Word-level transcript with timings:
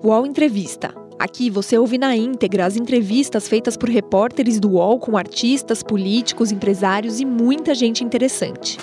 UOL 0.00 0.24
Entrevista. 0.24 0.94
Aqui 1.18 1.50
você 1.50 1.76
ouve 1.76 1.98
na 1.98 2.14
íntegra 2.14 2.64
as 2.64 2.76
entrevistas 2.76 3.48
feitas 3.48 3.76
por 3.76 3.88
repórteres 3.88 4.60
do 4.60 4.74
UOL 4.74 5.00
com 5.00 5.16
artistas, 5.16 5.82
políticos, 5.82 6.52
empresários 6.52 7.18
e 7.18 7.24
muita 7.24 7.74
gente 7.74 8.04
interessante. 8.04 8.78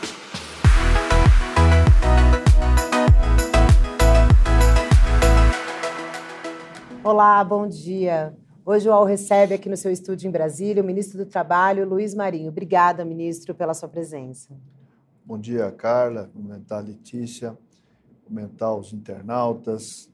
Olá, 7.02 7.41
bom 7.45 7.66
dia. 7.66 8.36
Hoje 8.66 8.89
o 8.89 8.91
UOL 8.91 9.05
recebe 9.05 9.54
aqui 9.54 9.70
no 9.70 9.77
seu 9.77 9.93
estúdio 9.93 10.27
em 10.27 10.32
Brasília 10.32 10.84
o 10.84 10.86
ministro 10.86 11.18
do 11.18 11.25
Trabalho, 11.25 11.88
Luiz 11.88 12.13
Marinho. 12.13 12.50
Obrigada, 12.50 13.05
ministro, 13.05 13.55
pela 13.55 13.73
sua 13.73 13.88
presença. 13.88 14.54
Bom 15.23 15.39
dia, 15.39 15.71
Carla, 15.71 16.29
cumprimentar 16.34 16.79
a 16.79 16.82
Letícia, 16.82 17.57
cumprimentar 18.25 18.75
os 18.75 18.91
internautas 18.91 20.13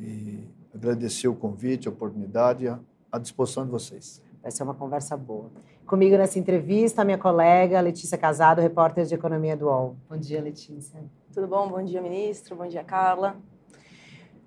e 0.00 0.48
agradecer 0.74 1.28
o 1.28 1.34
convite, 1.34 1.88
a 1.88 1.90
oportunidade, 1.90 2.66
à 3.12 3.18
disposição 3.18 3.64
de 3.64 3.70
vocês. 3.70 4.22
Vai 4.42 4.50
ser 4.50 4.62
uma 4.62 4.74
conversa 4.74 5.16
boa. 5.16 5.50
Comigo 5.86 6.16
nessa 6.16 6.38
entrevista, 6.38 7.04
minha 7.04 7.18
colega 7.18 7.80
Letícia 7.80 8.16
Casado, 8.16 8.60
repórter 8.60 9.04
de 9.04 9.14
Economia 9.14 9.56
do 9.56 9.66
UOL. 9.66 9.96
Bom 10.08 10.16
dia, 10.16 10.40
Letícia. 10.40 10.98
Tudo 11.34 11.46
bom? 11.46 11.68
Bom 11.68 11.82
dia, 11.82 12.00
ministro. 12.00 12.56
Bom 12.56 12.66
dia, 12.66 12.82
Carla. 12.82 13.36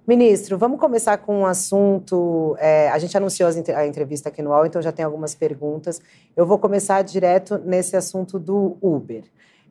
Ministro, 0.05 0.57
vamos 0.57 0.79
começar 0.79 1.17
com 1.17 1.41
um 1.41 1.45
assunto. 1.45 2.57
É, 2.59 2.89
a 2.89 2.97
gente 2.97 3.15
anunciou 3.15 3.49
a 3.75 3.87
entrevista 3.87 4.29
aqui 4.29 4.41
no 4.41 4.49
UOL, 4.49 4.65
então 4.65 4.81
já 4.81 4.91
tem 4.91 5.05
algumas 5.05 5.33
perguntas. 5.33 6.01
Eu 6.35 6.45
vou 6.45 6.57
começar 6.57 7.01
direto 7.03 7.57
nesse 7.59 7.95
assunto 7.95 8.37
do 8.37 8.77
Uber. 8.81 9.23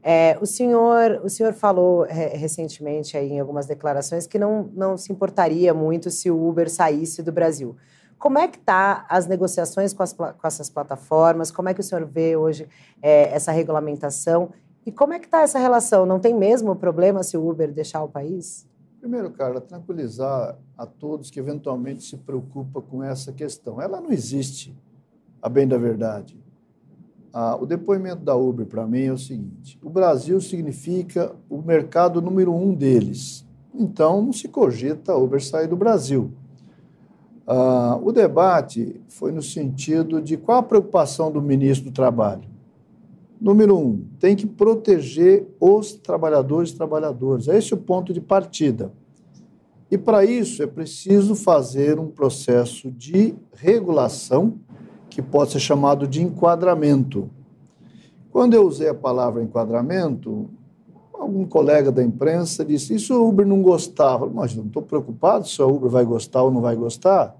É, 0.02 0.37
o, 0.41 0.47
senhor, 0.47 1.20
o 1.23 1.30
senhor 1.30 1.52
falou 1.52 2.05
é, 2.06 2.37
recentemente 2.37 3.16
aí, 3.16 3.30
em 3.30 3.38
algumas 3.41 3.66
declarações 3.66 4.27
que 4.27 4.38
não, 4.38 4.69
não 4.75 4.97
se 4.97 5.12
importaria 5.12 5.73
muito 5.73 6.11
se 6.11 6.28
o 6.28 6.48
Uber 6.48 6.69
saísse 6.69 7.22
do 7.22 7.31
Brasil. 7.31 7.77
Como 8.19 8.39
é 8.39 8.48
que 8.48 8.58
está 8.58 9.06
as 9.08 9.27
negociações 9.27 9.92
com, 9.92 10.03
as, 10.03 10.12
com, 10.12 10.27
essas 10.45 10.69
plataformas? 10.69 11.50
Como 11.50 11.69
é 11.69 11.75
que 11.75 11.80
o 11.80 11.84
senhor 11.84 12.05
vê 12.05 12.36
hoje 12.36 12.69
é, 13.00 13.33
essa 13.34 13.53
regulamentação? 13.53 14.50
E 14.84 14.91
como 14.91 15.12
é 15.12 15.20
que 15.20 15.27
está 15.27 15.42
essa 15.42 15.58
relação? 15.58 16.05
Não 16.05 16.19
tem 16.19 16.34
mesmo 16.34 16.75
problema 16.75 17.23
se 17.23 17.36
o 17.36 17.48
Uber 17.48 17.73
deixar 17.73 18.03
o 18.03 18.08
país? 18.08 18.67
Primeiro, 18.98 19.30
Carla, 19.30 19.61
tranquilizar 19.61 20.58
a 20.77 20.86
todos 20.86 21.30
que 21.30 21.39
eventualmente 21.39 22.03
se 22.05 22.17
preocupam 22.17 22.80
com 22.80 23.03
essa 23.03 23.33
questão. 23.33 23.80
Ela 23.80 24.00
não 24.00 24.12
existe, 24.12 24.77
a 25.41 25.48
bem 25.48 25.67
da 25.67 25.77
verdade. 25.77 26.42
Ah, 27.33 27.56
o 27.58 27.64
depoimento 27.64 28.22
da 28.22 28.36
Uber 28.36 28.66
para 28.66 28.86
mim 28.86 29.05
é 29.05 29.12
o 29.12 29.19
seguinte: 29.19 29.78
o 29.83 29.88
Brasil 29.88 30.41
significa 30.41 31.34
o 31.48 31.62
mercado 31.62 32.20
número 32.20 32.55
um 32.55 32.74
deles. 32.74 33.47
Então, 33.74 34.22
não 34.22 34.33
se 34.33 34.48
cogita 34.48 35.12
a 35.12 35.16
Uber 35.16 35.42
sair 35.42 35.66
do 35.66 35.77
Brasil. 35.77 36.30
Ah, 37.47 37.98
o 38.02 38.12
debate 38.12 39.00
foi 39.08 39.33
no 39.33 39.42
sentido 39.42 40.20
de 40.20 40.36
qual 40.36 40.58
a 40.58 40.62
preocupação 40.62 41.33
do 41.33 41.41
ministro 41.41 41.91
do 41.91 41.94
Trabalho. 41.94 42.52
Número 43.41 43.77
um, 43.77 44.05
tem 44.20 44.36
que 44.36 44.46
proteger 44.46 45.48
os 45.58 45.94
trabalhadores 45.94 46.70
e 46.70 46.77
trabalhadoras. 46.77 47.48
Esse 47.48 47.72
é 47.72 47.77
o 47.77 47.80
ponto 47.80 48.12
de 48.12 48.20
partida. 48.20 48.92
E 49.91 49.98
para 49.98 50.24
isso 50.24 50.62
é 50.62 50.67
preciso 50.67 51.34
fazer 51.34 51.98
um 51.98 52.08
processo 52.08 52.91
de 52.91 53.34
regulação 53.52 54.61
que 55.14 55.22
pode 55.22 55.52
ser 55.52 55.60
chamado 55.60 56.06
de 56.06 56.22
enquadramento. 56.22 57.30
Quando 58.30 58.55
eu 58.55 58.66
usei 58.66 58.88
a 58.88 58.94
palavra 58.94 59.42
enquadramento, 59.42 60.48
algum 61.12 61.44
colega 61.44 61.92
da 61.92 62.02
imprensa 62.02 62.64
disse: 62.64 62.94
Isso 62.94 63.14
o 63.14 63.28
Uber 63.28 63.46
não 63.46 63.62
gostava. 63.62 64.28
Mas 64.28 64.55
não 64.55 64.64
estou 64.64 64.83
preocupado 64.83 65.46
se 65.46 65.60
a 65.60 65.66
Uber 65.66 65.90
vai 65.90 66.05
gostar 66.05 66.42
ou 66.42 66.50
não 66.50 66.60
vai 66.60 66.74
gostar. 66.74 67.36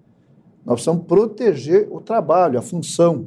Nós 0.64 0.74
precisamos 0.74 1.04
proteger 1.06 1.88
o 1.90 2.00
trabalho, 2.00 2.58
a 2.58 2.62
função, 2.62 3.27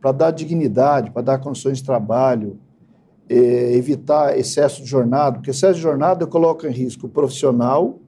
para 0.00 0.12
dar 0.12 0.30
dignidade, 0.30 1.10
para 1.10 1.22
dar 1.22 1.38
condições 1.38 1.78
de 1.78 1.84
trabalho, 1.84 2.58
eh, 3.28 3.74
evitar 3.74 4.36
excesso 4.36 4.82
de 4.82 4.88
jornada, 4.88 5.36
porque 5.36 5.50
excesso 5.50 5.74
de 5.74 5.80
jornada 5.82 6.26
coloca 6.26 6.68
em 6.68 6.72
risco 6.72 7.06
o 7.06 7.08
profissional 7.08 7.98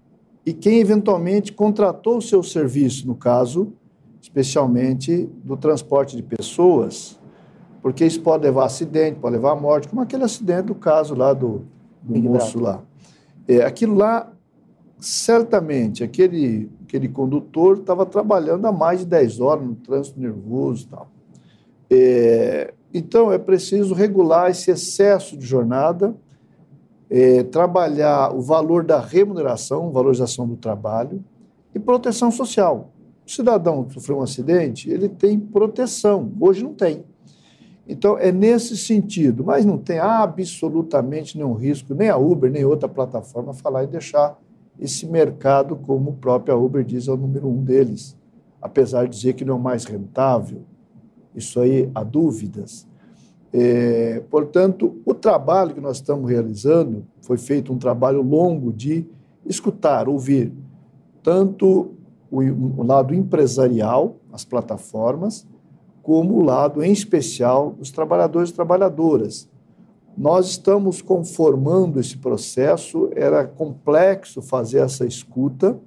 e 0.45 0.53
quem 0.53 0.81
eventualmente 0.81 1.53
contratou 1.53 2.17
o 2.17 2.23
seu 2.23 2.43
serviço, 2.43 3.07
no 3.07 3.15
caso, 3.15 3.73
especialmente 4.21 5.29
do 5.43 5.57
transporte 5.57 6.17
de 6.17 6.23
pessoas, 6.23 7.19
porque 7.83 8.05
isso 8.05 8.21
pode 8.21 8.45
levar 8.45 8.63
a 8.63 8.67
acidente, 8.67 9.19
pode 9.19 9.37
levar 9.37 9.53
a 9.53 9.57
morte, 9.57 9.89
como 9.89 10.03
aquele 10.03 10.25
acidente 10.25 10.65
do 10.65 10.75
caso 10.75 11.15
lá 11.15 11.33
do, 11.33 11.63
do 12.03 12.19
moço 12.19 12.61
lá. 12.61 12.83
É, 13.49 13.63
aquilo 13.63 13.95
lá, 13.95 14.31
certamente, 14.99 16.05
aquele, 16.05 16.71
aquele 16.83 17.09
condutor 17.09 17.79
estava 17.79 18.05
trabalhando 18.05 18.67
há 18.67 18.73
mais 18.73 19.01
de 19.01 19.07
10 19.07 19.41
horas 19.41 19.65
no 19.65 19.75
trânsito 19.75 20.21
nervoso 20.21 20.85
e 20.85 20.89
tal. 20.89 21.11
É, 21.91 22.75
então, 22.93 23.33
é 23.33 23.39
preciso 23.39 23.95
regular 23.95 24.51
esse 24.51 24.71
excesso 24.71 25.37
de 25.37 25.47
jornada, 25.47 26.15
é, 27.09 27.43
trabalhar 27.45 28.35
o 28.35 28.41
valor 28.41 28.85
da 28.85 29.01
remuneração, 29.01 29.91
valorização 29.91 30.47
do 30.47 30.57
trabalho 30.57 31.25
e 31.75 31.79
proteção 31.79 32.31
social. 32.31 32.91
O 33.31 33.33
cidadão 33.33 33.85
que 33.85 33.95
sofreu 33.95 34.19
um 34.19 34.23
acidente, 34.23 34.91
ele 34.91 35.09
tem 35.09 35.39
proteção, 35.39 36.33
hoje 36.41 36.65
não 36.65 36.75
tem. 36.75 37.05
Então, 37.87 38.19
é 38.19 38.33
nesse 38.33 38.77
sentido, 38.77 39.45
mas 39.45 39.65
não 39.65 39.79
tem 39.79 40.01
absolutamente 40.01 41.39
nenhum 41.39 41.55
risco, 41.55 41.95
nem 41.95 42.09
a 42.09 42.17
Uber, 42.17 42.51
nem 42.51 42.65
outra 42.65 42.89
plataforma 42.89 43.55
falar 43.55 43.85
e 43.85 43.87
deixar 43.87 44.37
esse 44.81 45.07
mercado, 45.07 45.77
como 45.77 46.11
o 46.11 46.15
próprio 46.15 46.61
Uber 46.61 46.83
diz, 46.83 47.07
é 47.07 47.13
o 47.13 47.17
número 47.17 47.47
um 47.47 47.63
deles, 47.63 48.17
apesar 48.61 49.05
de 49.05 49.17
dizer 49.17 49.35
que 49.35 49.45
não 49.45 49.55
é 49.55 49.59
o 49.59 49.63
mais 49.63 49.85
rentável. 49.85 50.63
Isso 51.33 51.61
aí 51.61 51.89
há 51.95 52.03
dúvidas. 52.03 52.85
É, 53.53 54.25
portanto, 54.29 55.01
o 55.07 55.15
trabalho 55.15 55.73
que 55.73 55.81
nós 55.81 55.99
estamos 55.99 56.29
realizando 56.29 57.07
foi 57.21 57.39
feito 57.39 57.73
um 57.73 57.79
trabalho 57.79 58.23
longo 58.23 58.73
de 58.73 59.07
escutar, 59.47 60.09
ouvir, 60.09 60.53
tanto 61.23 61.95
o, 62.31 62.41
o 62.41 62.83
lado 62.83 63.15
empresarial, 63.15 64.17
as 64.33 64.45
plataformas, 64.45 65.47
como 66.03 66.39
o 66.39 66.43
lado, 66.43 66.83
em 66.83 66.93
especial, 66.93 67.71
dos 67.73 67.91
trabalhadores 67.91 68.51
e 68.51 68.55
trabalhadoras. 68.55 69.49
Nós 70.17 70.49
estamos 70.49 71.01
conformando 71.01 72.01
esse 72.01 72.17
processo, 72.17 73.09
era 73.15 73.47
complexo 73.47 74.43
fazer 74.43 74.79
essa 74.79 75.07
escuta, 75.07 75.79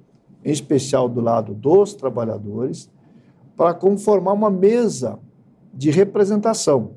em 0.44 0.50
especial 0.50 1.08
do 1.08 1.20
lado 1.20 1.54
dos 1.54 1.94
trabalhadores, 1.94 2.90
para 3.56 3.72
conformar 3.74 4.32
uma 4.32 4.50
mesa 4.50 5.18
de 5.72 5.90
representação. 5.90 6.92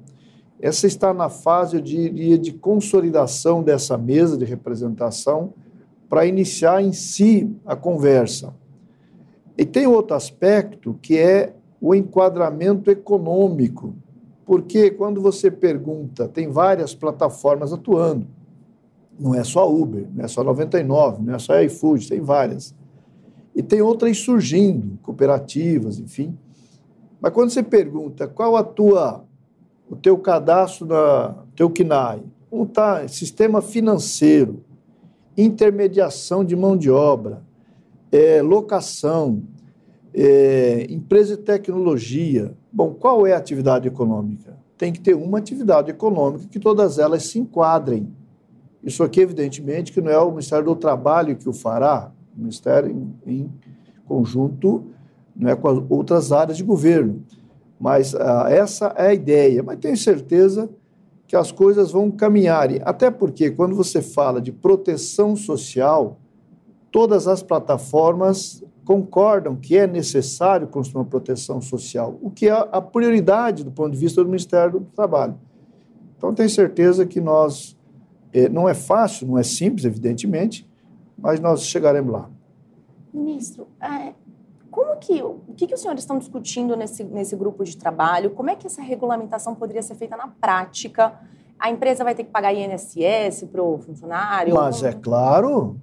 Essa 0.59 0.87
está 0.87 1.13
na 1.13 1.29
fase, 1.29 1.77
eu 1.77 1.81
diria, 1.81 2.37
de 2.37 2.51
consolidação 2.51 3.61
dessa 3.61 3.97
mesa 3.97 4.37
de 4.37 4.45
representação 4.45 5.53
para 6.09 6.25
iniciar 6.25 6.81
em 6.81 6.91
si 6.91 7.55
a 7.65 7.75
conversa. 7.75 8.53
E 9.57 9.65
tem 9.65 9.87
outro 9.87 10.15
aspecto 10.15 10.97
que 11.01 11.17
é 11.17 11.53
o 11.81 11.95
enquadramento 11.95 12.91
econômico, 12.91 13.95
porque 14.45 14.91
quando 14.91 15.21
você 15.21 15.49
pergunta, 15.49 16.27
tem 16.27 16.49
várias 16.49 16.93
plataformas 16.93 17.73
atuando, 17.73 18.27
não 19.19 19.33
é 19.33 19.43
só 19.43 19.69
Uber, 19.69 20.07
não 20.13 20.23
é 20.23 20.27
só 20.27 20.43
99, 20.43 21.23
não 21.23 21.35
é 21.35 21.39
só 21.39 21.59
iFood, 21.61 22.07
tem 22.07 22.21
várias. 22.21 22.75
E 23.55 23.63
tem 23.63 23.81
outras 23.81 24.19
surgindo, 24.19 24.99
cooperativas, 25.01 25.99
enfim. 25.99 26.37
Mas 27.19 27.33
quando 27.33 27.49
você 27.49 27.63
pergunta 27.63 28.27
qual 28.27 28.55
a 28.55 28.63
tua, 28.63 29.25
o 29.89 29.95
teu 29.95 30.17
cadastro, 30.19 30.85
na 30.85 31.35
teu 31.55 31.69
KNAI, 31.69 32.21
como 32.49 32.63
está 32.63 33.07
sistema 33.07 33.61
financeiro, 33.61 34.63
intermediação 35.35 36.45
de 36.45 36.55
mão 36.55 36.77
de 36.77 36.89
obra, 36.89 37.41
é, 38.11 38.41
locação, 38.41 39.41
é, 40.19 40.87
empresa 40.89 41.37
de 41.37 41.43
tecnologia. 41.43 42.51
Bom, 42.73 42.91
qual 42.91 43.27
é 43.27 43.33
a 43.33 43.37
atividade 43.37 43.87
econômica? 43.87 44.57
Tem 44.75 44.91
que 44.91 44.99
ter 44.99 45.15
uma 45.15 45.37
atividade 45.37 45.91
econômica 45.91 46.47
que 46.49 46.59
todas 46.59 46.97
elas 46.97 47.27
se 47.27 47.37
enquadrem. 47.37 48.11
Isso 48.83 49.03
aqui, 49.03 49.21
evidentemente, 49.21 49.91
que 49.91 50.01
não 50.01 50.09
é 50.09 50.17
o 50.17 50.31
Ministério 50.31 50.65
do 50.65 50.75
Trabalho 50.75 51.35
que 51.35 51.47
o 51.47 51.53
fará, 51.53 52.11
o 52.35 52.39
Ministério 52.39 52.89
em, 52.89 53.31
em 53.31 53.51
conjunto 54.07 54.85
não 55.35 55.51
é 55.51 55.55
com 55.55 55.67
as 55.67 55.83
outras 55.87 56.31
áreas 56.31 56.57
de 56.57 56.63
governo. 56.63 57.23
Mas 57.79 58.15
ah, 58.15 58.47
essa 58.49 58.87
é 58.97 59.09
a 59.09 59.13
ideia. 59.13 59.61
Mas 59.61 59.77
tenho 59.77 59.95
certeza 59.95 60.67
que 61.27 61.35
as 61.35 61.51
coisas 61.51 61.91
vão 61.91 62.09
caminhar. 62.09 62.69
Até 62.81 63.11
porque, 63.11 63.51
quando 63.51 63.75
você 63.75 64.01
fala 64.01 64.41
de 64.41 64.51
proteção 64.51 65.35
social, 65.35 66.17
todas 66.91 67.27
as 67.27 67.43
plataformas 67.43 68.63
concordam 68.87 69.53
que 69.53 69.77
é 69.77 69.85
necessário 69.85 70.65
construir 70.65 71.01
uma 71.01 71.09
proteção 71.09 71.59
social, 71.59 72.17
o 72.21 72.31
que 72.31 72.47
é 72.47 72.53
a 72.71 72.79
prioridade 72.79 73.65
do 73.65 73.69
ponto 73.69 73.91
de 73.91 73.97
vista 73.97 74.23
do 74.23 74.29
Ministério 74.29 74.79
do 74.79 74.85
Trabalho. 74.85 75.37
Então, 76.17 76.33
tenho 76.33 76.49
certeza 76.49 77.05
que 77.05 77.19
nós. 77.19 77.77
Eh, 78.31 78.47
não 78.47 78.67
é 78.67 78.73
fácil, 78.73 79.27
não 79.27 79.37
é 79.37 79.43
simples, 79.43 79.83
evidentemente, 79.83 80.65
mas 81.17 81.41
nós 81.41 81.63
chegaremos 81.63 82.13
lá. 82.13 82.29
Ministro, 83.13 83.67
é, 83.81 84.13
como 84.71 84.95
que, 84.95 85.21
o 85.21 85.53
que, 85.57 85.67
que 85.67 85.73
os 85.73 85.81
senhores 85.81 86.03
estão 86.03 86.17
discutindo 86.17 86.73
nesse, 86.77 87.03
nesse 87.03 87.35
grupo 87.35 87.65
de 87.65 87.75
trabalho? 87.75 88.29
Como 88.29 88.49
é 88.49 88.55
que 88.55 88.67
essa 88.67 88.81
regulamentação 88.81 89.53
poderia 89.53 89.83
ser 89.83 89.95
feita 89.95 90.15
na 90.15 90.29
prática? 90.29 91.13
A 91.59 91.69
empresa 91.69 92.05
vai 92.05 92.15
ter 92.15 92.23
que 92.23 92.31
pagar 92.31 92.53
INSS 92.53 93.49
para 93.51 93.61
o 93.61 93.79
funcionário? 93.79 94.55
Mas 94.55 94.81
é 94.81 94.93
claro. 94.93 95.75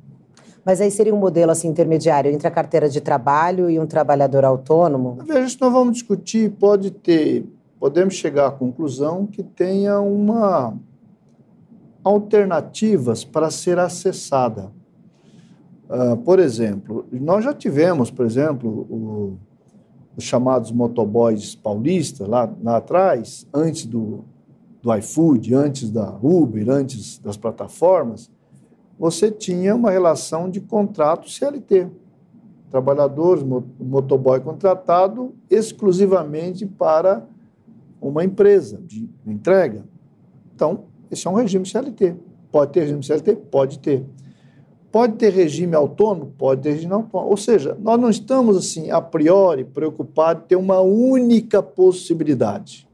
Mas 0.65 0.81
aí 0.81 0.91
seria 0.91 1.15
um 1.15 1.19
modelo 1.19 1.53
assim 1.53 1.69
intermediário 1.69 2.31
entre 2.31 2.49
a 2.49 2.51
carteira 2.51 2.89
de 2.89 3.01
trabalho 3.01 3.69
e 3.69 3.79
um 3.79 3.87
trabalhador 3.87 4.45
autônomo? 4.45 5.19
Veja, 5.25 5.41
isso 5.41 5.59
nós 5.61 5.73
vamos 5.73 5.95
discutir, 5.95 6.51
pode 6.53 6.91
ter, 6.91 7.47
podemos 7.79 8.15
chegar 8.15 8.47
à 8.47 8.51
conclusão 8.51 9.27
que 9.27 9.43
tenha 9.43 10.01
uma 10.01 10.75
alternativas 12.03 13.25
para 13.25 13.51
ser 13.51 13.79
acessada. 13.79 14.71
Uh, 15.89 16.17
por 16.19 16.39
exemplo, 16.39 17.07
nós 17.13 17.45
já 17.45 17.53
tivemos, 17.53 18.11
por 18.11 18.25
exemplo, 18.25 18.71
o, 18.71 19.39
os 20.17 20.25
chamados 20.25 20.71
motoboys 20.71 21.55
paulistas 21.55 22.27
lá, 22.27 22.51
lá 22.63 22.77
atrás, 22.79 23.47
antes 23.53 23.85
do, 23.85 24.25
do 24.83 24.95
iFood, 24.97 25.55
antes 25.55 25.91
da 25.91 26.15
Uber, 26.23 26.69
antes 26.71 27.19
das 27.19 27.37
plataformas, 27.37 28.31
você 28.99 29.31
tinha 29.31 29.75
uma 29.75 29.91
relação 29.91 30.49
de 30.49 30.61
contrato 30.61 31.31
CLT. 31.31 31.89
Trabalhadores, 32.71 33.45
motoboy 33.79 34.41
contratado 34.41 35.35
exclusivamente 35.49 36.67
para 36.67 37.27
uma 38.01 38.25
empresa 38.25 38.81
de 38.85 39.09
entrega. 39.27 39.85
Então, 40.55 40.85
esse 41.11 41.27
é 41.27 41.31
um 41.31 41.35
regime 41.35 41.67
CLT. 41.67 42.17
Pode 42.51 42.73
ter 42.73 42.81
regime 42.81 43.03
CLT? 43.03 43.37
Pode 43.37 43.79
ter. 43.79 44.05
Pode 44.91 45.15
ter 45.15 45.31
regime 45.31 45.75
autônomo? 45.75 46.33
Pode 46.39 46.63
ter 46.63 46.73
regime 46.73 46.93
autônomo. 46.93 47.31
Ou 47.31 47.37
seja, 47.37 47.77
nós 47.81 48.01
não 48.01 48.11
estamos, 48.11 48.57
assim, 48.57 48.91
a 48.91 49.01
priori, 49.01 49.65
preocupados 49.65 50.45
em 50.45 50.47
ter 50.47 50.57
uma 50.57 50.81
única 50.81 51.63
possibilidade. 51.63 52.89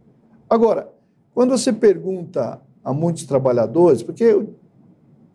Agora, 0.49 0.91
quando 1.35 1.50
você 1.50 1.73
pergunta 1.73 2.61
a 2.82 2.93
muitos 2.93 3.25
trabalhadores, 3.25 4.02
porque, 4.02 4.47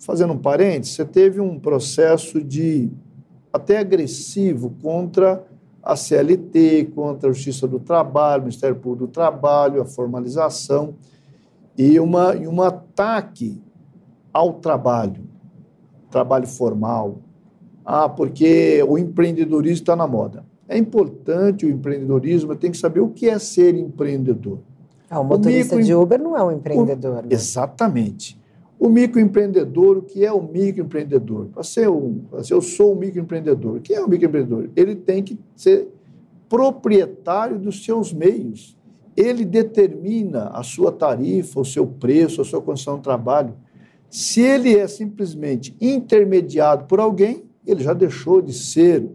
fazendo 0.06 0.34
um 0.34 0.38
parênteses, 0.38 0.96
você 0.96 1.06
teve 1.06 1.42
um 1.42 1.60
processo 1.60 2.44
de 2.44 2.92
até 3.52 3.78
agressivo 3.78 4.75
contra 4.81 5.44
a 5.81 5.96
CLT, 5.96 6.92
contra 6.96 7.30
a 7.30 7.34
Justiça 7.34 7.68
do 7.68 7.80
Trabalho, 7.80 8.44
o 8.44 8.46
Ministério 8.46 8.75
Público 8.75 9.07
do 9.07 9.12
Trabalho, 9.12 9.81
a 9.81 9.86
formalização 9.86 10.96
e, 11.78 12.00
uma, 12.00 12.36
e 12.36 12.48
um 12.48 12.62
ataque 12.62 13.62
ao 14.34 14.54
trabalho 14.54 15.36
trabalho 16.16 16.48
formal. 16.48 17.18
Ah, 17.84 18.07
porque 18.07 18.81
o 18.88 18.98
empreendedorismo 18.98 19.81
está 19.81 19.96
na 19.98 20.07
moda. 20.07 20.46
É 20.68 20.78
importante 20.78 21.66
o 21.66 21.69
empreendedorismo, 21.69 22.56
tem 22.56 22.72
que 22.72 22.78
saber 22.78 23.02
o 23.02 23.10
que 23.10 23.30
é 23.30 23.38
ser 23.38 23.75
empreendedor. 23.75 24.60
Ah, 25.10 25.19
o 25.19 25.25
motorista 25.25 25.75
o 25.75 25.78
micro... 25.78 25.84
de 25.84 25.94
Uber 25.94 26.22
não 26.22 26.38
é 26.38 26.44
um 26.44 26.52
empreendedor. 26.54 27.19
O... 27.19 27.22
Né? 27.24 27.28
Exatamente. 27.31 28.40
O 28.86 28.90
microempreendedor, 28.90 29.98
o 29.98 30.02
que 30.04 30.24
é 30.24 30.32
o 30.32 30.44
microempreendedor? 30.44 31.48
Para 31.48 31.64
ser 31.64 31.90
um, 31.90 32.20
para 32.30 32.44
ser, 32.44 32.54
eu 32.54 32.62
sou 32.62 32.94
um 32.94 32.96
microempreendedor. 32.96 33.78
O 33.78 33.82
que 33.82 33.96
é 33.96 34.00
o 34.00 34.06
um 34.06 34.08
microempreendedor? 34.08 34.70
Ele 34.76 34.96
tem 34.96 35.24
que 35.24 35.40
ser 35.56 35.88
proprietário 36.48 37.58
dos 37.58 37.84
seus 37.84 38.14
meios. 38.14 38.78
Ele 39.18 39.44
determina 39.44 40.50
a 40.50 40.62
sua 40.62 40.92
tarifa, 40.92 41.60
o 41.60 41.66
seu 41.66 41.88
preço, 41.88 42.42
a 42.42 42.46
sua 42.46 42.62
condição 42.62 42.98
de 42.98 43.02
trabalho. 43.02 43.56
Se 44.08 44.42
ele 44.42 44.78
é 44.78 44.88
simplesmente 44.88 45.76
intermediado 45.81 46.86
por 46.86 47.00
alguém, 47.00 47.44
ele 47.66 47.84
já 47.84 47.94
deixou 47.94 48.40
de 48.40 48.54
ser 48.54 49.10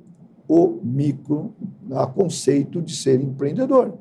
o 0.49 0.81
micro, 0.82 1.55
a 1.93 2.08
conceito 2.08 2.82
de 2.82 2.96
ser 2.96 3.20
empreendedor. 3.20 3.94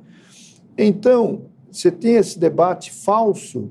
Então, 0.76 1.44
você 1.72 1.92
tem 1.92 2.16
esse 2.16 2.40
debate 2.40 2.92
falso 2.92 3.70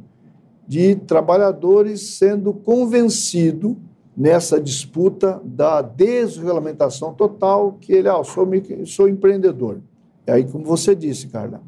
de 0.69 0.95
trabalhadores 0.95 2.19
sendo 2.19 2.53
convencido 2.53 3.79
nessa 4.15 4.61
disputa 4.61 5.41
da 5.43 5.81
desregulamentação 5.81 7.15
total, 7.15 7.79
que 7.81 7.91
ele, 7.93 8.09
ah, 8.09 8.23
sou, 8.23 8.47
sou 8.85 9.09
empreendedor. 9.09 9.81
E 10.27 10.31
aí, 10.31 10.45
como 10.45 10.67
você 10.67 10.95
disse, 10.95 11.29
Carla, 11.29 11.63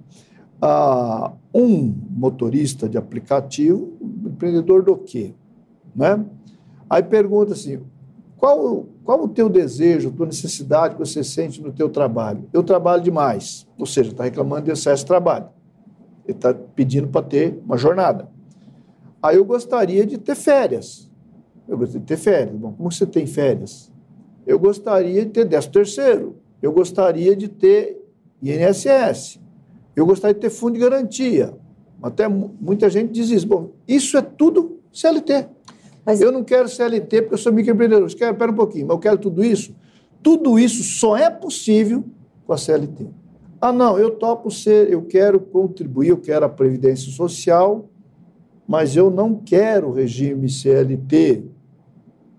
ah, 0.60 1.32
um 1.54 1.94
motorista 2.10 2.86
de 2.86 2.98
aplicativo, 2.98 3.96
empreendedor 4.02 4.82
do 4.82 4.94
quê? 4.98 5.32
Né? 5.96 6.22
Aí 6.88 7.02
pergunta 7.02 7.54
assim, 7.54 7.80
qual, 8.36 8.86
qual 9.02 9.24
o 9.24 9.28
teu 9.28 9.48
desejo, 9.48 10.10
tua 10.10 10.26
necessidade 10.26 10.94
que 10.94 11.00
você 11.00 11.24
sente 11.24 11.62
no 11.62 11.72
teu 11.72 11.88
trabalho? 11.88 12.44
Eu 12.52 12.62
trabalho 12.62 13.02
demais, 13.02 13.66
ou 13.78 13.86
seja, 13.86 14.10
está 14.10 14.24
reclamando 14.24 14.66
de 14.66 14.72
excesso 14.72 15.04
de 15.04 15.06
trabalho. 15.06 15.48
Ele 16.26 16.36
está 16.36 16.52
pedindo 16.52 17.08
para 17.08 17.22
ter 17.24 17.58
uma 17.64 17.78
jornada. 17.78 18.28
Aí 19.22 19.36
eu 19.36 19.44
gostaria 19.44 20.06
de 20.06 20.18
ter 20.18 20.34
férias. 20.34 21.10
Eu 21.68 21.76
gostaria 21.76 22.00
de 22.00 22.06
ter 22.06 22.16
férias. 22.16 22.56
Bom, 22.56 22.72
como 22.72 22.90
você 22.90 23.06
tem 23.06 23.26
férias? 23.26 23.92
Eu 24.46 24.58
gostaria 24.58 25.24
de 25.24 25.30
ter 25.30 25.44
10 25.44 25.66
terceiro. 25.66 26.36
Eu 26.62 26.72
gostaria 26.72 27.36
de 27.36 27.48
ter 27.48 28.00
INSS. 28.42 29.38
Eu 29.94 30.06
gostaria 30.06 30.34
de 30.34 30.40
ter 30.40 30.50
fundo 30.50 30.74
de 30.74 30.80
garantia. 30.80 31.54
Até 32.02 32.26
muita 32.28 32.88
gente 32.88 33.12
diz 33.12 33.30
isso. 33.30 33.46
Bom, 33.46 33.70
isso 33.86 34.16
é 34.16 34.22
tudo 34.22 34.80
CLT. 34.92 35.46
Mas... 36.04 36.20
Eu 36.20 36.32
não 36.32 36.42
quero 36.42 36.68
CLT 36.68 37.22
porque 37.22 37.34
eu 37.34 37.38
sou 37.38 37.52
microempreendedor. 37.52 38.06
Espera 38.06 38.50
um 38.50 38.54
pouquinho, 38.54 38.86
mas 38.86 38.94
eu 38.94 39.00
quero 39.00 39.18
tudo 39.18 39.44
isso. 39.44 39.74
Tudo 40.22 40.58
isso 40.58 40.82
só 40.82 41.16
é 41.16 41.30
possível 41.30 42.04
com 42.46 42.52
a 42.52 42.58
CLT. 42.58 43.06
Ah, 43.60 43.72
não, 43.72 43.98
eu 43.98 44.10
topo 44.12 44.50
ser, 44.50 44.90
eu 44.90 45.02
quero 45.02 45.38
contribuir, 45.38 46.08
eu 46.08 46.16
quero 46.16 46.46
a 46.46 46.48
Previdência 46.48 47.12
Social, 47.12 47.90
mas 48.70 48.94
eu 48.94 49.10
não 49.10 49.34
quero 49.34 49.88
o 49.88 49.92
regime 49.92 50.48
CLT 50.48 51.42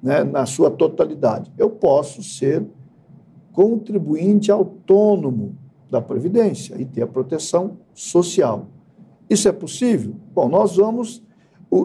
né, 0.01 0.23
na 0.23 0.45
sua 0.45 0.71
totalidade. 0.71 1.51
Eu 1.57 1.69
posso 1.69 2.23
ser 2.23 2.65
contribuinte 3.51 4.49
autônomo 4.49 5.57
da 5.89 6.01
Previdência 6.01 6.79
e 6.79 6.85
ter 6.85 7.01
a 7.01 7.07
proteção 7.07 7.79
social. 7.93 8.67
Isso 9.29 9.49
é 9.49 9.51
possível? 9.51 10.15
Bom, 10.33 10.47
nós 10.47 10.77
vamos 10.77 11.21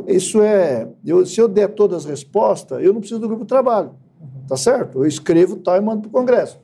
isso 0.07 0.41
é. 0.41 0.89
Eu, 1.05 1.27
se 1.27 1.41
eu 1.41 1.49
der 1.49 1.75
todas 1.75 2.05
as 2.05 2.11
respostas, 2.11 2.81
eu 2.85 2.93
não 2.93 3.01
preciso 3.01 3.21
do 3.21 3.27
grupo 3.27 3.43
de 3.43 3.49
trabalho. 3.49 3.97
Tá 4.47 4.57
certo? 4.57 5.03
Eu 5.03 5.09
escrevo 5.09 5.57
tal 5.57 5.77
e 5.77 5.81
mando 5.81 6.03
para 6.03 6.09
o 6.09 6.13
Congresso. 6.13 6.61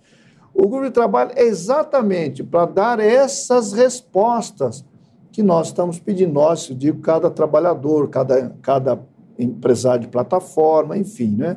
O 0.54 0.68
grupo 0.68 0.84
de 0.84 0.92
trabalho 0.92 1.32
é 1.34 1.42
exatamente 1.42 2.44
para 2.44 2.64
dar 2.64 3.00
essas 3.00 3.72
respostas 3.72 4.84
que 5.32 5.42
nós 5.42 5.68
estamos 5.68 5.98
pedindo. 5.98 6.32
Nós, 6.32 6.68
eu 6.68 6.76
digo, 6.76 7.00
cada 7.00 7.30
trabalhador, 7.30 8.08
cada, 8.08 8.50
cada 8.60 9.00
empresário 9.38 10.02
de 10.02 10.08
plataforma, 10.08 10.96
enfim, 10.96 11.34
né? 11.34 11.56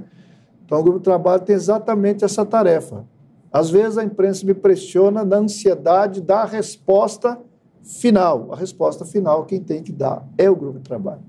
Então, 0.66 0.80
o 0.80 0.84
grupo 0.84 1.00
de 1.00 1.04
trabalho 1.04 1.44
tem 1.44 1.56
exatamente 1.56 2.24
essa 2.26 2.44
tarefa. 2.46 3.06
Às 3.52 3.70
vezes 3.70 3.98
a 3.98 4.04
imprensa 4.04 4.46
me 4.46 4.54
pressiona 4.54 5.24
na 5.24 5.38
ansiedade 5.38 6.22
da 6.22 6.44
resposta 6.46 7.40
final. 7.84 8.52
A 8.52 8.56
resposta 8.56 9.06
final, 9.06 9.46
quem 9.46 9.62
tem 9.62 9.84
que 9.84 9.92
dar 9.92 10.28
é 10.38 10.50
o 10.50 10.56
grupo 10.56 10.80
de 10.80 10.84
trabalho. 10.84 11.22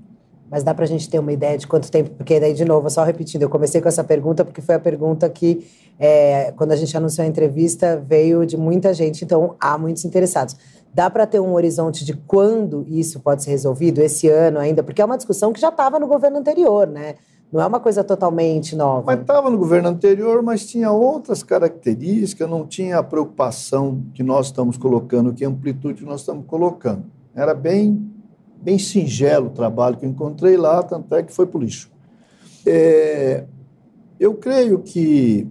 Mas 0.50 0.62
dá 0.62 0.72
para 0.72 0.84
a 0.84 0.88
gente 0.88 1.08
ter 1.10 1.18
uma 1.18 1.32
ideia 1.32 1.58
de 1.58 1.66
quanto 1.66 1.90
tempo? 1.90 2.10
Porque 2.10 2.38
daí, 2.38 2.52
de 2.52 2.64
novo, 2.64 2.88
só 2.88 3.02
repetindo, 3.02 3.42
eu 3.42 3.48
comecei 3.48 3.80
com 3.80 3.88
essa 3.88 4.04
pergunta 4.04 4.44
porque 4.44 4.60
foi 4.60 4.76
a 4.76 4.78
pergunta 4.78 5.28
que, 5.28 5.66
é, 5.98 6.52
quando 6.56 6.72
a 6.72 6.76
gente 6.76 6.96
anunciou 6.96 7.24
a 7.24 7.28
entrevista, 7.28 8.02
veio 8.06 8.46
de 8.46 8.56
muita 8.56 8.94
gente, 8.94 9.24
então 9.24 9.56
há 9.60 9.76
muitos 9.76 10.04
interessados. 10.04 10.56
Dá 10.94 11.10
para 11.10 11.26
ter 11.26 11.40
um 11.40 11.52
horizonte 11.52 12.04
de 12.04 12.14
quando 12.14 12.86
isso 12.88 13.20
pode 13.20 13.42
ser 13.42 13.50
resolvido? 13.50 14.00
Esse 14.00 14.28
ano 14.28 14.58
ainda? 14.58 14.82
Porque 14.82 15.02
é 15.02 15.04
uma 15.04 15.16
discussão 15.16 15.52
que 15.52 15.60
já 15.60 15.68
estava 15.68 15.98
no 15.98 16.06
governo 16.06 16.38
anterior, 16.38 16.86
né? 16.86 17.16
Não 17.52 17.60
é 17.60 17.66
uma 17.66 17.78
coisa 17.78 18.02
totalmente 18.02 18.74
nova. 18.74 19.04
Mas 19.06 19.20
estava 19.20 19.50
no 19.50 19.58
governo 19.58 19.88
anterior, 19.88 20.42
mas 20.42 20.66
tinha 20.66 20.90
outras 20.90 21.42
características, 21.42 22.48
não 22.48 22.66
tinha 22.66 22.98
a 22.98 23.02
preocupação 23.02 24.02
que 24.14 24.22
nós 24.22 24.46
estamos 24.46 24.76
colocando, 24.76 25.32
que 25.32 25.44
amplitude 25.44 26.04
nós 26.04 26.20
estamos 26.20 26.44
colocando. 26.46 27.04
Era 27.34 27.54
bem 27.54 28.10
bem 28.62 28.78
singelo 28.78 29.46
o 29.46 29.50
trabalho 29.50 29.96
que 29.96 30.04
eu 30.04 30.10
encontrei 30.10 30.56
lá, 30.56 30.82
tanto 30.82 31.14
é 31.14 31.22
que 31.22 31.32
foi 31.32 31.46
para 31.46 31.58
o 31.58 31.60
lixo. 31.60 31.90
É, 32.66 33.44
eu 34.18 34.34
creio 34.34 34.80
que 34.80 35.48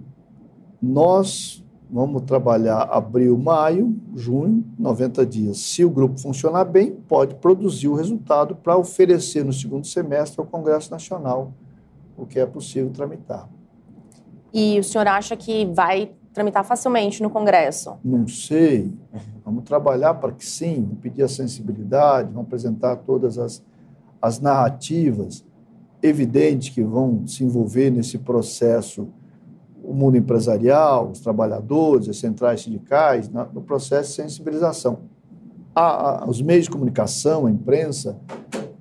nós 0.82 1.64
vamos 1.90 2.24
trabalhar 2.24 2.82
abril, 2.84 3.38
maio, 3.38 3.96
junho, 4.16 4.66
90 4.78 5.26
dias. 5.26 5.58
Se 5.60 5.86
o 5.86 5.90
grupo 5.90 6.20
funcionar 6.20 6.66
bem, 6.66 6.92
pode 6.92 7.36
produzir 7.36 7.88
o 7.88 7.96
resultado 7.96 8.56
para 8.56 8.78
oferecer 8.78 9.46
no 9.46 9.54
segundo 9.54 9.86
semestre 9.86 10.40
ao 10.40 10.46
Congresso 10.46 10.92
Nacional 10.92 11.54
o 12.18 12.26
que 12.26 12.40
é 12.40 12.46
possível 12.46 12.90
tramitar. 12.92 13.48
E 14.54 14.80
o 14.80 14.84
senhor 14.84 15.08
acha 15.08 15.36
que 15.36 15.66
vai 15.66 16.12
tramitar 16.36 16.66
facilmente 16.66 17.24
no 17.24 17.30
Congresso? 17.30 17.98
Não 18.04 18.28
sei. 18.28 18.94
Vamos 19.44 19.64
trabalhar 19.64 20.16
para 20.16 20.34
que 20.34 20.46
sim, 20.46 20.86
pedir 21.02 21.24
a 21.24 21.30
sensibilidade, 21.30 22.28
vamos 22.28 22.48
apresentar 22.48 22.98
todas 22.98 23.38
as, 23.38 23.64
as 24.22 24.40
narrativas 24.42 25.46
evidentes 26.04 26.70
que 26.70 26.84
vão 26.84 27.26
se 27.26 27.44
envolver 27.44 27.90
nesse 27.90 28.18
processo. 28.18 29.08
O 29.82 29.94
mundo 29.94 30.18
empresarial, 30.18 31.10
os 31.10 31.22
trabalhadores, 31.22 32.10
as 32.10 32.18
centrais 32.18 32.62
sindicais, 32.62 33.30
no 33.30 33.62
processo 33.62 34.10
de 34.10 34.16
sensibilização. 34.16 35.00
A, 35.74 36.24
a, 36.24 36.28
os 36.28 36.42
meios 36.42 36.66
de 36.66 36.72
comunicação, 36.72 37.46
a 37.46 37.52
imprensa, 37.52 38.18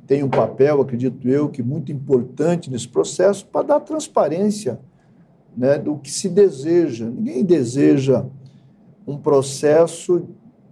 têm 0.06 0.25
um 0.25 0.28
papel, 0.28 0.80
acredito 0.80 1.28
eu, 1.28 1.49
que 1.49 1.62
muito 1.62 1.92
importante 1.92 2.70
nesse 2.70 2.88
processo 2.88 3.46
para 3.46 3.66
dar 3.66 3.80
transparência 3.80 4.80
né, 5.56 5.78
do 5.78 5.96
que 5.99 6.11
se 6.11 6.28
deseja. 6.28 7.06
Ninguém 7.06 7.44
deseja 7.44 8.25
um 9.06 9.16
processo 9.16 10.28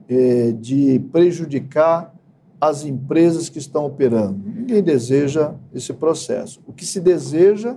eh, 0.08 0.52
de 0.52 1.00
prejudicar 1.12 2.14
as 2.60 2.84
empresas 2.84 3.48
que 3.48 3.58
estão 3.58 3.86
operando. 3.86 4.38
Ninguém 4.44 4.82
deseja 4.82 5.54
esse 5.74 5.92
processo. 5.92 6.60
O 6.66 6.72
que 6.72 6.86
se 6.86 7.00
deseja 7.00 7.76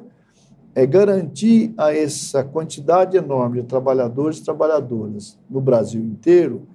é 0.76 0.86
garantir 0.86 1.74
a 1.78 1.96
essa 1.96 2.44
quantidade 2.44 3.18
enorme 3.18 3.62
de 3.62 3.68
trabalhadores 3.68 4.38
e 4.40 4.44
trabalhadoras 4.44 5.40
no 5.50 5.62
Brasil 5.62 6.02
inteiro 6.02 6.68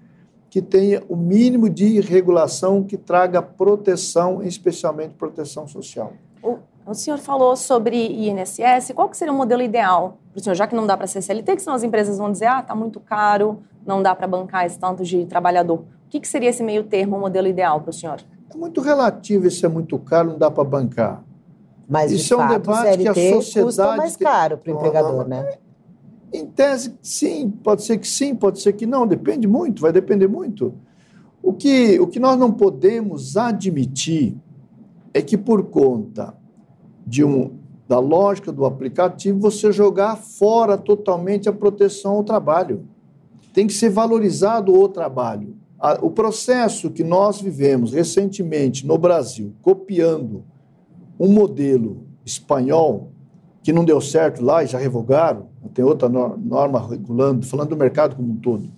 que 0.50 0.60
tenha 0.60 1.02
o 1.08 1.14
mínimo 1.14 1.70
de 1.70 2.00
regulação 2.00 2.82
que 2.82 2.96
traga 2.96 3.40
proteção, 3.40 4.42
especialmente 4.42 5.14
proteção 5.14 5.68
social. 5.68 6.12
O, 6.42 6.58
o 6.84 6.92
senhor 6.92 7.18
falou 7.18 7.54
sobre 7.54 7.96
INSS. 7.96 8.92
Qual 8.92 9.08
que 9.08 9.16
seria 9.16 9.32
o 9.32 9.36
modelo 9.36 9.62
ideal 9.62 10.18
para 10.32 10.40
o 10.40 10.42
senhor, 10.42 10.54
já 10.54 10.66
que 10.66 10.74
não 10.74 10.86
dá 10.86 10.96
para 10.96 11.06
ser 11.06 11.22
CLT, 11.22 11.56
que 11.56 11.62
são 11.62 11.74
as 11.74 11.82
empresas 11.82 12.18
vão 12.18 12.30
dizer, 12.30 12.46
ah, 12.46 12.60
está 12.60 12.74
muito 12.74 13.00
caro, 13.00 13.60
não 13.84 14.02
dá 14.02 14.14
para 14.14 14.26
bancar 14.26 14.64
esse 14.64 14.78
tanto 14.78 15.02
de 15.02 15.26
trabalhador. 15.26 15.80
O 15.80 15.84
que, 16.08 16.20
que 16.20 16.28
seria 16.28 16.50
esse 16.50 16.62
meio 16.62 16.84
termo, 16.84 17.16
o 17.16 17.20
modelo 17.20 17.48
ideal 17.48 17.80
para 17.80 17.90
o 17.90 17.92
senhor? 17.92 18.20
É 18.52 18.56
muito 18.56 18.80
relativo, 18.80 19.46
isso 19.46 19.64
é 19.64 19.68
muito 19.68 19.98
caro, 19.98 20.30
não 20.30 20.38
dá 20.38 20.50
para 20.50 20.64
bancar. 20.64 21.24
Mas, 21.88 22.12
Isso 22.12 22.36
de 22.36 22.40
é 22.40 22.44
um 22.44 22.48
debate 22.48 22.82
CLT 22.82 23.02
que 23.02 23.08
a 23.08 23.32
sociedade 23.34 23.66
custa 23.66 23.96
mais 23.96 24.16
caro 24.16 24.58
para 24.58 24.72
o 24.72 24.76
empregador, 24.76 25.26
né? 25.26 25.58
Em 26.32 26.46
tese, 26.46 26.96
sim, 27.02 27.50
pode 27.50 27.82
ser 27.82 27.98
que 27.98 28.06
sim, 28.06 28.36
pode 28.36 28.60
ser 28.60 28.74
que 28.74 28.86
não, 28.86 29.04
depende 29.04 29.48
muito, 29.48 29.82
vai 29.82 29.92
depender 29.92 30.28
muito. 30.28 30.72
O 31.42 31.52
que, 31.52 31.98
o 31.98 32.06
que 32.06 32.20
nós 32.20 32.38
não 32.38 32.52
podemos 32.52 33.36
admitir 33.36 34.36
é 35.12 35.20
que, 35.20 35.36
por 35.36 35.64
conta 35.64 36.34
de 37.04 37.24
um, 37.24 37.58
da 37.90 37.98
lógica 37.98 38.52
do 38.52 38.64
aplicativo, 38.64 39.40
você 39.40 39.72
jogar 39.72 40.14
fora 40.14 40.78
totalmente 40.78 41.48
a 41.48 41.52
proteção 41.52 42.12
ao 42.12 42.22
trabalho. 42.22 42.84
Tem 43.52 43.66
que 43.66 43.72
ser 43.72 43.90
valorizado 43.90 44.72
o 44.72 44.88
trabalho. 44.88 45.56
O 46.00 46.08
processo 46.08 46.88
que 46.88 47.02
nós 47.02 47.40
vivemos 47.40 47.92
recentemente 47.92 48.86
no 48.86 48.96
Brasil, 48.96 49.52
copiando 49.60 50.44
um 51.18 51.32
modelo 51.32 52.04
espanhol 52.24 53.10
que 53.60 53.72
não 53.72 53.84
deu 53.84 54.00
certo 54.00 54.40
lá 54.40 54.62
e 54.62 54.68
já 54.68 54.78
revogaram, 54.78 55.48
tem 55.74 55.84
outra 55.84 56.08
norma 56.08 56.86
regulando, 56.88 57.44
falando 57.44 57.70
do 57.70 57.76
mercado 57.76 58.14
como 58.14 58.34
um 58.34 58.36
todo, 58.36 58.70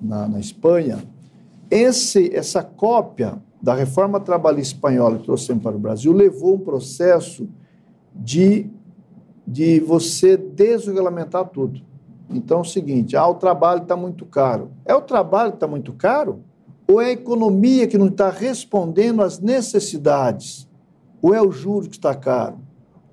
na, 0.00 0.26
na 0.26 0.40
Espanha, 0.40 1.04
esse, 1.70 2.34
essa 2.34 2.62
cópia 2.62 3.42
da 3.60 3.74
reforma 3.74 4.18
trabalhista 4.18 4.74
espanhola 4.74 5.18
que 5.18 5.24
trouxemos 5.24 5.62
para 5.62 5.76
o 5.76 5.78
Brasil 5.78 6.14
levou 6.14 6.54
um 6.54 6.60
processo 6.60 7.46
de, 8.14 8.70
de 9.46 9.80
você 9.80 10.36
desregulamentar 10.36 11.48
tudo. 11.48 11.80
Então 12.30 12.58
é 12.58 12.60
o 12.62 12.64
seguinte: 12.64 13.16
ah, 13.16 13.26
o 13.28 13.34
trabalho 13.34 13.82
está 13.82 13.96
muito 13.96 14.24
caro. 14.24 14.70
É 14.84 14.94
o 14.94 15.02
trabalho 15.02 15.50
que 15.50 15.56
está 15.56 15.66
muito 15.66 15.92
caro? 15.92 16.40
Ou 16.88 17.00
é 17.00 17.06
a 17.06 17.12
economia 17.12 17.86
que 17.86 17.96
não 17.96 18.08
está 18.08 18.30
respondendo 18.30 19.22
às 19.22 19.38
necessidades 19.38 20.68
ou 21.22 21.32
é 21.32 21.40
o 21.40 21.52
juro 21.52 21.88
que 21.88 21.94
está 21.94 22.14
caro, 22.14 22.58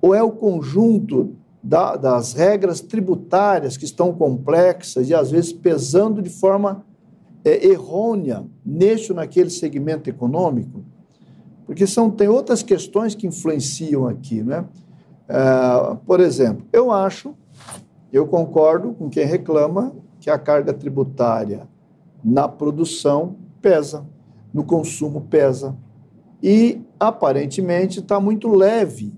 ou 0.02 0.12
é 0.12 0.22
o 0.22 0.32
conjunto 0.32 1.36
da, 1.62 1.94
das 1.94 2.32
regras 2.32 2.80
tributárias 2.80 3.76
que 3.76 3.84
estão 3.84 4.12
complexas 4.12 5.08
e 5.08 5.14
às 5.14 5.30
vezes 5.30 5.52
pesando 5.52 6.20
de 6.20 6.28
forma 6.28 6.84
é, 7.44 7.68
errônea 7.68 8.44
neste 8.66 9.12
ou 9.12 9.16
naquele 9.16 9.50
segmento 9.50 10.10
econômico, 10.10 10.82
porque 11.64 11.86
são, 11.86 12.10
tem 12.10 12.26
outras 12.26 12.64
questões 12.64 13.14
que 13.14 13.28
influenciam 13.28 14.08
aqui. 14.08 14.42
Né? 14.42 14.64
É, 14.64 14.64
por 16.06 16.20
exemplo, 16.20 16.66
eu 16.72 16.90
acho, 16.90 17.34
eu 18.12 18.26
concordo 18.26 18.92
com 18.92 19.08
quem 19.08 19.24
reclama 19.24 19.94
que 20.18 20.30
a 20.30 20.38
carga 20.38 20.72
tributária 20.72 21.68
na 22.22 22.48
produção 22.48 23.36
pesa, 23.62 24.06
no 24.52 24.64
consumo 24.64 25.22
pesa, 25.22 25.76
e 26.42 26.80
aparentemente 26.98 28.00
está 28.00 28.18
muito 28.18 28.48
leve 28.48 29.12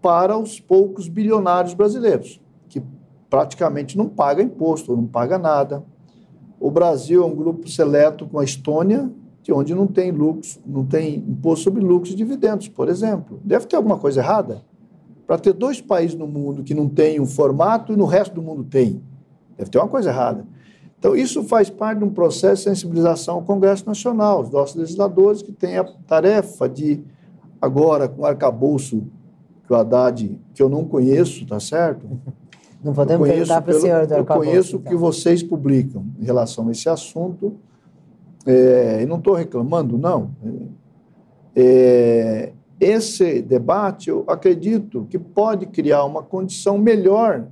para 0.00 0.38
os 0.38 0.60
poucos 0.60 1.08
bilionários 1.08 1.74
brasileiros, 1.74 2.40
que 2.68 2.82
praticamente 3.28 3.98
não 3.98 4.08
pagam 4.08 4.44
imposto, 4.44 4.96
não 4.96 5.06
paga 5.06 5.38
nada. 5.38 5.82
O 6.60 6.70
Brasil 6.70 7.22
é 7.22 7.26
um 7.26 7.34
grupo 7.34 7.68
seleto 7.68 8.26
com 8.26 8.38
a 8.38 8.44
Estônia, 8.44 9.10
de 9.42 9.52
onde 9.52 9.74
não 9.74 9.86
tem 9.86 10.10
lucros, 10.10 10.60
não 10.66 10.84
tem 10.84 11.16
imposto 11.16 11.64
sobre 11.64 11.82
lucros 11.82 12.12
e 12.12 12.16
dividendos, 12.16 12.68
por 12.68 12.88
exemplo. 12.88 13.40
Deve 13.44 13.66
ter 13.66 13.76
alguma 13.76 13.96
coisa 13.98 14.20
errada. 14.20 14.62
Para 15.28 15.36
ter 15.36 15.52
dois 15.52 15.78
países 15.78 16.16
no 16.16 16.26
mundo 16.26 16.64
que 16.64 16.72
não 16.72 16.88
têm 16.88 17.20
um 17.20 17.26
formato 17.26 17.92
e 17.92 17.96
no 17.96 18.06
resto 18.06 18.34
do 18.34 18.40
mundo 18.40 18.64
tem, 18.64 19.02
deve 19.58 19.68
ter 19.68 19.76
uma 19.76 19.86
coisa 19.86 20.08
errada. 20.08 20.46
Então, 20.98 21.14
isso 21.14 21.44
faz 21.44 21.68
parte 21.68 21.98
de 21.98 22.04
um 22.04 22.10
processo 22.10 22.62
de 22.62 22.70
sensibilização 22.70 23.34
ao 23.34 23.42
Congresso 23.42 23.84
Nacional, 23.86 24.40
os 24.40 24.50
nossos 24.50 24.74
legisladores 24.74 25.42
que 25.42 25.52
têm 25.52 25.76
a 25.76 25.84
tarefa 25.84 26.66
de, 26.66 27.04
agora, 27.60 28.08
com 28.08 28.22
o 28.22 28.24
arcabouço 28.24 29.02
que 29.66 29.72
o 29.74 29.76
Haddad, 29.76 30.40
que 30.54 30.62
eu 30.62 30.70
não 30.70 30.86
conheço, 30.86 31.46
tá 31.46 31.60
certo? 31.60 32.08
Não 32.82 32.94
podemos 32.94 33.28
perguntar 33.28 33.60
para 33.60 33.76
o 33.76 33.80
senhor 33.80 34.06
do 34.06 34.14
Eu 34.14 34.24
conheço 34.24 34.76
o 34.76 34.78
então. 34.78 34.92
que 34.92 34.96
vocês 34.96 35.42
publicam 35.42 36.06
em 36.16 36.24
relação 36.24 36.68
a 36.68 36.70
esse 36.70 36.88
assunto, 36.88 37.56
é, 38.46 39.02
e 39.02 39.06
não 39.06 39.18
estou 39.18 39.34
reclamando, 39.34 39.98
não. 39.98 40.30
É, 41.56 42.52
esse 42.80 43.42
debate, 43.42 44.08
eu 44.08 44.24
acredito 44.28 45.06
que 45.10 45.18
pode 45.18 45.66
criar 45.66 46.04
uma 46.04 46.22
condição 46.22 46.78
melhor 46.78 47.46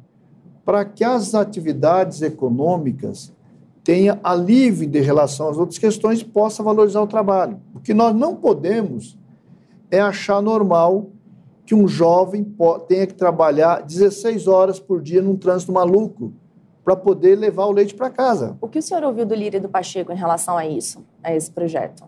para 0.64 0.84
que 0.84 1.04
as 1.04 1.34
atividades 1.34 2.22
econômicas 2.22 3.32
tenha 3.82 4.18
alívio 4.22 4.88
de 4.88 5.00
relação 5.00 5.48
às 5.48 5.56
outras 5.56 5.78
questões 5.78 6.20
e 6.20 6.24
possa 6.24 6.62
valorizar 6.62 7.00
o 7.02 7.06
trabalho. 7.06 7.60
O 7.74 7.80
que 7.80 7.94
nós 7.94 8.14
não 8.14 8.34
podemos 8.34 9.16
é 9.90 10.00
achar 10.00 10.42
normal 10.42 11.06
que 11.64 11.74
um 11.74 11.86
jovem 11.86 12.44
tenha 12.88 13.06
que 13.06 13.14
trabalhar 13.14 13.82
16 13.82 14.46
horas 14.46 14.78
por 14.78 15.00
dia 15.00 15.22
num 15.22 15.36
trânsito 15.36 15.72
maluco 15.72 16.32
para 16.84 16.94
poder 16.94 17.36
levar 17.36 17.66
o 17.66 17.72
leite 17.72 17.94
para 17.94 18.10
casa. 18.10 18.56
O 18.60 18.68
que 18.68 18.78
o 18.78 18.82
senhor 18.82 19.02
ouviu 19.02 19.26
do 19.26 19.34
Lírio 19.34 19.58
e 19.58 19.60
do 19.60 19.68
Pacheco 19.68 20.12
em 20.12 20.16
relação 20.16 20.56
a 20.56 20.64
isso, 20.66 21.04
a 21.22 21.34
esse 21.34 21.50
projeto? 21.50 22.04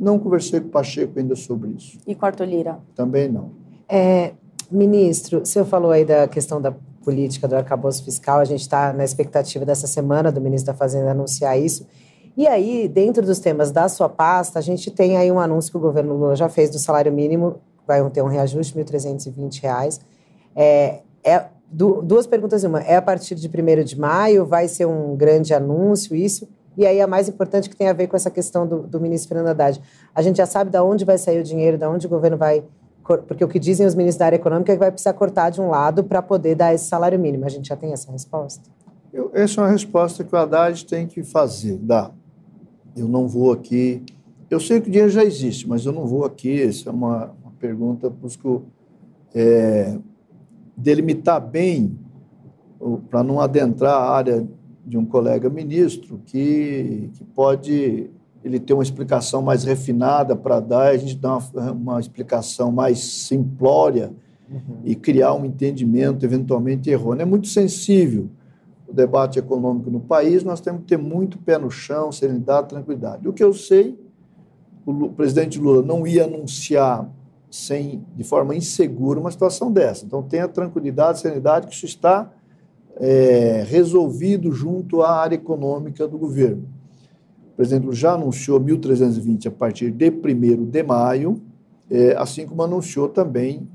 Não 0.00 0.18
conversei 0.18 0.60
com 0.60 0.68
o 0.68 0.70
Pacheco 0.70 1.18
ainda 1.18 1.36
sobre 1.36 1.72
isso. 1.72 1.98
E 2.06 2.14
com 2.14 2.26
o 2.26 2.44
Lira? 2.44 2.78
Também 2.94 3.28
não. 3.28 3.50
É, 3.86 4.32
ministro, 4.70 5.42
o 5.42 5.46
senhor 5.46 5.66
falou 5.66 5.90
aí 5.90 6.06
da 6.06 6.26
questão 6.26 6.58
da 6.58 6.72
política 7.04 7.46
do 7.46 7.54
arcabouço 7.54 8.02
fiscal. 8.02 8.38
A 8.38 8.44
gente 8.46 8.62
está 8.62 8.94
na 8.94 9.04
expectativa 9.04 9.64
dessa 9.66 9.86
semana 9.86 10.32
do 10.32 10.40
ministro 10.40 10.72
da 10.72 10.78
Fazenda 10.78 11.10
anunciar 11.10 11.60
isso. 11.60 11.86
E 12.34 12.46
aí, 12.46 12.88
dentro 12.88 13.26
dos 13.26 13.40
temas 13.40 13.70
da 13.70 13.90
sua 13.90 14.08
pasta, 14.08 14.58
a 14.58 14.62
gente 14.62 14.90
tem 14.90 15.18
aí 15.18 15.30
um 15.30 15.38
anúncio 15.38 15.70
que 15.70 15.76
o 15.76 15.80
governo 15.80 16.16
Lula 16.16 16.34
já 16.34 16.48
fez 16.48 16.70
do 16.70 16.78
salário 16.78 17.12
mínimo, 17.12 17.56
vai 17.86 18.08
ter 18.08 18.22
um 18.22 18.28
reajuste 18.28 18.72
de 18.72 18.78
R$ 18.78 18.84
1.320. 18.86 20.00
É, 20.56 21.00
é, 21.22 21.44
duas 21.70 22.26
perguntas 22.26 22.64
em 22.64 22.68
uma. 22.68 22.80
É 22.80 22.96
a 22.96 23.02
partir 23.02 23.34
de 23.34 23.48
1 23.48 23.84
de 23.84 23.98
maio? 23.98 24.46
Vai 24.46 24.68
ser 24.68 24.86
um 24.86 25.14
grande 25.14 25.52
anúncio 25.52 26.16
isso? 26.16 26.48
E 26.76 26.86
aí 26.86 27.00
a 27.00 27.06
mais 27.06 27.28
importante 27.28 27.68
que 27.68 27.76
tem 27.76 27.88
a 27.88 27.92
ver 27.92 28.06
com 28.06 28.16
essa 28.16 28.30
questão 28.30 28.66
do, 28.66 28.82
do 28.82 29.00
ministro 29.00 29.28
Fernando 29.28 29.48
Haddad. 29.48 29.80
A 30.14 30.22
gente 30.22 30.36
já 30.36 30.46
sabe 30.46 30.70
de 30.70 30.78
onde 30.78 31.04
vai 31.04 31.18
sair 31.18 31.40
o 31.40 31.42
dinheiro, 31.42 31.76
de 31.76 31.84
onde 31.84 32.06
o 32.06 32.10
governo 32.10 32.36
vai 32.36 32.64
porque 33.26 33.42
o 33.42 33.48
que 33.48 33.58
dizem 33.58 33.86
os 33.86 33.94
ministros 33.94 34.18
da 34.18 34.26
área 34.26 34.36
econômica 34.36 34.72
é 34.72 34.76
que 34.76 34.78
vai 34.78 34.90
precisar 34.90 35.12
cortar 35.14 35.50
de 35.50 35.60
um 35.60 35.68
lado 35.68 36.04
para 36.04 36.22
poder 36.22 36.54
dar 36.54 36.72
esse 36.72 36.84
salário 36.84 37.18
mínimo. 37.18 37.44
A 37.44 37.48
gente 37.48 37.68
já 37.68 37.76
tem 37.76 37.92
essa 37.92 38.12
resposta? 38.12 38.62
Eu, 39.12 39.30
essa 39.34 39.60
é 39.60 39.64
uma 39.64 39.70
resposta 39.70 40.22
que 40.22 40.32
o 40.32 40.38
Haddad 40.38 40.86
tem 40.86 41.06
que 41.06 41.24
fazer, 41.24 41.76
dá. 41.78 42.12
Eu 42.96 43.08
não 43.08 43.26
vou 43.26 43.52
aqui. 43.52 44.04
Eu 44.48 44.60
sei 44.60 44.80
que 44.80 44.88
o 44.88 44.90
dinheiro 44.90 45.10
já 45.10 45.24
existe, 45.24 45.68
mas 45.68 45.84
eu 45.84 45.92
não 45.92 46.06
vou 46.06 46.24
aqui. 46.24 46.62
Essa 46.62 46.90
é 46.90 46.92
uma, 46.92 47.34
uma 47.42 47.52
pergunta, 47.58 48.08
busco 48.08 48.62
é, 49.34 49.98
delimitar 50.76 51.40
bem, 51.40 51.98
para 53.10 53.22
não 53.22 53.40
adentrar 53.40 53.94
a 53.94 54.10
área 54.10 54.46
de 54.84 54.96
um 54.96 55.04
colega 55.04 55.48
ministro 55.48 56.20
que, 56.26 57.10
que 57.14 57.24
pode 57.24 58.10
ele 58.42 58.58
ter 58.58 58.72
uma 58.72 58.82
explicação 58.82 59.42
mais 59.42 59.64
refinada 59.64 60.34
para 60.34 60.60
dar, 60.60 60.88
a 60.88 60.96
gente 60.96 61.16
dá 61.16 61.36
uma, 61.36 61.72
uma 61.72 62.00
explicação 62.00 62.72
mais 62.72 62.98
simplória 62.98 64.12
uhum. 64.50 64.78
e 64.84 64.94
criar 64.94 65.34
um 65.34 65.44
entendimento 65.44 66.24
eventualmente 66.24 66.88
errôneo. 66.88 67.22
É 67.22 67.26
muito 67.26 67.48
sensível 67.48 68.30
o 68.88 68.92
debate 68.92 69.38
econômico 69.38 69.90
no 69.90 70.00
país, 70.00 70.42
nós 70.42 70.60
temos 70.60 70.80
que 70.82 70.88
ter 70.88 70.96
muito 70.96 71.38
pé 71.38 71.58
no 71.58 71.70
chão, 71.70 72.10
serenidade, 72.10 72.68
tranquilidade. 72.68 73.28
O 73.28 73.32
que 73.32 73.44
eu 73.44 73.52
sei, 73.52 73.96
o 74.84 75.10
presidente 75.10 75.60
Lula 75.60 75.82
não 75.82 76.06
ia 76.06 76.24
anunciar 76.24 77.08
sem, 77.50 78.04
de 78.16 78.24
forma 78.24 78.54
insegura 78.54 79.20
uma 79.20 79.30
situação 79.30 79.70
dessa. 79.70 80.04
Então, 80.04 80.22
tenha 80.22 80.48
tranquilidade, 80.48 81.20
serenidade, 81.20 81.66
que 81.66 81.74
isso 81.74 81.86
está 81.86 82.30
é, 83.00 83.64
resolvido 83.66 84.52
junto 84.52 85.00
à 85.02 85.10
área 85.10 85.34
econômica 85.34 86.06
do 86.06 86.18
governo. 86.18 86.68
O 87.52 87.56
presidente 87.56 87.92
já 87.96 88.12
anunciou 88.12 88.60
1.320 88.60 89.46
a 89.46 89.50
partir 89.50 89.90
de 89.90 90.10
1 90.10 90.66
de 90.66 90.82
maio, 90.82 91.40
é, 91.90 92.14
assim 92.16 92.46
como 92.46 92.62
anunciou 92.62 93.08
também 93.08 93.66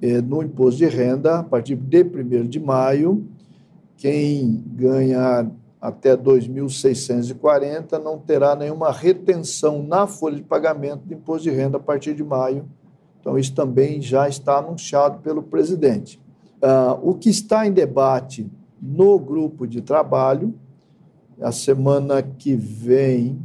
é, 0.00 0.20
no 0.20 0.42
imposto 0.42 0.78
de 0.78 0.86
renda, 0.86 1.38
a 1.38 1.42
partir 1.42 1.76
de 1.76 2.02
1 2.04 2.46
de 2.46 2.60
maio, 2.60 3.26
quem 3.96 4.62
ganhar 4.66 5.50
até 5.80 6.16
2.640 6.16 7.98
não 8.02 8.18
terá 8.18 8.54
nenhuma 8.54 8.92
retenção 8.92 9.82
na 9.82 10.06
folha 10.06 10.36
de 10.36 10.42
pagamento 10.42 11.06
do 11.06 11.14
imposto 11.14 11.44
de 11.44 11.50
renda 11.50 11.78
a 11.78 11.80
partir 11.80 12.14
de 12.14 12.22
maio. 12.22 12.68
Então, 13.20 13.38
isso 13.38 13.54
também 13.54 14.00
já 14.00 14.28
está 14.28 14.58
anunciado 14.58 15.18
pelo 15.20 15.42
presidente. 15.42 16.20
Uh, 16.62 17.10
o 17.10 17.14
que 17.14 17.30
está 17.30 17.66
em 17.66 17.72
debate 17.72 18.50
no 18.80 19.18
grupo 19.18 19.66
de 19.66 19.80
trabalho, 19.80 20.54
a 21.40 21.52
semana 21.52 22.22
que 22.22 22.54
vem, 22.54 23.38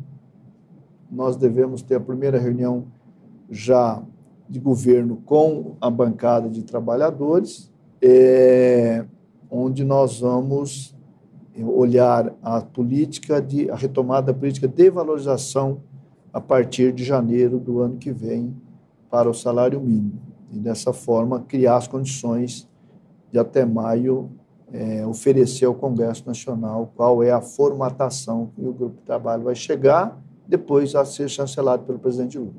nós 1.12 1.36
devemos 1.36 1.82
ter 1.82 1.96
a 1.96 2.00
primeira 2.00 2.39
reunião 2.39 2.86
já 3.50 4.01
de 4.50 4.60
governo 4.60 5.17
com 5.25 5.75
a 5.79 5.89
bancada 5.89 6.50
de 6.50 6.63
trabalhadores, 6.63 7.72
é, 8.01 9.05
onde 9.50 9.84
nós 9.84 10.20
vamos 10.20 10.96
olhar 11.62 12.34
a 12.41 12.62
política 12.62 13.39
de 13.39 13.70
a 13.70 13.75
retomada 13.75 14.34
da 14.34 14.38
política 14.38 14.67
de 14.67 14.89
valorização 14.89 15.82
a 16.32 16.41
partir 16.41 16.91
de 16.91 17.03
janeiro 17.03 17.60
do 17.60 17.79
ano 17.79 17.98
que 17.98 18.12
vem 18.12 18.55
para 19.10 19.29
o 19.29 19.34
salário 19.34 19.79
mínimo. 19.79 20.20
E 20.51 20.58
dessa 20.58 20.91
forma 20.91 21.41
criar 21.41 21.77
as 21.77 21.88
condições 21.88 22.67
de 23.34 23.40
até 23.40 23.66
maio 23.66 24.30
é, 24.72 25.04
oferecer 25.08 25.66
ao 25.66 25.74
Congresso 25.74 26.24
Nacional 26.28 26.94
qual 26.96 27.24
é 27.24 27.32
a 27.32 27.42
formatação 27.42 28.52
que 28.56 28.62
o 28.62 28.72
grupo 28.72 28.98
de 28.98 29.02
trabalho 29.02 29.44
vai 29.44 29.56
chegar 29.56 30.22
depois 30.48 30.94
a 30.94 31.04
ser 31.04 31.28
chancelado 31.28 31.84
pelo 31.84 31.98
presidente 31.98 32.38
Lula. 32.38 32.54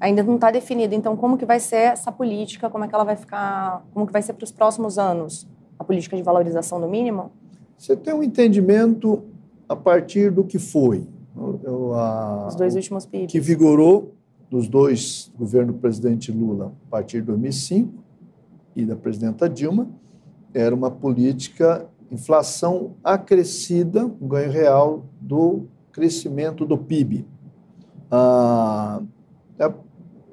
Ainda 0.00 0.22
não 0.22 0.34
está 0.34 0.50
definido, 0.50 0.94
então, 0.94 1.16
como 1.16 1.38
que 1.38 1.46
vai 1.46 1.60
ser 1.60 1.92
essa 1.92 2.10
política, 2.10 2.68
como 2.68 2.84
é 2.84 2.88
que 2.88 2.94
ela 2.94 3.04
vai 3.04 3.14
ficar, 3.14 3.86
como 3.94 4.04
que 4.04 4.12
vai 4.12 4.22
ser 4.22 4.32
para 4.32 4.42
os 4.42 4.50
próximos 4.50 4.98
anos, 4.98 5.46
a 5.78 5.84
política 5.84 6.16
de 6.16 6.22
valorização 6.22 6.80
do 6.80 6.88
mínimo? 6.88 7.30
Você 7.78 7.94
tem 7.94 8.12
um 8.12 8.22
entendimento 8.22 9.22
a 9.68 9.76
partir 9.76 10.32
do 10.32 10.42
que 10.42 10.58
foi. 10.58 11.06
A, 11.94 12.46
Os 12.48 12.56
dois 12.56 12.74
últimos 12.74 13.06
PIBs. 13.06 13.30
Que 13.30 13.38
vigorou 13.38 14.14
dos 14.50 14.66
dois 14.66 15.30
governos 15.38 15.74
do 15.74 15.80
presidente 15.80 16.32
Lula 16.32 16.72
a 16.88 16.90
partir 16.90 17.20
de 17.20 17.26
2005 17.26 17.92
e 18.74 18.84
da 18.84 18.96
presidenta 18.96 19.48
Dilma, 19.48 19.88
era 20.54 20.74
uma 20.74 20.90
política 20.90 21.86
inflação 22.10 22.94
acrescida, 23.04 24.04
um 24.04 24.26
ganho 24.26 24.50
real 24.50 25.04
do 25.20 25.66
crescimento 25.92 26.64
do 26.64 26.76
PIB. 26.76 27.26
Ah, 28.10 29.00
é, 29.58 29.72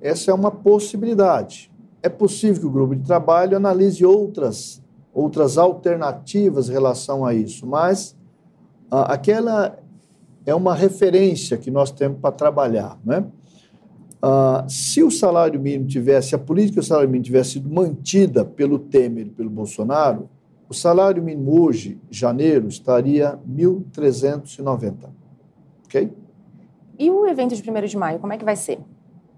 essa 0.02 0.32
é 0.32 0.34
uma 0.34 0.52
possibilidade. 0.52 1.72
É 2.02 2.10
possível 2.10 2.62
que 2.62 2.68
o 2.68 2.72
grupo 2.72 2.96
de 2.96 3.04
trabalho 3.04 3.58
analise 3.58 4.06
outras 4.06 4.82
outras 5.14 5.58
alternativas 5.58 6.70
em 6.70 6.74
relação 6.74 7.26
a 7.26 7.34
isso, 7.34 7.66
mas 7.66 8.16
ah, 8.92 9.14
aquela 9.14 9.80
é 10.46 10.54
uma 10.54 10.76
referência 10.76 11.58
que 11.58 11.72
nós 11.72 11.92
temos 11.92 12.20
para 12.20 12.32
trabalhar, 12.32 13.00
né? 13.04 13.26
Ah, 14.22 14.66
se 14.68 15.04
o 15.04 15.12
salário 15.12 15.60
mínimo 15.60 15.88
tivesse, 15.88 16.34
a 16.34 16.38
política 16.38 16.82
do 16.82 16.86
salário 16.86 17.10
mínimo 17.10 17.26
tivesse 17.26 17.52
sido 17.52 17.70
mantida 17.70 18.44
pelo 18.44 18.80
Temer 18.80 19.28
e 19.28 19.30
pelo 19.30 19.50
Bolsonaro, 19.50 20.30
o 20.70 20.74
salário 20.74 21.24
mínimo 21.24 21.62
hoje, 21.62 22.00
janeiro, 22.10 22.68
estaria 22.68 23.40
1.390. 23.48 24.94
Ok? 25.86 26.12
E 27.00 27.12
o 27.12 27.28
evento 27.28 27.56
de 27.56 27.70
1 27.70 27.86
de 27.86 27.98
maio, 27.98 28.20
como 28.20 28.34
é 28.34 28.38
que 28.38 28.44
vai 28.44 28.56
ser? 28.56 28.80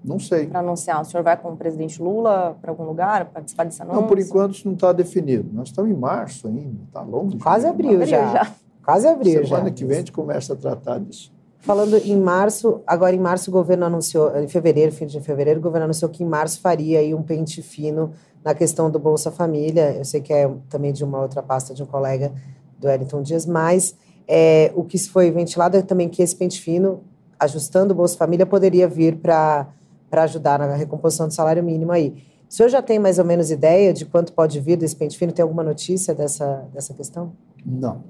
Não 0.04 0.18
sei. 0.18 0.48
Para 0.48 0.62
anunciar. 0.62 1.02
O 1.02 1.06
senhor 1.06 1.24
vai 1.24 1.36
com 1.36 1.52
o 1.52 1.58
presidente 1.58 2.02
Lula 2.02 2.58
para 2.62 2.72
algum 2.72 2.86
lugar 2.86 3.26
participar 3.26 3.66
desse 3.66 3.82
anúncio? 3.82 4.02
Não, 4.02 4.08
por 4.08 4.18
enquanto 4.18 4.56
isso 4.56 4.66
não 4.66 4.74
está 4.74 4.94
definido. 4.94 5.50
Nós 5.54 5.68
estamos 5.68 5.92
em 5.92 5.94
março 5.94 6.48
ainda, 6.48 6.84
está 6.88 7.02
longe. 7.02 7.38
Quase 7.38 7.68
abriu 7.68 8.06
já. 8.06 8.32
já. 8.32 8.52
Quase 8.84 9.08
abriu 9.08 9.32
Semana 9.32 9.48
já. 9.48 9.56
Semana 9.56 9.72
que 9.72 9.86
vem 9.86 9.98
a 9.98 10.00
gente 10.00 10.12
começa 10.14 10.54
a 10.54 10.56
tratar 10.56 11.00
disso. 11.00 11.34
Falando 11.62 11.98
em 11.98 12.18
março, 12.18 12.82
agora 12.88 13.14
em 13.14 13.20
março 13.20 13.50
o 13.50 13.54
governo 13.54 13.86
anunciou, 13.86 14.36
em 14.38 14.48
fevereiro, 14.48 14.94
fim 14.94 15.06
de 15.06 15.20
fevereiro, 15.20 15.60
o 15.60 15.64
governo 15.64 15.86
anunciou 15.86 16.10
que 16.10 16.24
em 16.24 16.26
março 16.26 16.62
faria 16.62 17.00
aí 17.00 17.14
um 17.14 17.22
pente 17.22 17.62
fino 17.62 18.12
na 18.44 18.54
questão 18.54 18.90
do 18.90 18.98
Bolsa 18.98 19.30
Família. 19.30 19.92
Eu 19.92 20.06
sei 20.06 20.22
que 20.22 20.32
é 20.32 20.50
também 20.70 20.94
de 20.94 21.04
uma 21.04 21.22
outra 21.22 21.44
pasta 21.44 21.74
de 21.74 21.84
um 21.84 21.86
colega 21.86 22.32
do 22.80 22.88
Wellington 22.88 23.22
Dias, 23.22 23.46
mas 23.46 23.94
é, 24.26 24.72
o 24.74 24.86
que 24.86 24.98
foi 25.00 25.32
ventilado 25.32 25.76
é 25.76 25.82
também 25.82 26.08
que 26.08 26.22
esse 26.22 26.36
pente 26.36 26.62
fino, 26.62 27.02
ajustando 27.38 27.94
o 27.94 27.96
Bolsa 27.96 28.16
Família, 28.16 28.46
poderia 28.46 28.88
vir 28.88 29.18
para 29.18 29.68
ajudar 30.12 30.60
na 30.60 30.76
recomposição 30.76 31.28
do 31.28 31.34
salário 31.34 31.62
mínimo 31.62 31.92
aí. 31.92 32.24
O 32.50 32.54
senhor 32.54 32.70
já 32.70 32.82
tem 32.82 32.98
mais 32.98 33.20
ou 33.20 33.26
menos 33.26 33.52
ideia 33.52 33.94
de 33.94 34.06
quanto 34.06 34.32
pode 34.32 34.60
vir 34.62 34.78
desse 34.78 34.96
pente 34.96 35.18
fino? 35.18 35.32
Tem 35.32 35.44
alguma 35.44 35.64
notícia 35.64 36.16
dessa, 36.16 36.66
dessa 36.74 36.94
questão? 36.94 37.34
Não. 37.66 38.02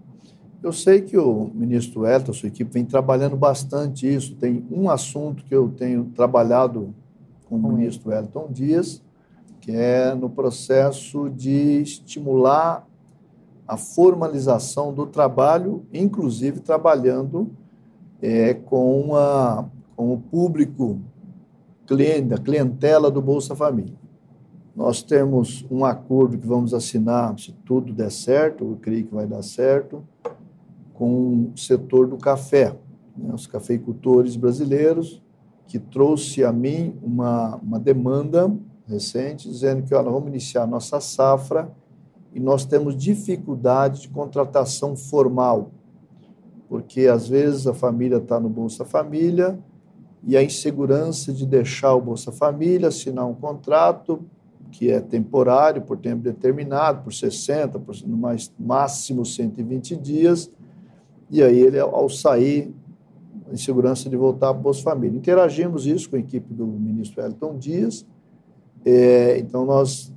Eu 0.61 0.73
sei 0.73 1.01
que 1.01 1.17
o 1.17 1.49
ministro 1.53 2.05
Elton, 2.05 2.33
sua 2.33 2.49
equipe, 2.49 2.69
vem 2.73 2.83
trabalhando 2.83 3.37
bastante 3.37 4.13
isso. 4.13 4.35
Tem 4.35 4.65
um 4.69 4.89
assunto 4.89 5.45
que 5.45 5.55
eu 5.55 5.69
tenho 5.69 6.05
trabalhado 6.13 6.93
com 7.45 7.55
o 7.55 7.71
ministro 7.71 8.11
Elton 8.11 8.49
Dias, 8.51 9.01
que 9.61 9.71
é 9.71 10.13
no 10.13 10.29
processo 10.29 11.29
de 11.29 11.81
estimular 11.81 12.85
a 13.65 13.77
formalização 13.77 14.93
do 14.93 15.05
trabalho, 15.05 15.85
inclusive 15.93 16.59
trabalhando 16.59 17.49
é, 18.21 18.53
com, 18.53 19.15
a, 19.15 19.63
com 19.95 20.13
o 20.13 20.19
público 20.19 20.99
cliente, 21.87 22.33
a 22.33 22.37
clientela 22.37 23.09
do 23.09 23.21
Bolsa 23.21 23.55
Família. 23.55 23.95
Nós 24.75 25.01
temos 25.01 25.65
um 25.71 25.85
acordo 25.85 26.37
que 26.37 26.47
vamos 26.47 26.73
assinar, 26.73 27.37
se 27.39 27.53
tudo 27.65 27.93
der 27.93 28.11
certo, 28.11 28.65
eu 28.65 28.77
creio 28.81 29.05
que 29.05 29.15
vai 29.15 29.25
dar 29.25 29.41
certo, 29.41 30.03
com 30.99 31.53
o 31.53 31.57
setor 31.57 32.07
do 32.07 32.17
café, 32.17 32.75
né, 33.17 33.33
os 33.33 33.47
cafeicultores 33.47 34.35
brasileiros, 34.35 35.23
que 35.65 35.79
trouxe 35.79 36.43
a 36.43 36.51
mim 36.51 36.93
uma, 37.01 37.55
uma 37.55 37.79
demanda 37.79 38.53
recente, 38.85 39.47
dizendo 39.49 39.83
que 39.83 39.95
olha, 39.95 40.09
vamos 40.09 40.27
iniciar 40.27 40.67
nossa 40.67 40.99
safra 40.99 41.71
e 42.33 42.39
nós 42.39 42.65
temos 42.65 42.97
dificuldade 42.97 44.01
de 44.01 44.09
contratação 44.09 44.93
formal, 44.93 45.71
porque 46.67 47.07
às 47.07 47.29
vezes 47.29 47.65
a 47.65 47.73
família 47.73 48.17
está 48.17 48.37
no 48.37 48.49
Bolsa 48.49 48.83
Família 48.83 49.57
e 50.21 50.35
a 50.35 50.43
insegurança 50.43 51.31
de 51.31 51.45
deixar 51.45 51.95
o 51.95 52.01
Bolsa 52.01 52.29
Família, 52.29 52.89
assinar 52.89 53.25
um 53.25 53.33
contrato 53.33 54.19
que 54.69 54.91
é 54.91 54.99
temporário, 54.99 55.81
por 55.81 55.97
tempo 55.97 56.21
determinado, 56.21 57.03
por 57.03 57.13
60, 57.13 57.79
por 57.79 57.95
mais, 58.05 58.51
máximo 58.59 59.25
120 59.25 59.95
dias, 59.95 60.51
e 61.29 61.43
aí 61.43 61.59
ele, 61.59 61.79
ao 61.79 62.09
sair, 62.09 62.73
em 63.51 63.57
segurança 63.57 64.09
de 64.09 64.15
voltar 64.15 64.53
para 64.53 64.59
o 64.59 64.63
Bolsa 64.63 64.83
Família. 64.83 65.17
Interagimos 65.17 65.85
isso 65.85 66.09
com 66.09 66.15
a 66.15 66.19
equipe 66.19 66.53
do 66.53 66.65
ministro 66.65 67.23
Elton 67.23 67.57
Dias, 67.57 68.05
é, 68.85 69.37
então 69.39 69.65
nós 69.65 70.13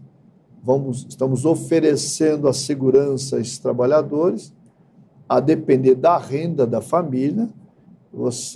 vamos, 0.63 1.07
estamos 1.09 1.45
oferecendo 1.45 2.47
a 2.47 2.53
segurança 2.53 3.37
a 3.37 3.41
esses 3.41 3.59
trabalhadores, 3.59 4.53
a 5.29 5.41
depender 5.41 5.95
da 5.95 6.19
renda 6.19 6.67
da 6.67 6.81
família, 6.81 7.49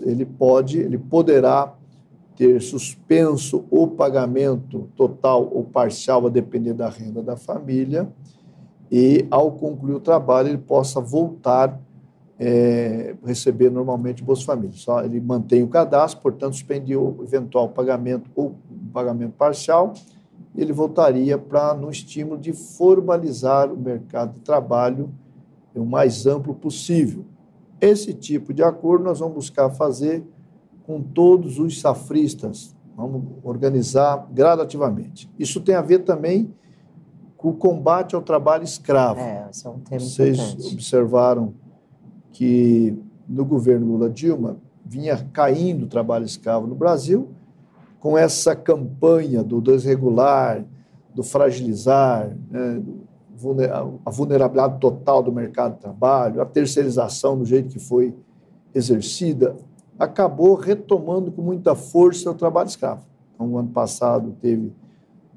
ele 0.02 0.26
pode, 0.26 0.78
ele 0.78 0.98
poderá 0.98 1.74
ter 2.36 2.60
suspenso 2.60 3.64
o 3.70 3.88
pagamento 3.88 4.90
total 4.94 5.50
ou 5.50 5.64
parcial 5.64 6.26
a 6.26 6.30
depender 6.30 6.74
da 6.74 6.88
renda 6.88 7.22
da 7.22 7.36
família. 7.36 8.06
E 8.92 9.26
ao 9.30 9.52
concluir 9.52 9.94
o 9.94 10.00
trabalho 10.00 10.48
ele 10.48 10.58
possa 10.58 11.00
voltar 11.00 11.80
é, 12.38 13.14
receber 13.24 13.70
normalmente 13.70 14.22
o 14.22 14.26
Bolsa 14.26 14.44
Família. 14.44 14.76
Só 14.76 15.02
ele 15.02 15.20
mantém 15.20 15.62
o 15.62 15.68
cadastro, 15.68 16.22
portanto, 16.22 16.54
suspendiu 16.54 17.16
o 17.18 17.24
eventual 17.24 17.68
pagamento 17.70 18.30
ou 18.34 18.56
pagamento 18.92 19.32
parcial, 19.32 19.94
ele 20.54 20.72
voltaria 20.72 21.36
para 21.36 21.74
no 21.74 21.90
estímulo 21.90 22.38
de 22.38 22.52
formalizar 22.52 23.72
o 23.72 23.76
mercado 23.76 24.34
de 24.34 24.40
trabalho 24.40 25.10
o 25.74 25.84
mais 25.84 26.26
amplo 26.26 26.54
possível. 26.54 27.24
Esse 27.80 28.14
tipo 28.14 28.54
de 28.54 28.62
acordo 28.62 29.04
nós 29.04 29.18
vamos 29.18 29.34
buscar 29.34 29.68
fazer 29.70 30.24
com 30.84 31.02
todos 31.02 31.58
os 31.58 31.80
safristas, 31.80 32.74
vamos 32.96 33.22
organizar 33.42 34.26
gradativamente. 34.32 35.30
Isso 35.38 35.60
tem 35.60 35.74
a 35.74 35.82
ver 35.82 36.00
também 36.00 36.54
com 37.36 37.50
o 37.50 37.54
combate 37.54 38.14
ao 38.14 38.22
trabalho 38.22 38.64
escravo. 38.64 39.20
É, 39.20 39.48
esse 39.50 39.66
é 39.66 39.70
um 39.70 39.80
tema 39.80 40.00
Vocês 40.00 40.38
importante. 40.38 40.72
observaram 40.72 41.54
que 42.36 42.96
no 43.26 43.44
governo 43.46 43.86
Lula 43.86 44.10
Dilma 44.10 44.58
vinha 44.84 45.16
caindo 45.32 45.84
o 45.84 45.88
trabalho 45.88 46.26
escravo 46.26 46.66
no 46.66 46.74
Brasil, 46.74 47.30
com 47.98 48.18
essa 48.18 48.54
campanha 48.54 49.42
do 49.42 49.58
desregular, 49.58 50.62
do 51.14 51.22
fragilizar, 51.22 52.36
né, 52.50 52.82
a 54.04 54.10
vulnerabilidade 54.10 54.78
total 54.78 55.22
do 55.22 55.32
mercado 55.32 55.76
de 55.76 55.80
trabalho, 55.80 56.42
a 56.42 56.44
terceirização 56.44 57.38
do 57.38 57.46
jeito 57.46 57.70
que 57.70 57.78
foi 57.78 58.14
exercida, 58.74 59.56
acabou 59.98 60.56
retomando 60.56 61.32
com 61.32 61.40
muita 61.40 61.74
força 61.74 62.30
o 62.30 62.34
trabalho 62.34 62.68
escravo. 62.68 63.06
Então, 63.34 63.50
o 63.50 63.56
ano 63.56 63.70
passado 63.70 64.36
teve 64.42 64.74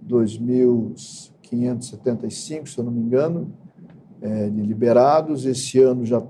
2.575, 0.05 2.67
se 2.67 2.77
eu 2.77 2.83
não 2.83 2.91
me 2.91 2.99
engano, 2.99 3.53
é, 4.21 4.49
de 4.49 4.61
liberados. 4.61 5.45
Esse 5.45 5.79
ano 5.79 6.05
já 6.05 6.21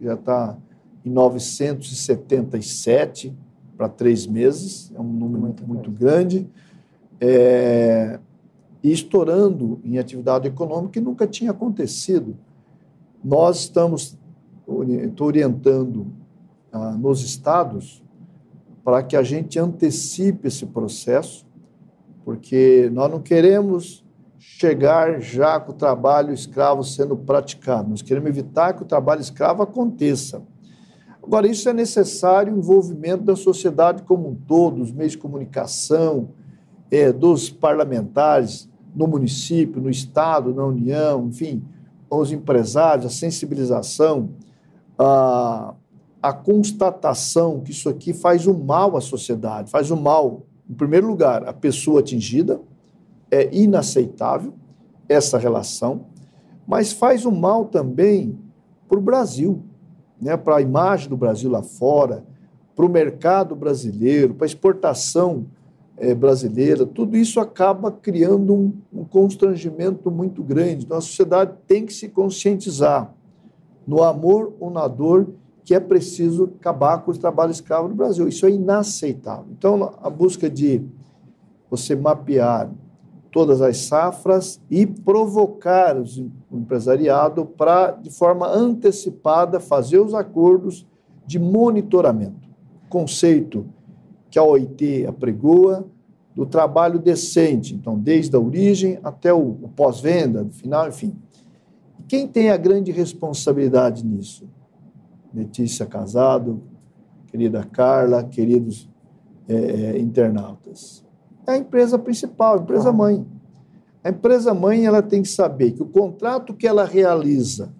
está 0.00 0.56
em 1.04 1.10
977 1.10 3.34
para 3.76 3.88
três 3.88 4.26
meses, 4.26 4.90
é 4.94 5.00
um 5.00 5.04
número 5.04 5.40
muito, 5.40 5.66
muito 5.66 5.90
grande. 5.90 6.46
É, 7.20 8.18
e 8.82 8.90
estourando 8.92 9.80
em 9.82 9.98
atividade 9.98 10.46
econômica 10.46 10.92
que 10.92 11.00
nunca 11.00 11.26
tinha 11.26 11.52
acontecido. 11.52 12.36
Nós 13.24 13.60
estamos 13.60 14.18
orientando 15.18 16.06
ah, 16.70 16.92
nos 16.92 17.22
estados 17.22 18.02
para 18.84 19.02
que 19.02 19.16
a 19.16 19.22
gente 19.22 19.58
antecipe 19.58 20.48
esse 20.48 20.66
processo, 20.66 21.46
porque 22.24 22.90
nós 22.92 23.10
não 23.10 23.20
queremos 23.20 24.03
chegar 24.46 25.20
já 25.22 25.58
com 25.58 25.72
o 25.72 25.74
trabalho 25.74 26.32
escravo 26.32 26.84
sendo 26.84 27.16
praticado, 27.16 27.88
nós 27.88 28.02
queremos 28.02 28.28
evitar 28.28 28.74
que 28.74 28.82
o 28.82 28.86
trabalho 28.86 29.22
escravo 29.22 29.62
aconteça. 29.62 30.42
Agora, 31.22 31.48
isso 31.48 31.66
é 31.66 31.72
necessário 31.72 32.54
o 32.54 32.58
envolvimento 32.58 33.24
da 33.24 33.34
sociedade 33.34 34.02
como 34.02 34.28
um 34.28 34.34
todo, 34.34 34.76
dos 34.76 34.92
meios 34.92 35.12
de 35.12 35.18
comunicação, 35.18 36.28
é, 36.90 37.10
dos 37.10 37.48
parlamentares, 37.48 38.68
no 38.94 39.06
município, 39.06 39.80
no 39.80 39.88
Estado, 39.88 40.54
na 40.54 40.64
União, 40.64 41.26
enfim, 41.26 41.64
os 42.10 42.30
empresários, 42.30 43.06
a 43.06 43.10
sensibilização, 43.10 44.28
a, 44.98 45.74
a 46.22 46.32
constatação 46.34 47.60
que 47.60 47.70
isso 47.70 47.88
aqui 47.88 48.12
faz 48.12 48.46
um 48.46 48.62
mal 48.62 48.94
à 48.94 49.00
sociedade, 49.00 49.70
faz 49.70 49.90
um 49.90 50.00
mal, 50.00 50.42
em 50.68 50.74
primeiro 50.74 51.06
lugar, 51.06 51.48
à 51.48 51.52
pessoa 51.52 52.00
atingida, 52.00 52.60
é 53.34 53.50
inaceitável 53.52 54.54
essa 55.08 55.38
relação, 55.38 56.06
mas 56.66 56.92
faz 56.92 57.26
um 57.26 57.34
mal 57.34 57.66
também 57.66 58.38
para 58.88 58.98
o 58.98 59.02
Brasil, 59.02 59.62
né, 60.20 60.36
para 60.36 60.56
a 60.56 60.62
imagem 60.62 61.08
do 61.08 61.16
Brasil 61.16 61.50
lá 61.50 61.62
fora, 61.62 62.24
para 62.74 62.84
o 62.84 62.88
mercado 62.88 63.54
brasileiro, 63.54 64.34
para 64.34 64.44
a 64.44 64.46
exportação 64.46 65.46
é, 65.96 66.14
brasileira, 66.14 66.84
tudo 66.84 67.16
isso 67.16 67.38
acaba 67.38 67.90
criando 67.90 68.52
um, 68.52 68.72
um 68.92 69.04
constrangimento 69.04 70.10
muito 70.10 70.42
grande. 70.42 70.84
Então, 70.84 70.96
a 70.96 71.00
sociedade 71.00 71.52
tem 71.66 71.86
que 71.86 71.92
se 71.92 72.08
conscientizar 72.08 73.14
no 73.86 74.02
amor 74.02 74.52
ou 74.58 74.70
na 74.70 74.88
dor 74.88 75.28
que 75.62 75.74
é 75.74 75.80
preciso 75.80 76.52
acabar 76.60 76.98
com 76.98 77.10
o 77.10 77.16
trabalho 77.16 77.50
escravo 77.50 77.88
no 77.88 77.94
Brasil. 77.94 78.28
Isso 78.28 78.44
é 78.44 78.50
inaceitável. 78.50 79.46
Então, 79.50 79.94
a 80.02 80.10
busca 80.10 80.50
de 80.50 80.84
você 81.70 81.96
mapear 81.96 82.70
todas 83.34 83.60
as 83.60 83.78
safras 83.78 84.60
e 84.70 84.86
provocar 84.86 86.00
o 86.00 86.56
empresariado 86.56 87.44
para, 87.44 87.90
de 87.90 88.08
forma 88.08 88.46
antecipada, 88.46 89.58
fazer 89.58 89.98
os 89.98 90.14
acordos 90.14 90.86
de 91.26 91.40
monitoramento. 91.40 92.48
Conceito 92.88 93.66
que 94.30 94.38
a 94.38 94.44
OIT 94.44 95.04
apregoa, 95.06 95.84
do 96.32 96.46
trabalho 96.46 96.98
decente, 96.98 97.74
então, 97.74 97.98
desde 97.98 98.34
a 98.34 98.40
origem 98.40 98.98
até 99.04 99.32
o, 99.32 99.52
pós-venda, 99.76 100.44
final, 100.50 100.88
enfim. 100.88 101.14
Quem 102.08 102.26
tem 102.26 102.50
a 102.50 102.56
grande 102.56 102.90
responsabilidade 102.90 104.04
nisso? 104.04 104.48
Letícia 105.32 105.86
Casado, 105.86 106.60
querida 107.28 107.64
Carla, 107.64 108.24
queridos 108.24 108.88
é 109.48 109.98
internautas. 109.98 111.03
É 111.46 111.52
a 111.52 111.58
empresa 111.58 111.98
principal, 111.98 112.54
a 112.54 112.62
empresa 112.62 112.92
mãe. 112.92 113.24
A 114.02 114.10
empresa 114.10 114.52
mãe 114.52 114.84
ela 114.86 115.02
tem 115.02 115.22
que 115.22 115.28
saber 115.28 115.72
que 115.72 115.82
o 115.82 115.86
contrato 115.86 116.54
que 116.54 116.66
ela 116.66 116.84
realiza 116.84 117.72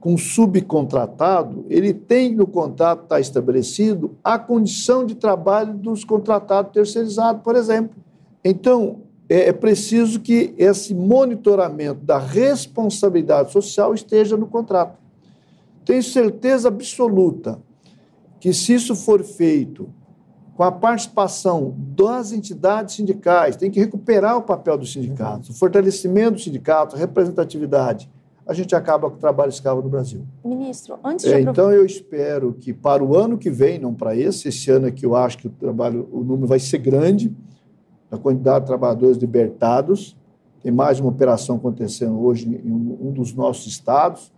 com 0.00 0.16
subcontratado, 0.16 1.66
ele 1.68 1.92
tem 1.92 2.34
no 2.34 2.46
contrato 2.46 3.02
está 3.02 3.18
estabelecido 3.18 4.16
a 4.22 4.38
condição 4.38 5.04
de 5.04 5.16
trabalho 5.16 5.74
dos 5.74 6.04
contratados 6.04 6.72
terceirizados, 6.72 7.42
por 7.42 7.56
exemplo. 7.56 7.96
Então, 8.44 9.00
é, 9.28 9.48
é 9.48 9.52
preciso 9.52 10.20
que 10.20 10.54
esse 10.56 10.94
monitoramento 10.94 12.00
da 12.04 12.18
responsabilidade 12.18 13.50
social 13.52 13.92
esteja 13.92 14.36
no 14.36 14.46
contrato. 14.46 14.96
Tenho 15.84 16.02
certeza 16.02 16.68
absoluta 16.68 17.60
que, 18.38 18.52
se 18.52 18.74
isso 18.74 18.94
for 18.94 19.24
feito 19.24 19.88
com 20.58 20.64
a 20.64 20.72
participação 20.72 21.72
das 21.78 22.32
entidades 22.32 22.96
sindicais, 22.96 23.54
tem 23.54 23.70
que 23.70 23.78
recuperar 23.78 24.36
o 24.36 24.42
papel 24.42 24.76
dos 24.76 24.92
sindicatos, 24.92 25.50
o 25.50 25.54
fortalecimento 25.54 26.32
do 26.32 26.40
sindicato, 26.40 26.96
a 26.96 26.98
representatividade 26.98 28.10
a 28.44 28.52
gente 28.52 28.74
acaba 28.74 29.08
com 29.08 29.16
o 29.16 29.20
trabalho 29.20 29.50
escravo 29.50 29.82
no 29.82 29.88
Brasil. 29.88 30.22
Ministro, 30.44 30.98
antes 31.04 31.26
de... 31.26 31.32
É, 31.32 31.40
então, 31.42 31.70
eu 31.70 31.84
espero 31.84 32.54
que 32.54 32.72
para 32.72 33.04
o 33.04 33.14
ano 33.14 33.38
que 33.38 33.50
vem, 33.50 33.78
não 33.78 33.94
para 33.94 34.16
esse, 34.16 34.48
esse 34.48 34.68
ano 34.68 34.88
é 34.88 34.90
que 34.90 35.06
eu 35.06 35.14
acho 35.14 35.38
que 35.38 35.46
o 35.46 35.50
trabalho, 35.50 36.08
o 36.10 36.24
número 36.24 36.48
vai 36.48 36.58
ser 36.58 36.78
grande, 36.78 37.32
a 38.10 38.16
quantidade 38.16 38.60
de 38.60 38.66
trabalhadores 38.66 39.18
libertados, 39.18 40.16
tem 40.60 40.72
mais 40.72 40.98
uma 40.98 41.10
operação 41.10 41.56
acontecendo 41.56 42.18
hoje 42.20 42.48
em 42.48 42.72
um, 42.72 43.12
dos 43.12 43.32
nossos 43.32 43.66
estados, 43.66 44.32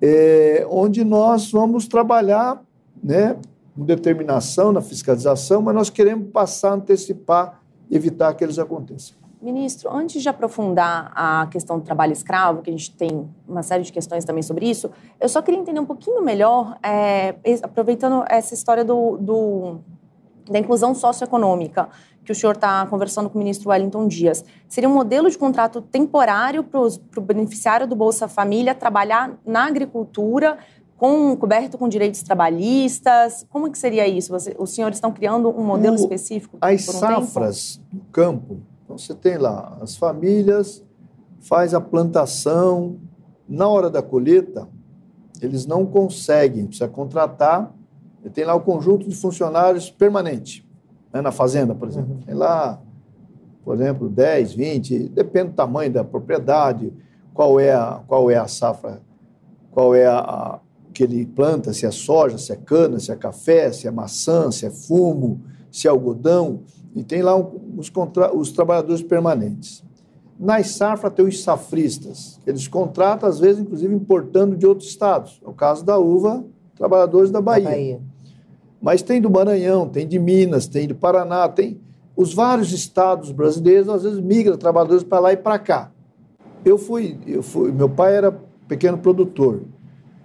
é, 0.00 0.64
onde 0.70 1.02
nós 1.02 1.50
vamos 1.50 1.88
trabalhar 1.88 2.62
né, 3.02 3.34
determinação 3.84 4.72
na 4.72 4.80
fiscalização, 4.80 5.62
mas 5.62 5.74
nós 5.74 5.90
queremos 5.90 6.30
passar, 6.30 6.72
antecipar, 6.72 7.60
evitar 7.90 8.34
que 8.34 8.44
eles 8.44 8.58
aconteçam. 8.58 9.16
Ministro, 9.40 9.88
antes 9.94 10.20
de 10.20 10.28
aprofundar 10.28 11.12
a 11.14 11.46
questão 11.46 11.78
do 11.78 11.84
trabalho 11.84 12.12
escravo, 12.12 12.60
que 12.60 12.70
a 12.70 12.72
gente 12.72 12.90
tem 12.96 13.28
uma 13.46 13.62
série 13.62 13.84
de 13.84 13.92
questões 13.92 14.24
também 14.24 14.42
sobre 14.42 14.68
isso, 14.68 14.90
eu 15.20 15.28
só 15.28 15.40
queria 15.40 15.60
entender 15.60 15.78
um 15.78 15.86
pouquinho 15.86 16.20
melhor, 16.22 16.76
é, 16.82 17.36
aproveitando 17.62 18.24
essa 18.28 18.52
história 18.52 18.84
do, 18.84 19.16
do, 19.16 19.78
da 20.50 20.58
inclusão 20.58 20.92
socioeconômica, 20.92 21.88
que 22.24 22.32
o 22.32 22.34
senhor 22.34 22.56
está 22.56 22.84
conversando 22.86 23.30
com 23.30 23.36
o 23.36 23.38
ministro 23.38 23.70
Wellington 23.70 24.06
Dias. 24.06 24.44
Seria 24.68 24.86
um 24.86 24.92
modelo 24.92 25.30
de 25.30 25.38
contrato 25.38 25.80
temporário 25.80 26.62
para 26.62 26.80
o 26.80 27.20
beneficiário 27.22 27.86
do 27.86 27.96
Bolsa 27.96 28.28
Família 28.28 28.74
trabalhar 28.74 29.38
na 29.46 29.66
agricultura, 29.66 30.58
com, 30.98 31.34
coberto 31.36 31.78
com 31.78 31.88
direitos 31.88 32.22
trabalhistas? 32.22 33.46
Como 33.48 33.70
que 33.70 33.78
seria 33.78 34.06
isso? 34.06 34.30
Você, 34.30 34.54
os 34.58 34.74
senhores 34.74 34.98
estão 34.98 35.10
criando 35.10 35.48
um 35.48 35.64
modelo 35.64 35.94
o, 35.94 35.98
específico? 35.98 36.58
As 36.60 36.86
um 36.88 36.92
safras 36.92 37.76
tempo? 37.76 38.04
do 38.04 38.10
campo 38.10 38.60
então 38.88 38.96
você 38.96 39.14
tem 39.14 39.36
lá 39.36 39.76
as 39.82 39.98
famílias, 39.98 40.82
faz 41.40 41.74
a 41.74 41.80
plantação, 41.80 42.96
na 43.46 43.68
hora 43.68 43.90
da 43.90 44.00
colheita, 44.00 44.66
eles 45.42 45.66
não 45.66 45.84
conseguem, 45.84 46.66
precisa 46.66 46.88
contratar, 46.88 47.70
tem 48.32 48.46
lá 48.46 48.54
o 48.54 48.62
conjunto 48.62 49.06
de 49.06 49.14
funcionários 49.14 49.90
permanente, 49.90 50.66
né, 51.12 51.20
na 51.20 51.30
fazenda, 51.30 51.74
por 51.74 51.86
exemplo. 51.86 52.14
Uhum. 52.14 52.20
Tem 52.22 52.34
lá, 52.34 52.80
por 53.62 53.74
exemplo, 53.74 54.08
10, 54.08 54.54
20, 54.54 55.10
depende 55.10 55.50
do 55.50 55.54
tamanho 55.54 55.92
da 55.92 56.02
propriedade, 56.02 56.90
qual 57.34 57.60
é 57.60 57.74
a, 57.74 58.00
qual 58.06 58.30
é 58.30 58.36
a 58.36 58.48
safra, 58.48 59.02
qual 59.70 59.94
é 59.94 60.06
a, 60.06 60.18
a 60.18 60.60
que 60.98 61.04
ele 61.04 61.24
planta, 61.24 61.72
se 61.72 61.86
é 61.86 61.92
soja, 61.92 62.36
se 62.38 62.50
é 62.50 62.56
cana, 62.56 62.98
se 62.98 63.12
é 63.12 63.14
café, 63.14 63.70
se 63.70 63.86
é 63.86 63.90
maçã, 63.90 64.50
se 64.50 64.66
é 64.66 64.70
fumo, 64.70 65.40
se 65.70 65.86
é 65.86 65.90
algodão. 65.90 66.62
E 66.92 67.04
tem 67.04 67.22
lá 67.22 67.36
os, 67.36 67.88
contra... 67.88 68.36
os 68.36 68.50
trabalhadores 68.50 69.00
permanentes. 69.00 69.84
Nas 70.36 70.70
safra 70.70 71.08
tem 71.08 71.24
os 71.24 71.40
safristas, 71.40 72.40
eles 72.44 72.66
contratam, 72.66 73.28
às 73.28 73.38
vezes, 73.38 73.62
inclusive, 73.62 73.94
importando 73.94 74.56
de 74.56 74.66
outros 74.66 74.88
estados. 74.88 75.40
É 75.44 75.48
o 75.48 75.52
caso 75.52 75.84
da 75.84 75.96
uva, 75.98 76.44
trabalhadores 76.74 77.30
da 77.30 77.40
Bahia. 77.40 77.64
Da 77.64 77.70
Bahia. 77.70 78.00
Mas 78.82 79.00
tem 79.00 79.20
do 79.20 79.30
Maranhão, 79.30 79.88
tem 79.88 80.06
de 80.06 80.18
Minas, 80.18 80.66
tem 80.66 80.88
do 80.88 80.96
Paraná, 80.96 81.48
tem 81.48 81.80
os 82.16 82.34
vários 82.34 82.72
estados 82.72 83.30
brasileiros, 83.30 83.88
às 83.88 84.02
vezes 84.02 84.18
migram 84.18 84.56
trabalhadores 84.56 85.04
para 85.04 85.20
lá 85.20 85.32
e 85.32 85.36
para 85.36 85.60
cá. 85.60 85.92
Eu 86.64 86.76
fui, 86.76 87.16
eu 87.24 87.42
fui, 87.42 87.70
meu 87.70 87.88
pai 87.88 88.16
era 88.16 88.32
pequeno 88.66 88.98
produtor. 88.98 89.62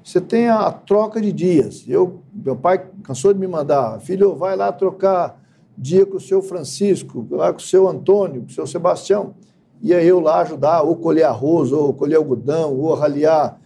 Você 0.04 0.20
tem 0.20 0.50
a, 0.50 0.68
a 0.68 0.72
troca 0.72 1.22
de 1.22 1.32
dias. 1.32 1.86
Eu, 1.88 2.22
meu 2.34 2.56
pai 2.56 2.86
cansou 3.04 3.34
de 3.34 3.39
me 3.39 3.48
mandar, 3.48 4.00
filho, 4.02 4.36
vai 4.36 4.56
lá 4.56 4.72
trocar 4.72 5.42
dia 5.78 6.06
com 6.06 6.18
o 6.18 6.20
seu 6.20 6.42
Francisco, 6.42 7.26
lá 7.32 7.52
com 7.52 7.60
o 7.60 7.62
seu 7.62 7.88
Antônio, 7.88 8.42
com 8.42 8.48
o 8.48 8.52
seu 8.52 8.68
Sebastião. 8.68 9.34
Ia 9.82 10.04
eu 10.04 10.20
lá 10.20 10.42
ajudar, 10.42 10.82
ou 10.82 10.96
colher 10.96 11.24
arroz, 11.24 11.72
ou 11.72 11.94
colher 11.94 12.18
algodão, 12.18 12.78
ou 12.78 12.94
raliar 12.94 13.60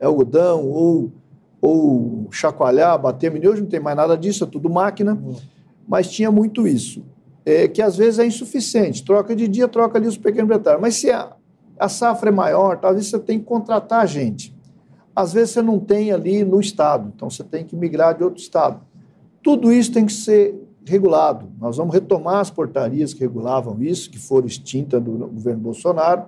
algodão, 0.00 0.66
ou, 0.66 1.12
ou 1.60 2.26
chacoalhar, 2.30 2.98
bater 2.98 3.30
milho. 3.30 3.50
Hoje 3.50 3.62
não 3.62 3.68
tem 3.68 3.80
mais 3.80 3.96
nada 3.96 4.16
disso, 4.16 4.44
é 4.44 4.46
tudo 4.46 4.68
máquina. 4.68 5.12
Uhum. 5.12 5.36
Mas 5.86 6.10
tinha 6.10 6.30
muito 6.30 6.66
isso. 6.66 7.04
É, 7.44 7.66
que 7.68 7.82
às 7.82 7.96
vezes 7.96 8.18
é 8.18 8.26
insuficiente. 8.26 9.04
Troca 9.04 9.34
de 9.34 9.48
dia, 9.48 9.68
troca 9.68 9.98
ali 9.98 10.06
os 10.06 10.18
pequenos 10.18 10.48
detalhes. 10.48 10.80
Mas 10.80 10.96
se 10.96 11.10
a, 11.10 11.32
a 11.78 11.88
safra 11.88 12.30
é 12.30 12.32
maior, 12.32 12.78
talvez 12.78 13.06
você 13.06 13.18
tem 13.18 13.38
que 13.38 13.44
contratar 13.44 14.06
gente. 14.06 14.54
Às 15.14 15.32
vezes 15.32 15.50
você 15.50 15.62
não 15.62 15.78
tem 15.78 16.10
ali 16.10 16.44
no 16.44 16.60
estado, 16.60 17.12
então 17.14 17.28
você 17.28 17.44
tem 17.44 17.64
que 17.64 17.76
migrar 17.76 18.16
de 18.16 18.24
outro 18.24 18.40
estado. 18.40 18.80
Tudo 19.42 19.72
isso 19.72 19.92
tem 19.92 20.06
que 20.06 20.12
ser 20.12 20.54
regulado. 20.84 21.48
Nós 21.60 21.76
vamos 21.76 21.94
retomar 21.94 22.38
as 22.38 22.50
portarias 22.50 23.12
que 23.12 23.20
regulavam 23.20 23.82
isso, 23.82 24.10
que 24.10 24.18
foram 24.18 24.46
extintas 24.46 25.02
do 25.02 25.12
governo 25.12 25.60
Bolsonaro, 25.60 26.24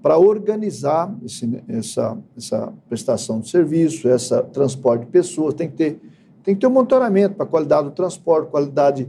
para 0.00 0.16
organizar 0.16 1.12
esse, 1.24 1.62
essa, 1.68 2.16
essa 2.36 2.72
prestação 2.88 3.40
de 3.40 3.50
serviço, 3.50 4.08
esse 4.08 4.40
transporte 4.52 5.04
de 5.04 5.10
pessoas. 5.10 5.54
Tem 5.54 5.68
que 5.68 5.76
ter, 5.76 6.00
tem 6.44 6.54
que 6.54 6.60
ter 6.60 6.66
um 6.66 6.70
monitoramento 6.70 7.34
para 7.34 7.44
a 7.44 7.48
qualidade 7.48 7.88
do 7.88 7.94
transporte, 7.94 8.48
qualidade 8.48 9.08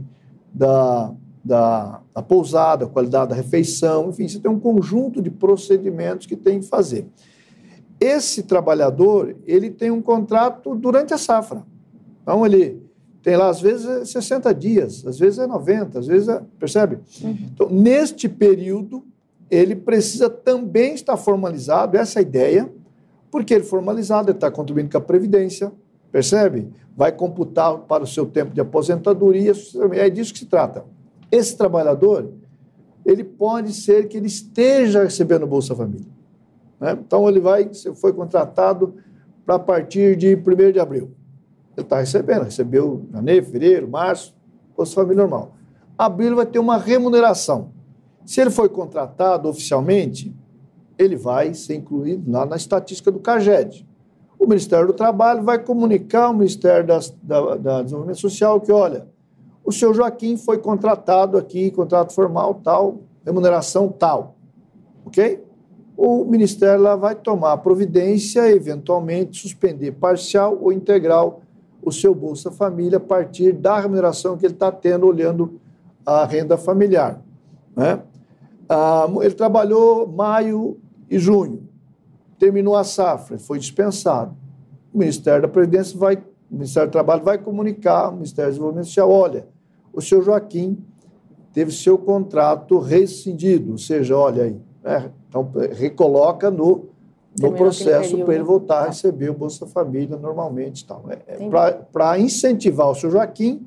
da, 0.52 1.12
da, 1.44 2.00
da 2.14 2.22
pousada, 2.22 2.86
qualidade 2.86 3.30
da 3.30 3.36
refeição, 3.36 4.10
enfim, 4.10 4.28
você 4.28 4.38
tem 4.38 4.50
um 4.50 4.60
conjunto 4.60 5.22
de 5.22 5.30
procedimentos 5.30 6.26
que 6.26 6.36
tem 6.36 6.60
que 6.60 6.66
fazer. 6.66 7.06
Esse 8.00 8.42
trabalhador, 8.42 9.36
ele 9.46 9.70
tem 9.70 9.90
um 9.90 10.00
contrato 10.00 10.74
durante 10.74 11.12
a 11.12 11.18
safra. 11.18 11.62
Então, 12.22 12.46
ele 12.46 12.82
tem 13.22 13.36
lá, 13.36 13.50
às 13.50 13.60
vezes, 13.60 13.86
é 13.86 14.04
60 14.04 14.54
dias, 14.54 15.06
às 15.06 15.18
vezes 15.18 15.38
é 15.38 15.46
90, 15.46 15.98
às 15.98 16.06
vezes 16.06 16.28
é. 16.28 16.40
Percebe? 16.58 16.98
Uhum. 17.22 17.36
Então, 17.52 17.68
neste 17.68 18.28
período, 18.28 19.04
ele 19.50 19.76
precisa 19.76 20.30
também 20.30 20.94
estar 20.94 21.16
formalizado, 21.16 21.96
essa 21.96 22.18
é 22.18 22.20
a 22.20 22.22
ideia, 22.22 22.72
porque 23.30 23.52
ele 23.52 23.64
formalizado, 23.64 24.30
ele 24.30 24.36
está 24.36 24.50
contribuindo 24.50 24.90
com 24.90 24.98
a 24.98 25.00
Previdência, 25.00 25.70
percebe? 26.10 26.68
Vai 26.96 27.12
computar 27.12 27.76
para 27.78 28.02
o 28.02 28.06
seu 28.06 28.24
tempo 28.26 28.54
de 28.54 28.60
aposentadoria, 28.60 29.52
é 29.92 30.08
disso 30.08 30.32
que 30.32 30.38
se 30.38 30.46
trata. 30.46 30.84
Esse 31.30 31.56
trabalhador, 31.56 32.32
ele 33.04 33.24
pode 33.24 33.72
ser 33.72 34.08
que 34.08 34.16
ele 34.16 34.26
esteja 34.26 35.04
recebendo 35.04 35.46
Bolsa 35.46 35.74
Família. 35.74 36.06
Né? 36.80 36.92
Então, 36.92 37.28
ele 37.28 37.40
vai, 37.40 37.70
foi 37.94 38.12
contratado 38.12 38.94
para 39.44 39.58
partir 39.58 40.16
de 40.16 40.34
1 40.34 40.72
de 40.72 40.80
abril. 40.80 41.12
Ele 41.76 41.84
está 41.84 41.98
recebendo, 41.98 42.44
recebeu 42.44 43.06
janeiro, 43.12 43.46
fevereiro, 43.46 43.88
março, 43.88 44.34
Bolsa 44.76 44.94
Família 44.94 45.22
normal. 45.22 45.54
Abril 45.96 46.34
vai 46.34 46.46
ter 46.46 46.58
uma 46.58 46.78
remuneração. 46.78 47.72
Se 48.24 48.40
ele 48.40 48.50
foi 48.50 48.68
contratado 48.68 49.48
oficialmente, 49.48 50.34
ele 50.98 51.16
vai 51.16 51.52
ser 51.54 51.74
incluído 51.74 52.30
lá 52.30 52.46
na 52.46 52.56
estatística 52.56 53.10
do 53.10 53.20
CAGED. 53.20 53.86
O 54.38 54.46
Ministério 54.46 54.86
do 54.86 54.92
Trabalho 54.92 55.42
vai 55.42 55.58
comunicar 55.58 56.26
ao 56.26 56.34
Ministério 56.34 56.86
das, 56.86 57.10
da, 57.22 57.56
da 57.56 57.82
Desenvolvimento 57.82 58.20
Social 58.20 58.60
que, 58.60 58.72
olha, 58.72 59.06
o 59.64 59.72
seu 59.72 59.92
Joaquim 59.92 60.36
foi 60.36 60.58
contratado 60.58 61.36
aqui, 61.36 61.70
contrato 61.70 62.14
formal 62.14 62.54
tal, 62.54 63.00
remuneração 63.24 63.88
tal, 63.88 64.36
ok? 65.04 65.42
O 66.02 66.24
Ministério 66.24 66.82
lá 66.82 66.96
vai 66.96 67.14
tomar 67.14 67.58
providência, 67.58 68.50
eventualmente 68.50 69.42
suspender 69.42 69.92
parcial 69.92 70.58
ou 70.58 70.72
integral 70.72 71.42
o 71.82 71.92
seu 71.92 72.14
Bolsa 72.14 72.50
Família 72.50 72.96
a 72.96 73.00
partir 73.00 73.52
da 73.52 73.78
remuneração 73.78 74.38
que 74.38 74.46
ele 74.46 74.54
está 74.54 74.72
tendo 74.72 75.06
olhando 75.06 75.60
a 76.06 76.24
renda 76.24 76.56
familiar. 76.56 77.20
Né? 77.76 78.00
Ah, 78.66 79.06
ele 79.20 79.34
trabalhou 79.34 80.06
maio 80.06 80.78
e 81.10 81.18
junho, 81.18 81.68
terminou 82.38 82.76
a 82.76 82.82
safra, 82.82 83.38
foi 83.38 83.58
dispensado. 83.58 84.34
O 84.94 84.98
Ministério 84.98 85.42
da 85.42 85.48
Previdência 85.48 85.98
vai, 85.98 86.16
o 86.16 86.54
Ministério 86.54 86.88
do 86.88 86.92
Trabalho 86.92 87.22
vai 87.22 87.36
comunicar 87.36 88.06
ao 88.06 88.12
Ministério 88.12 88.50
do 88.50 88.54
Desenvolvimento 88.54 88.86
Social, 88.86 89.10
olha, 89.10 89.46
o 89.92 90.00
senhor 90.00 90.24
Joaquim 90.24 90.78
teve 91.52 91.70
seu 91.70 91.98
contrato 91.98 92.78
rescindido, 92.78 93.72
ou 93.72 93.78
seja, 93.78 94.16
olha 94.16 94.44
aí, 94.44 94.69
né? 94.82 95.10
então 95.28 95.50
recoloca 95.72 96.50
no, 96.50 96.86
no 97.38 97.52
processo 97.52 98.18
para 98.24 98.34
ele 98.34 98.44
voltar 98.44 98.84
a 98.84 98.86
receber 98.86 99.30
o 99.30 99.34
Bolsa 99.34 99.66
Família 99.66 100.16
normalmente. 100.16 100.86
Tal. 100.86 101.04
É, 101.08 101.34
é 101.36 101.72
para 101.92 102.18
incentivar 102.18 102.90
o 102.90 102.94
senhor 102.94 103.12
Joaquim 103.12 103.66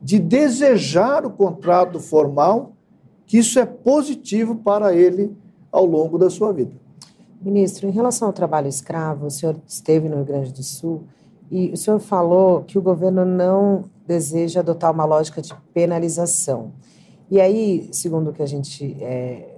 de 0.00 0.18
desejar 0.18 1.24
o 1.24 1.30
contrato 1.30 2.00
formal, 2.00 2.72
que 3.24 3.38
isso 3.38 3.58
é 3.58 3.64
positivo 3.64 4.56
para 4.56 4.94
ele 4.94 5.34
ao 5.70 5.86
longo 5.86 6.18
da 6.18 6.28
sua 6.28 6.52
vida. 6.52 6.72
Ministro, 7.40 7.88
em 7.88 7.92
relação 7.92 8.28
ao 8.28 8.32
trabalho 8.32 8.68
escravo, 8.68 9.26
o 9.26 9.30
senhor 9.30 9.56
esteve 9.66 10.08
no 10.08 10.16
Rio 10.16 10.24
Grande 10.24 10.52
do 10.52 10.62
Sul 10.62 11.04
e 11.50 11.70
o 11.70 11.76
senhor 11.76 11.98
falou 12.00 12.62
que 12.62 12.78
o 12.78 12.82
governo 12.82 13.24
não 13.24 13.84
deseja 14.06 14.60
adotar 14.60 14.92
uma 14.92 15.04
lógica 15.04 15.40
de 15.40 15.54
penalização. 15.72 16.72
E 17.30 17.40
aí, 17.40 17.88
segundo 17.92 18.30
o 18.30 18.32
que 18.32 18.42
a 18.42 18.46
gente 18.46 18.96
é, 19.00 19.51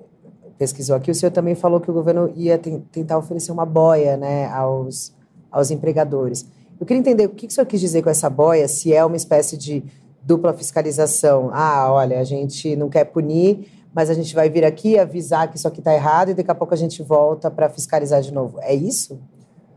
pesquisou 0.64 0.96
aqui, 0.96 1.11
o 1.11 1.14
senhor 1.14 1.31
também 1.31 1.55
falou 1.55 1.79
que 1.79 1.90
o 1.90 1.94
governo 1.94 2.33
ia 2.35 2.59
tentar 2.59 3.18
oferecer 3.18 3.53
uma 3.53 3.66
boia 3.66 4.16
né, 4.16 4.46
aos, 4.46 5.12
aos 5.50 5.70
empregadores. 5.70 6.46
Eu 6.81 6.87
queria 6.87 7.00
entender 7.00 7.27
o 7.27 7.29
que 7.29 7.46
o 7.46 7.50
senhor 7.50 7.66
quis 7.66 7.81
dizer 7.81 8.03
com 8.03 8.09
essa 8.09 8.31
boia, 8.31 8.66
se 8.66 8.92
é 8.94 9.05
uma 9.05 9.16
espécie 9.16 9.59
de 9.59 9.85
dupla 10.22 10.55
fiscalização. 10.55 11.50
Ah, 11.53 11.92
olha, 11.92 12.18
a 12.18 12.24
gente 12.24 12.74
não 12.77 12.88
quer 12.88 13.05
punir, 13.05 13.68
mas 13.94 14.09
a 14.09 14.14
gente 14.14 14.35
vai 14.35 14.48
vir 14.48 14.64
aqui 14.64 14.98
avisar 14.98 15.50
que 15.50 15.59
isso 15.59 15.68
aqui 15.68 15.81
está 15.81 15.94
errado 15.94 16.31
e 16.31 16.35
daqui 16.35 16.50
a 16.50 16.55
pouco 16.55 16.72
a 16.72 16.77
gente 16.77 17.03
volta 17.03 17.50
para 17.50 17.68
fiscalizar 17.68 18.22
de 18.22 18.33
novo. 18.33 18.59
É 18.62 18.74
isso? 18.74 19.18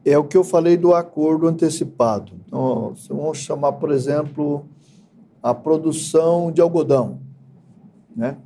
é 0.10 0.18
o 0.18 0.24
que 0.24 0.38
eu 0.38 0.44
falei 0.44 0.78
do 0.78 0.94
acordo 0.94 1.48
antecipado. 1.48 2.32
Então, 2.46 2.94
vamos 3.10 3.40
chamar, 3.40 3.74
por 3.74 3.92
exemplo, 3.92 4.64
a 5.44 5.54
produção 5.54 6.50
de 6.50 6.62
algodão, 6.62 7.20
né? 8.16 8.38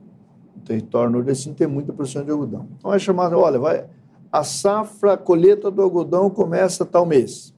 Território 0.62 1.12
nordestino 1.12 1.56
tem 1.56 1.68
muita 1.68 1.92
produção 1.94 2.24
de 2.24 2.32
algodão. 2.32 2.68
Então 2.78 2.94
é 2.94 3.00
chamado, 3.00 3.38
olha, 3.38 3.60
vai, 3.60 3.86
a 4.32 4.44
safra, 4.44 5.14
a 5.14 5.18
colheita 5.18 5.70
do 5.70 5.82
algodão 5.82 6.30
começa 6.30 6.86
tal 6.86 7.06
mês. 7.06 7.54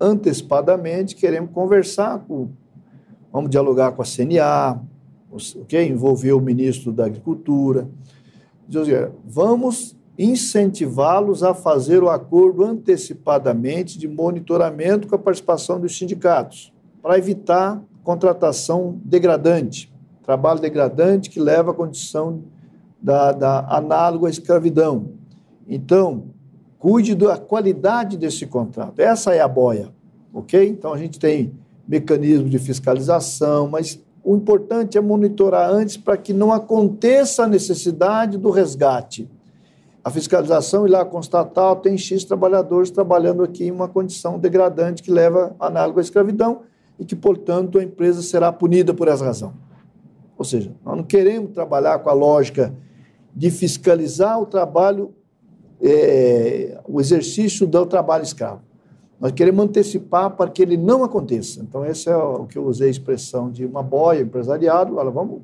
Antecipadamente, 0.00 1.14
queremos 1.14 1.50
conversar 1.52 2.18
com, 2.20 2.48
vamos 3.32 3.50
dialogar 3.50 3.92
com 3.92 4.02
a 4.02 4.04
CNA, 4.04 4.80
ok? 5.30 5.88
Envolver 5.88 6.32
o 6.32 6.40
ministro 6.40 6.90
da 6.90 7.06
Agricultura. 7.06 7.88
Dizer, 8.66 9.12
vamos 9.24 9.96
incentivá-los 10.18 11.42
a 11.42 11.54
fazer 11.54 12.02
o 12.02 12.10
acordo 12.10 12.64
antecipadamente 12.64 13.98
de 13.98 14.06
monitoramento 14.06 15.08
com 15.08 15.14
a 15.14 15.18
participação 15.18 15.80
dos 15.80 15.96
sindicatos, 15.96 16.72
para 17.02 17.16
evitar 17.16 17.82
contratação 18.02 19.00
degradante, 19.04 19.92
trabalho 20.22 20.60
degradante 20.60 21.30
que 21.30 21.40
leva 21.40 21.70
à 21.70 21.74
condição 21.74 22.42
da, 23.00 23.32
da 23.32 23.76
análoga 23.76 24.26
à 24.26 24.30
escravidão. 24.30 25.10
Então, 25.68 26.24
cuide 26.78 27.14
da 27.14 27.36
qualidade 27.36 28.16
desse 28.16 28.46
contrato. 28.46 29.00
Essa 29.00 29.34
é 29.34 29.40
a 29.40 29.48
boia, 29.48 29.88
ok? 30.32 30.68
Então, 30.68 30.92
a 30.92 30.98
gente 30.98 31.18
tem 31.18 31.52
mecanismo 31.86 32.48
de 32.48 32.58
fiscalização, 32.58 33.68
mas 33.68 34.00
o 34.22 34.36
importante 34.36 34.98
é 34.98 35.00
monitorar 35.00 35.70
antes 35.70 35.96
para 35.96 36.16
que 36.16 36.32
não 36.32 36.52
aconteça 36.52 37.44
a 37.44 37.48
necessidade 37.48 38.36
do 38.36 38.50
resgate 38.50 39.28
a 40.02 40.10
fiscalização 40.10 40.86
ir 40.86 40.90
lá 40.90 41.04
constatar, 41.04 41.76
tem 41.76 41.96
X 41.96 42.24
trabalhadores 42.24 42.90
trabalhando 42.90 43.42
aqui 43.42 43.64
em 43.64 43.70
uma 43.70 43.86
condição 43.86 44.38
degradante 44.38 45.02
que 45.02 45.10
leva 45.10 45.54
análogo 45.60 45.98
à 45.98 46.02
escravidão 46.02 46.62
e 46.98 47.04
que, 47.04 47.14
portanto, 47.14 47.78
a 47.78 47.84
empresa 47.84 48.22
será 48.22 48.50
punida 48.50 48.94
por 48.94 49.08
essa 49.08 49.24
razão. 49.24 49.52
Ou 50.40 50.44
seja, 50.44 50.72
nós 50.82 50.96
não 50.96 51.04
queremos 51.04 51.52
trabalhar 51.52 51.98
com 51.98 52.08
a 52.08 52.14
lógica 52.14 52.74
de 53.36 53.50
fiscalizar 53.50 54.40
o 54.40 54.46
trabalho, 54.46 55.14
é, 55.82 56.80
o 56.88 56.98
exercício 56.98 57.66
do 57.66 57.84
trabalho 57.84 58.24
escravo. 58.24 58.62
Nós 59.20 59.32
queremos 59.32 59.62
antecipar 59.62 60.30
para 60.30 60.50
que 60.50 60.62
ele 60.62 60.78
não 60.78 61.04
aconteça. 61.04 61.60
Então, 61.60 61.84
esse 61.84 62.08
é 62.08 62.16
o 62.16 62.46
que 62.46 62.56
eu 62.56 62.64
usei 62.64 62.88
a 62.88 62.90
expressão 62.90 63.50
de 63.50 63.66
uma 63.66 63.82
boia 63.82 64.22
empresariado. 64.22 64.96
Olha, 64.96 65.10
vamos 65.10 65.42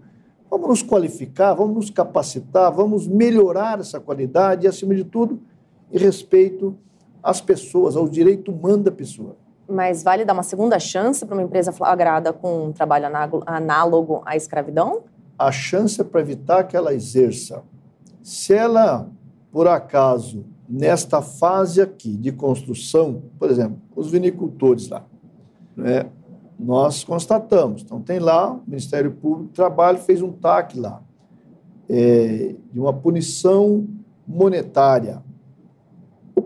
Vamos 0.49 0.69
nos 0.69 0.83
qualificar, 0.83 1.55
vamos 1.55 1.75
nos 1.75 1.91
capacitar, 1.91 2.73
vamos 2.73 3.07
melhorar 3.07 3.81
essa 3.81 3.99
qualidade 3.99 4.65
e, 4.65 4.69
acima 4.69 4.95
de 4.95 5.05
tudo, 5.05 5.41
em 5.93 5.99
respeito 5.99 6.79
às 7.23 7.41
pessoas, 7.41 7.97
ao 7.97 8.09
direito 8.09 8.53
humano 8.53 8.85
da 8.85 8.93
pessoa. 8.93 9.37
Mas 9.69 10.03
vale 10.03 10.25
dar 10.25 10.33
uma 10.33 10.43
segunda 10.43 10.79
chance 10.79 11.25
para 11.25 11.35
uma 11.35 11.43
empresa 11.43 11.73
flagrada 11.73 12.33
com 12.33 12.67
um 12.67 12.73
trabalho 12.73 13.07
análogo 13.45 14.23
à 14.25 14.37
escravidão? 14.37 15.03
A 15.39 15.51
chance 15.51 16.01
é 16.01 16.05
para 16.05 16.21
evitar 16.21 16.65
que 16.65 16.77
ela 16.77 16.95
exerça. 16.95 17.63
Se 18.23 18.55
ela, 18.55 19.09
por 19.51 19.67
acaso, 19.67 20.45
nesta 20.69 21.21
fase 21.21 21.81
aqui 21.81 22.17
de 22.17 22.33
construção, 22.33 23.23
por 23.39 23.51
exemplo, 23.51 23.79
os 23.95 24.11
vinicultores 24.11 24.89
lá, 24.89 25.05
né, 25.77 26.07
nós 26.59 27.05
constatamos. 27.05 27.83
Então, 27.83 28.01
tem 28.01 28.19
lá, 28.19 28.53
o 28.53 28.63
Ministério 28.67 29.13
Público 29.13 29.45
do 29.45 29.53
Trabalho 29.55 29.99
fez 29.99 30.23
um 30.23 30.33
TAC 30.33 30.79
lá, 30.79 31.03
é, 31.89 32.55
de 32.73 32.81
uma 32.81 32.93
punição 32.93 33.87
monetária. 34.27 35.23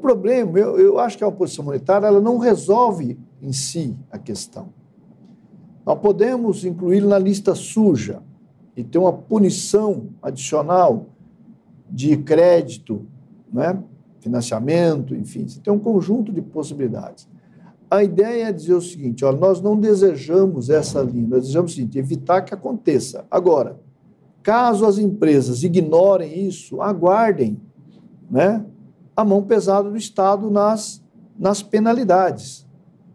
Problema, 0.01 0.59
eu, 0.59 0.79
eu 0.79 0.99
acho 0.99 1.17
que 1.17 1.25
a 1.25 1.31
punição 1.31 1.65
monetária 1.65 2.07
ela 2.07 2.21
não 2.21 2.39
resolve 2.39 3.19
em 3.41 3.53
si 3.53 3.97
a 4.11 4.19
questão. 4.19 4.69
Nós 5.85 5.99
podemos 5.99 6.65
incluí-lo 6.65 7.09
na 7.09 7.19
lista 7.19 7.55
suja 7.55 8.23
e 8.77 8.85
ter 8.85 8.99
uma 8.99 9.13
punição 9.13 10.09
adicional 10.23 11.07
de 11.91 12.17
crédito 12.17 13.07
né? 13.53 13.83
financiamento, 14.21 15.15
enfim, 15.15 15.49
você 15.49 15.61
tem 15.61 15.73
um 15.73 15.79
conjunto 15.79 16.33
de 16.33 16.41
possibilidades. 16.41 17.29
A 17.91 18.05
ideia 18.05 18.49
é 18.49 18.53
dizer 18.53 18.75
o 18.75 18.81
seguinte: 18.81 19.25
olha, 19.25 19.37
nós 19.37 19.61
não 19.61 19.77
desejamos 19.77 20.71
essa 20.71 21.03
linha, 21.03 21.27
nós 21.27 21.41
desejamos 21.41 21.73
o 21.73 21.75
seguinte, 21.75 21.99
evitar 21.99 22.43
que 22.43 22.55
aconteça. 22.55 23.25
Agora, 23.31 23.81
caso 24.43 24.87
as 24.87 24.99
empresas 24.99 25.65
ignorem 25.65 26.47
isso, 26.47 26.81
aguardem 26.81 27.61
né, 28.31 28.65
a 29.21 29.25
mão 29.25 29.43
pesada 29.43 29.91
do 29.91 29.97
Estado 29.97 30.51
nas, 30.51 31.03
nas 31.39 31.63
penalidades. 31.63 32.67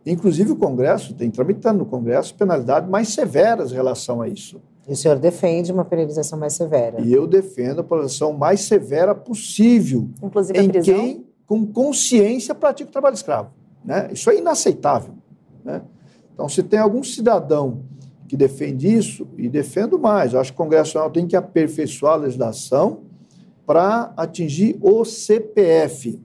Inclusive, 0.05 0.51
o 0.51 0.55
Congresso 0.55 1.13
tem 1.13 1.31
tramitando 1.31 1.79
no 1.79 1.85
Congresso 1.85 2.35
penalidades 2.35 2.89
mais 2.89 3.09
severas 3.09 3.71
em 3.71 3.75
relação 3.75 4.21
a 4.21 4.27
isso. 4.27 4.61
E 4.87 4.93
o 4.93 4.95
senhor 4.95 5.17
defende 5.17 5.71
uma 5.71 5.83
penalização 5.83 6.37
mais 6.37 6.53
severa? 6.53 7.01
E 7.01 7.11
eu 7.11 7.25
defendo 7.25 7.81
a 7.81 7.83
penalização 7.83 8.33
mais 8.33 8.61
severa 8.61 9.15
possível. 9.15 10.07
Inclusive 10.21 10.59
em 10.59 10.67
a 10.67 10.69
prisão? 10.69 10.95
quem, 10.95 11.25
com 11.47 11.65
consciência, 11.65 12.53
pratica 12.53 12.89
o 12.89 12.91
trabalho 12.93 13.15
escravo. 13.15 13.49
Né? 13.83 14.09
Isso 14.11 14.29
é 14.29 14.37
inaceitável. 14.37 15.15
Né? 15.63 15.81
Então, 16.33 16.47
se 16.47 16.61
tem 16.61 16.79
algum 16.79 17.03
cidadão 17.03 17.81
que 18.27 18.37
defende 18.37 18.93
isso, 18.93 19.27
e 19.37 19.49
defendo 19.49 19.97
mais, 19.97 20.33
eu 20.33 20.39
acho 20.39 20.51
que 20.51 20.59
o 20.59 20.63
Congresso 20.63 20.89
Nacional 20.89 21.11
tem 21.11 21.25
que 21.25 21.35
aperfeiçoar 21.35 22.13
a 22.13 22.17
legislação 22.17 23.01
para 23.65 24.13
atingir 24.15 24.77
o 24.81 25.03
CPF, 25.03 26.21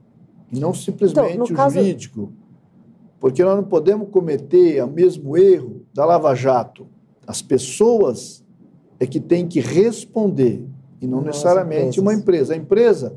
não 0.53 0.75
simplesmente 0.75 1.35
Então, 1.35 1.45
o 1.47 1.55
caso- 1.55 1.77
jurídico. 1.77 2.33
Porque 3.19 3.45
nós 3.45 3.57
não 3.57 3.65
podemos 3.65 4.09
cometer 4.11 4.83
o 4.83 4.89
mesmo 4.89 5.37
erro 5.37 5.83
da 5.93 6.05
Lava 6.07 6.35
Jato. 6.35 6.87
As 7.27 7.43
pessoas 7.43 8.43
é 8.99 9.07
que 9.07 9.21
têm 9.21 9.47
que 9.47 9.61
responder, 9.61 10.67
e 11.01 11.07
não 11.07 11.21
necessariamente 11.21 12.01
uma 12.01 12.15
empresa. 12.15 12.55
A 12.55 12.57
empresa 12.57 13.17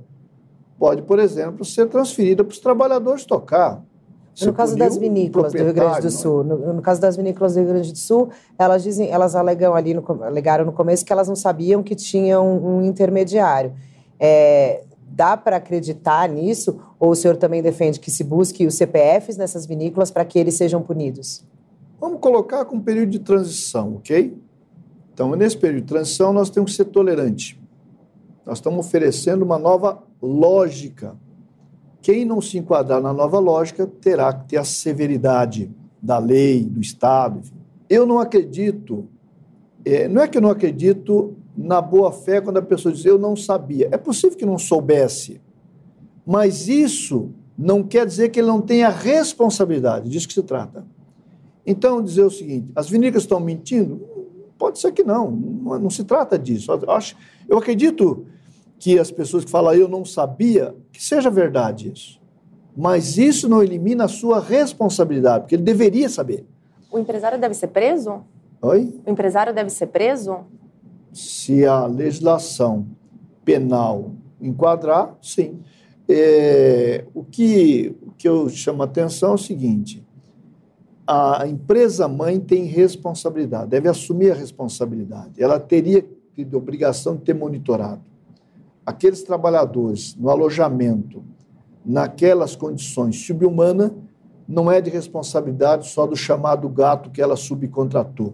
pode, 0.78 1.02
por 1.04 1.20
exemplo, 1.20 1.64
ser 1.66 1.88
transferida 1.88 2.44
para 2.44 2.52
os 2.52 2.60
trabalhadores 2.60 3.26
tocar. 3.26 3.82
Você 4.36 4.48
No 4.48 4.54
caso 4.54 4.76
das 4.76 4.98
vinícolas 4.98 5.52
do 5.52 5.58
Rio 5.58 5.66
Grande 5.74 5.80
do 5.80 5.84
proprietário, 5.84 6.12
Sul, 6.12 6.44
no, 6.44 6.74
no 6.74 6.82
caso 6.82 7.00
das 7.00 7.16
vinícolas 7.16 7.54
do 7.54 7.60
Rio 7.60 7.70
Grande 7.70 7.92
do 7.92 7.98
Sul, 7.98 8.30
elas 8.58 8.82
dizem, 8.82 9.10
elas 9.10 9.36
alegam 9.36 9.76
ali, 9.76 9.94
no, 9.94 10.04
alegaram 10.24 10.66
no 10.66 10.72
começo 10.74 11.06
que 11.06 11.14
elas 11.14 11.28
não 11.28 11.36
sabiam 11.36 11.84
que 11.84 11.94
tinham 11.96 12.58
um 12.58 12.82
intermediário. 12.84 13.74
É, 14.26 14.86
dá 15.06 15.36
para 15.36 15.58
acreditar 15.58 16.30
nisso? 16.30 16.80
Ou 16.98 17.12
o 17.12 17.16
senhor 17.16 17.36
também 17.36 17.62
defende 17.62 18.00
que 18.00 18.10
se 18.10 18.24
busque 18.24 18.66
os 18.66 18.76
CPFs 18.76 19.36
nessas 19.36 19.66
vinícolas 19.66 20.10
para 20.10 20.24
que 20.24 20.40
eles 20.40 20.54
sejam 20.54 20.82
punidos? 20.82 21.44
Vamos 22.00 22.22
colocar 22.22 22.64
com 22.64 22.78
um 22.78 22.82
período 22.82 23.10
de 23.10 23.20
transição, 23.20 23.96
ok? 23.96 24.34
Então, 25.14 25.36
nesse 25.36 25.58
período 25.58 25.82
de 25.82 25.88
transição, 25.88 26.32
nós 26.32 26.50
temos 26.50 26.72
que 26.72 26.78
ser 26.78 26.86
tolerantes. 26.86 27.58
Nós 28.46 28.60
estamos 28.60 28.86
oferecendo 28.86 29.44
uma 29.44 29.60
nova 29.60 30.02
lógica. 30.22 31.18
Quem 32.02 32.24
não 32.24 32.42
se 32.42 32.58
enquadrar 32.58 33.02
na 33.02 33.12
nova 33.12 33.40
lógica 33.40 33.86
terá 33.86 34.32
que 34.32 34.50
ter 34.50 34.58
a 34.58 34.64
severidade 34.64 35.70
da 36.02 36.18
lei, 36.18 36.64
do 36.64 36.80
Estado. 36.80 37.40
Enfim. 37.40 37.56
Eu 37.90 38.06
não 38.06 38.20
acredito, 38.20 39.06
é, 39.84 40.08
não 40.08 40.22
é 40.22 40.28
que 40.30 40.38
eu 40.38 40.42
não 40.42 40.50
acredito 40.50 41.36
na 41.56 41.82
boa 41.82 42.12
fé 42.12 42.42
quando 42.42 42.58
a 42.58 42.62
pessoa 42.62 42.94
diz 42.94 43.06
eu 43.06 43.18
não 43.18 43.36
sabia. 43.36 43.90
É 43.92 43.98
possível 43.98 44.38
que 44.38 44.46
não 44.46 44.58
soubesse, 44.58 45.42
mas 46.26 46.68
isso 46.68 47.32
não 47.58 47.84
quer 47.84 48.06
dizer 48.06 48.30
que 48.30 48.40
ele 48.40 48.48
não 48.48 48.62
tenha 48.62 48.90
responsabilidade, 48.90 50.10
disso 50.10 50.28
que 50.28 50.34
se 50.34 50.44
trata. 50.44 50.86
Então, 51.66 52.02
dizer 52.02 52.24
o 52.24 52.32
seguinte: 52.32 52.72
as 52.76 52.90
vinícolas 52.90 53.24
estão 53.24 53.40
mentindo? 53.40 54.02
Pode 54.58 54.80
ser 54.80 54.92
que 54.92 55.04
não, 55.04 55.32
não, 55.32 55.80
não 55.80 55.90
se 55.90 56.04
trata 56.04 56.38
disso. 56.38 56.72
Eu, 56.72 56.92
acho, 56.92 57.16
eu 57.48 57.58
acredito 57.58 58.26
que 58.80 59.00
as 59.00 59.12
pessoas 59.12 59.46
que 59.46 59.52
falam 59.52 59.74
eu 59.74 59.88
não 59.88 60.04
sabia, 60.04 60.76
que 60.92 61.04
seja 61.04 61.30
verdade 61.30 61.92
isso. 61.94 62.22
Mas 62.76 63.18
isso 63.18 63.48
não 63.48 63.62
elimina 63.62 64.06
a 64.06 64.08
sua 64.08 64.40
responsabilidade, 64.40 65.44
porque 65.44 65.56
ele 65.56 65.64
deveria 65.64 66.10
saber. 66.10 66.46
O 66.92 66.98
empresário 66.98 67.40
deve 67.40 67.54
ser 67.54 67.68
preso? 67.68 68.24
Oi? 68.62 68.94
O 69.06 69.12
empresário 69.12 69.54
deve 69.54 69.70
ser 69.70 69.88
preso? 69.88 70.40
Se 71.14 71.66
a 71.66 71.86
legislação 71.86 72.88
penal 73.46 74.14
enquadrar, 74.42 75.16
sim. 75.22 75.60
É, 76.10 77.06
o, 77.14 77.24
que, 77.24 77.96
o 78.02 78.12
que 78.12 78.28
eu 78.28 78.50
chamo 78.50 78.82
a 78.82 78.86
atenção 78.86 79.32
é 79.32 79.36
o 79.36 79.38
seguinte: 79.38 80.04
a 81.08 81.46
empresa 81.48 82.08
mãe 82.08 82.40
tem 82.40 82.66
responsabilidade, 82.66 83.70
deve 83.70 83.88
assumir 83.88 84.32
a 84.32 84.36
responsabilidade. 84.36 85.42
Ela 85.42 85.60
teria 85.60 86.06
tido 86.34 86.58
obrigação 86.58 87.16
de 87.16 87.22
ter 87.22 87.34
monitorado. 87.34 88.02
Aqueles 88.86 89.24
trabalhadores 89.24 90.16
no 90.16 90.30
alojamento, 90.30 91.24
naquelas 91.86 92.56
condições 92.56 93.26
subhumanas, 93.26 93.92
não 94.48 94.70
é 94.70 94.82
de 94.82 94.90
responsabilidade 94.90 95.88
só 95.88 96.06
do 96.06 96.16
chamado 96.16 96.68
gato 96.68 97.10
que 97.10 97.22
ela 97.22 97.36
subcontratou. 97.36 98.34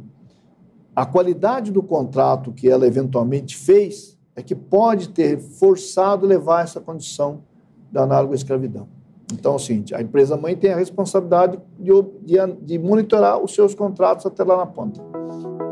A 1.00 1.06
qualidade 1.06 1.72
do 1.72 1.82
contrato 1.82 2.52
que 2.52 2.70
ela 2.70 2.86
eventualmente 2.86 3.56
fez 3.56 4.18
é 4.36 4.42
que 4.42 4.54
pode 4.54 5.08
ter 5.08 5.40
forçado 5.40 6.28
levar 6.28 6.66
essa 6.66 6.82
condição 6.82 7.42
da 7.90 8.04
análoga 8.04 8.36
escravidão. 8.36 8.86
Então, 9.32 9.54
é 9.54 9.56
o 9.56 9.60
seguinte, 9.60 9.96
a 9.96 10.02
empresa 10.02 10.36
mãe 10.36 10.58
tem 10.58 10.74
a 10.74 10.76
responsabilidade 10.76 11.58
de, 11.80 11.90
de, 12.22 12.36
de 12.64 12.78
monitorar 12.78 13.42
os 13.42 13.56
seus 13.56 13.74
contratos 13.74 14.26
até 14.26 14.44
lá 14.44 14.58
na 14.58 14.66
ponta. 14.66 15.02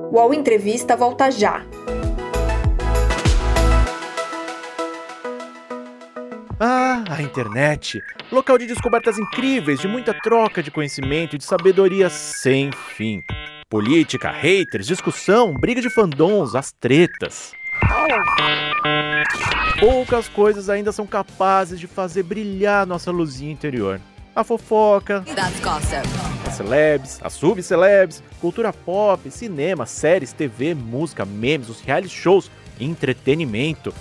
O 0.09 0.15
UOL 0.15 0.33
Entrevista 0.33 0.95
volta 0.95 1.29
já. 1.29 1.65
Ah, 6.57 7.03
a 7.09 7.21
internet! 7.21 7.99
Local 8.31 8.57
de 8.57 8.67
descobertas 8.67 9.19
incríveis, 9.19 9.81
de 9.81 9.89
muita 9.89 10.13
troca 10.13 10.63
de 10.63 10.71
conhecimento 10.71 11.35
e 11.35 11.37
de 11.37 11.43
sabedoria 11.43 12.09
sem 12.09 12.71
fim. 12.71 13.21
Política, 13.69 14.31
haters, 14.31 14.87
discussão, 14.87 15.53
briga 15.53 15.81
de 15.81 15.89
fandoms, 15.89 16.55
as 16.55 16.71
tretas. 16.71 17.51
Poucas 19.77 20.29
coisas 20.29 20.69
ainda 20.69 20.93
são 20.93 21.05
capazes 21.05 21.77
de 21.77 21.85
fazer 21.85 22.23
brilhar 22.23 22.87
nossa 22.87 23.11
luzinha 23.11 23.51
interior. 23.51 23.99
A 24.33 24.41
fofoca, 24.41 25.25
as 26.47 26.53
celebs, 26.53 27.19
as 27.21 27.33
subcelebs, 27.33 28.23
cultura 28.39 28.71
pop, 28.71 29.29
cinema, 29.29 29.85
séries, 29.85 30.31
TV, 30.31 30.73
música, 30.73 31.25
memes, 31.25 31.67
os 31.67 31.81
reality 31.81 32.15
shows, 32.15 32.49
entretenimento. 32.79 33.93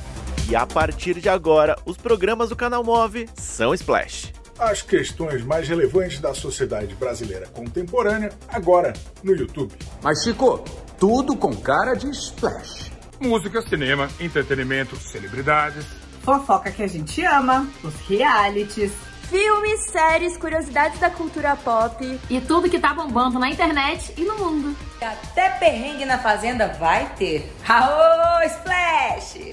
E 0.48 0.54
a 0.54 0.64
partir 0.64 1.14
de 1.14 1.28
agora, 1.28 1.76
os 1.84 1.96
programas 1.96 2.50
do 2.50 2.56
canal 2.56 2.84
Move 2.84 3.28
são 3.34 3.74
Splash. 3.74 4.32
As 4.58 4.80
questões 4.80 5.44
mais 5.44 5.68
relevantes 5.68 6.18
da 6.18 6.32
sociedade 6.32 6.94
brasileira 6.94 7.46
contemporânea, 7.48 8.32
agora 8.48 8.94
no 9.22 9.36
YouTube. 9.36 9.74
Mas 10.02 10.24
ficou 10.24 10.64
tudo 10.98 11.36
com 11.36 11.54
cara 11.54 11.92
de 11.92 12.08
splash. 12.08 12.90
Música, 13.20 13.60
cinema, 13.60 14.08
entretenimento, 14.18 14.96
celebridades. 14.96 15.84
Fofoca 16.22 16.70
que 16.70 16.82
a 16.82 16.86
gente 16.86 17.22
ama, 17.22 17.68
os 17.84 17.94
realities. 18.08 18.92
Filmes, 19.28 19.90
séries, 19.90 20.38
curiosidades 20.38 20.98
da 21.00 21.10
cultura 21.10 21.54
pop. 21.56 22.20
E 22.30 22.40
tudo 22.40 22.70
que 22.70 22.78
tá 22.78 22.94
bombando 22.94 23.38
na 23.38 23.50
internet 23.50 24.14
e 24.16 24.22
no 24.22 24.38
mundo. 24.38 24.74
Até 25.02 25.50
perrengue 25.50 26.06
na 26.06 26.18
fazenda 26.18 26.68
vai 26.68 27.12
ter. 27.16 27.52
Aô, 27.68 28.42
Splash! 28.46 29.50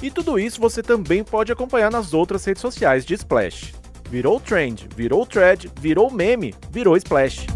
E 0.00 0.10
tudo 0.12 0.38
isso 0.38 0.60
você 0.60 0.80
também 0.80 1.24
pode 1.24 1.50
acompanhar 1.50 1.90
nas 1.90 2.14
outras 2.14 2.44
redes 2.44 2.60
sociais 2.60 3.04
de 3.04 3.14
Splash. 3.14 3.77
Virou 4.10 4.40
trend, 4.40 4.88
virou 4.96 5.26
thread, 5.26 5.70
virou 5.80 6.10
meme, 6.10 6.54
virou 6.70 6.96
Splash. 6.96 7.46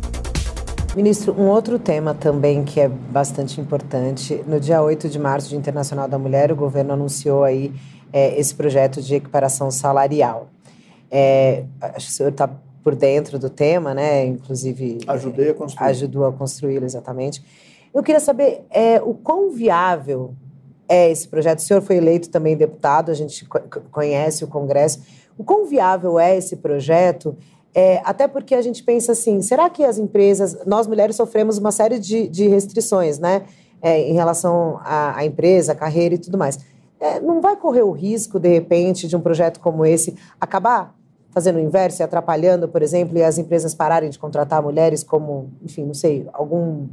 Ministro, 0.95 1.33
um 1.33 1.49
outro 1.49 1.79
tema 1.79 2.12
também 2.12 2.62
que 2.65 2.79
é 2.79 2.88
bastante 2.88 3.59
importante. 3.59 4.45
No 4.47 4.61
dia 4.61 4.83
8 4.83 5.09
de 5.09 5.19
março, 5.19 5.48
Dia 5.48 5.59
Internacional 5.59 6.07
da 6.07 6.19
Mulher, 6.19 6.53
o 6.53 6.57
governo 6.57 6.92
anunciou 6.92 7.42
aí 7.44 7.73
é, 8.13 8.38
esse 8.38 8.55
projeto 8.55 9.00
de 9.00 9.15
equiparação 9.15 9.71
salarial. 9.71 10.48
É, 11.11 11.65
acho 11.81 12.07
que 12.07 12.13
o 12.13 12.17
senhor 12.17 12.29
está 12.29 12.50
por 12.85 12.94
dentro 12.94 13.38
do 13.38 13.48
tema, 13.48 13.94
né? 13.94 14.27
Inclusive. 14.27 14.98
Ajudei 15.07 15.50
a 15.50 15.55
construir. 15.55 15.88
Ajudou 15.88 16.27
a 16.27 16.33
construí-lo, 16.33 16.85
exatamente. 16.85 17.42
Eu 17.94 18.03
queria 18.03 18.21
saber 18.21 18.61
é, 18.71 19.00
o 19.00 19.15
quão 19.15 19.50
viável 19.50 20.35
é 20.87 21.11
esse 21.11 21.27
projeto. 21.27 21.61
O 21.61 21.63
senhor 21.63 21.81
foi 21.81 21.96
eleito 21.96 22.29
também 22.29 22.55
deputado, 22.55 23.11
a 23.11 23.15
gente 23.15 23.46
co- 23.46 23.61
conhece 23.90 24.44
o 24.44 24.46
Congresso. 24.48 25.00
O 25.37 25.44
quão 25.44 25.66
viável 25.66 26.18
é 26.18 26.37
esse 26.37 26.56
projeto? 26.56 27.37
É, 27.74 28.02
até 28.04 28.28
porque 28.28 28.54
a 28.54 28.62
gente 28.62 28.83
pensa 28.83 29.12
assim, 29.12 29.40
será 29.40 29.70
que 29.70 29.83
as 29.83 29.98
empresas, 29.98 30.58
nós 30.66 30.87
mulheres 30.87 31.16
sofremos 31.16 31.58
uma 31.58 31.72
série 31.72 31.98
de, 31.98 32.28
de 32.28 32.46
restrições, 32.46 33.18
né? 33.18 33.42
É, 33.80 34.00
em 34.00 34.12
relação 34.12 34.78
à, 34.85 35.24
empresa, 35.24 35.72
à 35.72 35.74
carreira 35.74 36.14
e 36.14 36.18
tudo 36.18 36.38
mais. 36.38 36.58
É, 37.00 37.18
não 37.18 37.40
vai 37.40 37.56
correr 37.56 37.83
o 37.83 37.90
risco, 37.90 38.38
de 38.38 38.48
repente, 38.48 39.08
de 39.08 39.16
um 39.16 39.20
projeto 39.20 39.58
como 39.58 39.85
esse 39.85 40.14
acabar 40.40 40.94
fazendo 41.33 41.56
o 41.56 41.60
inverso 41.60 42.00
e 42.00 42.04
atrapalhando, 42.04 42.68
por 42.68 42.83
exemplo, 42.83 43.18
e 43.18 43.24
as 43.24 43.38
empresas 43.38 43.74
pararem 43.74 44.08
de 44.08 44.18
contratar 44.18 44.62
mulheres 44.62 45.02
como, 45.02 45.50
enfim, 45.62 45.85
não 45.85 45.94
sei, 45.94 46.28
algum, 46.33 46.87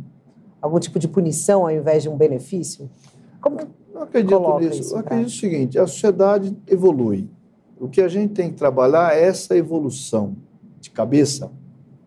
algum 0.61 0.79
tipo 0.79 0.97
de 0.97 1.07
punição 1.07 1.63
ao 1.63 1.71
invés 1.71 2.01
de 2.01 2.09
um 2.09 2.15
benefício? 2.15 2.89
Como 3.41 3.59
Eu 3.93 4.01
acredito 4.01 4.59
nisso. 4.59 4.81
isso 4.81 4.95
Eu 4.95 4.99
acredito 4.99 5.27
o 5.27 5.31
seguinte: 5.31 5.77
a 5.77 5.85
sociedade 5.85 6.57
evolui. 6.67 7.29
O 7.79 7.87
que 7.87 8.01
a 8.01 8.09
gente 8.09 8.33
tem 8.33 8.49
que 8.49 8.57
trabalhar 8.57 9.15
é 9.15 9.23
essa 9.23 9.55
evolução 9.55 10.35
de 10.81 10.91
cabeça 10.91 11.49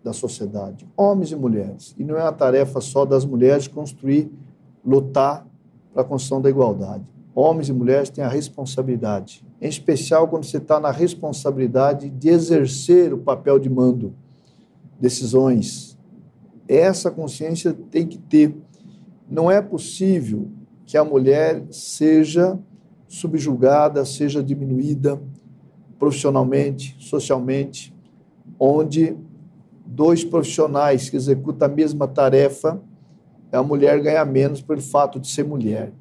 da 0.04 0.12
sociedade, 0.12 0.86
homens 0.94 1.32
e 1.32 1.36
mulheres. 1.36 1.94
E 1.96 2.04
não 2.04 2.16
é 2.18 2.22
uma 2.22 2.32
tarefa 2.32 2.80
só 2.80 3.06
das 3.06 3.24
mulheres 3.24 3.66
construir, 3.66 4.30
lutar 4.84 5.46
para 5.92 6.02
a 6.02 6.04
construção 6.04 6.42
da 6.42 6.50
igualdade. 6.50 7.04
Homens 7.34 7.70
e 7.70 7.72
mulheres 7.72 8.10
têm 8.10 8.22
a 8.22 8.28
responsabilidade, 8.28 9.42
em 9.60 9.68
especial 9.68 10.28
quando 10.28 10.44
você 10.44 10.58
está 10.58 10.78
na 10.78 10.90
responsabilidade 10.90 12.10
de 12.10 12.28
exercer 12.28 13.14
o 13.14 13.18
papel 13.18 13.58
de 13.58 13.70
mando, 13.70 14.12
decisões. 15.00 15.96
Essa 16.68 17.10
consciência 17.10 17.72
tem 17.90 18.06
que 18.06 18.18
ter. 18.18 18.54
Não 19.30 19.50
é 19.50 19.62
possível 19.62 20.50
que 20.84 20.98
a 20.98 21.04
mulher 21.04 21.64
seja 21.70 22.58
subjugada, 23.08 24.04
seja 24.04 24.42
diminuída 24.42 25.18
profissionalmente, 26.02 26.96
socialmente, 26.98 27.94
onde 28.58 29.16
dois 29.86 30.24
profissionais 30.24 31.08
que 31.08 31.14
executam 31.14 31.68
a 31.68 31.70
mesma 31.70 32.08
tarefa, 32.08 32.82
a 33.52 33.62
mulher 33.62 34.02
ganha 34.02 34.24
menos 34.24 34.60
pelo 34.60 34.80
fato 34.80 35.20
de 35.20 35.28
ser 35.28 35.44
mulher. 35.44 35.92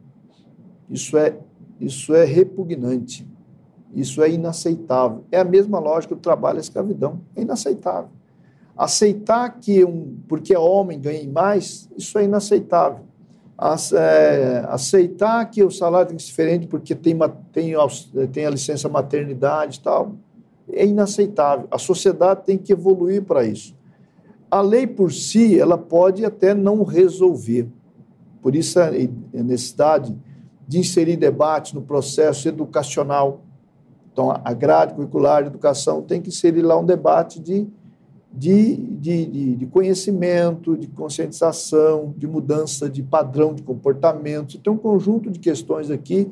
Isso 0.89 1.15
é, 1.15 1.37
isso 1.79 2.15
é 2.15 2.25
repugnante. 2.25 3.29
Isso 3.93 4.23
é 4.23 4.31
inaceitável. 4.31 5.23
É 5.31 5.39
a 5.39 5.43
mesma 5.43 5.77
lógica 5.77 6.15
do 6.15 6.21
trabalho 6.21 6.57
e 6.57 6.61
escravidão. 6.61 7.21
É 7.35 7.43
inaceitável. 7.43 8.09
Aceitar 8.75 9.59
que 9.59 9.85
um, 9.85 10.17
porque 10.27 10.51
é 10.51 10.57
homem 10.57 10.99
ganhe 10.99 11.27
mais, 11.27 11.87
isso 11.95 12.17
é 12.17 12.23
inaceitável. 12.23 13.05
É, 13.93 14.65
aceitar 14.69 15.45
que 15.45 15.63
o 15.63 15.69
salário 15.69 16.07
tem 16.07 16.17
que 16.17 16.23
ser 16.23 16.29
diferente 16.29 16.65
porque 16.65 16.95
tem, 16.95 17.15
tem, 17.51 17.73
tem 18.31 18.45
a 18.47 18.49
licença 18.49 18.89
maternidade 18.89 19.77
e 19.77 19.81
tal, 19.81 20.15
é 20.71 20.83
inaceitável. 20.83 21.67
A 21.69 21.77
sociedade 21.77 22.43
tem 22.43 22.57
que 22.57 22.73
evoluir 22.73 23.21
para 23.23 23.43
isso. 23.45 23.75
A 24.49 24.61
lei 24.61 24.87
por 24.87 25.11
si, 25.11 25.59
ela 25.59 25.77
pode 25.77 26.25
até 26.25 26.55
não 26.55 26.83
resolver. 26.83 27.67
Por 28.41 28.55
isso 28.55 28.79
a 28.79 28.89
necessidade 28.89 30.17
de 30.67 30.79
inserir 30.79 31.15
debate 31.15 31.75
no 31.75 31.83
processo 31.83 32.47
educacional. 32.47 33.41
Então, 34.11 34.31
a 34.43 34.53
grade 34.53 34.95
curricular 34.95 35.43
de 35.43 35.49
educação 35.49 36.01
tem 36.01 36.19
que 36.19 36.29
inserir 36.29 36.63
lá 36.63 36.77
um 36.79 36.85
debate 36.85 37.39
de 37.39 37.67
de, 38.33 38.75
de, 38.75 39.25
de, 39.25 39.55
de, 39.57 39.65
conhecimento, 39.65 40.77
de 40.77 40.87
conscientização, 40.87 42.13
de 42.17 42.25
mudança 42.25 42.89
de 42.89 43.03
padrão 43.03 43.53
de 43.53 43.61
comportamento. 43.61 44.57
Tem 44.57 44.71
um 44.71 44.77
conjunto 44.77 45.29
de 45.29 45.39
questões 45.39 45.91
aqui 45.91 46.29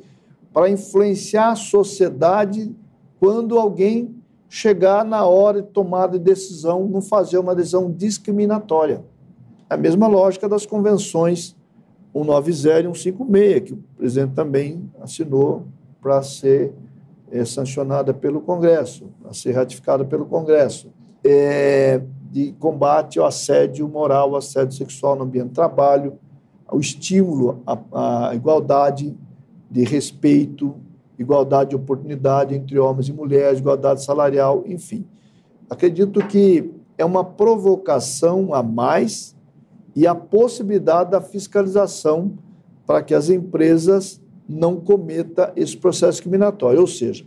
para 0.53 0.69
influenciar 0.69 1.51
a 1.51 1.55
sociedade 1.55 2.73
quando 3.19 3.59
alguém 3.59 4.15
chegar 4.47 5.03
na 5.03 5.25
hora 5.25 5.61
de 5.61 5.67
tomada 5.67 6.17
de 6.17 6.23
decisão, 6.23 6.87
não 6.87 7.01
fazer 7.01 7.37
uma 7.37 7.53
decisão 7.53 7.91
discriminatória. 7.91 9.03
É 9.69 9.73
a 9.73 9.77
mesma 9.77 10.07
lógica 10.07 10.47
das 10.47 10.65
convenções 10.65 11.55
190 12.13 12.49
e 12.49 12.53
156, 12.53 13.63
que 13.63 13.73
o 13.73 13.83
presidente 13.95 14.33
também 14.33 14.89
assinou 15.01 15.67
para 16.01 16.23
ser 16.23 16.73
é, 17.29 17.45
sancionada 17.45 18.13
pelo 18.13 18.41
Congresso, 18.41 19.05
para 19.21 19.33
ser 19.33 19.51
ratificada 19.51 20.03
pelo 20.03 20.25
Congresso 20.25 20.89
é, 21.23 22.01
de 22.31 22.53
combate 22.53 23.19
ao 23.19 23.25
assédio 23.25 23.87
moral, 23.87 24.29
ao 24.29 24.37
assédio 24.37 24.77
sexual 24.77 25.15
no 25.15 25.23
ambiente 25.23 25.49
de 25.49 25.53
trabalho, 25.55 26.17
o 26.71 26.79
estímulo 26.79 27.61
à, 27.65 28.29
à 28.29 28.35
igualdade 28.35 29.17
de 29.69 29.83
respeito, 29.83 30.75
igualdade 31.17 31.71
de 31.71 31.75
oportunidade 31.75 32.55
entre 32.55 32.77
homens 32.79 33.07
e 33.09 33.13
mulheres, 33.13 33.59
igualdade 33.59 34.03
salarial, 34.03 34.63
enfim. 34.65 35.05
Acredito 35.69 36.25
que 36.25 36.71
é 36.97 37.05
uma 37.05 37.23
provocação 37.23 38.53
a 38.53 38.63
mais 38.63 39.35
e 39.95 40.07
a 40.07 40.15
possibilidade 40.15 41.11
da 41.11 41.21
fiscalização 41.21 42.33
para 42.85 43.03
que 43.03 43.13
as 43.13 43.29
empresas 43.29 44.21
não 44.47 44.77
cometam 44.77 45.51
esse 45.55 45.77
processo 45.77 46.13
discriminatório. 46.13 46.81
Ou 46.81 46.87
seja, 46.87 47.25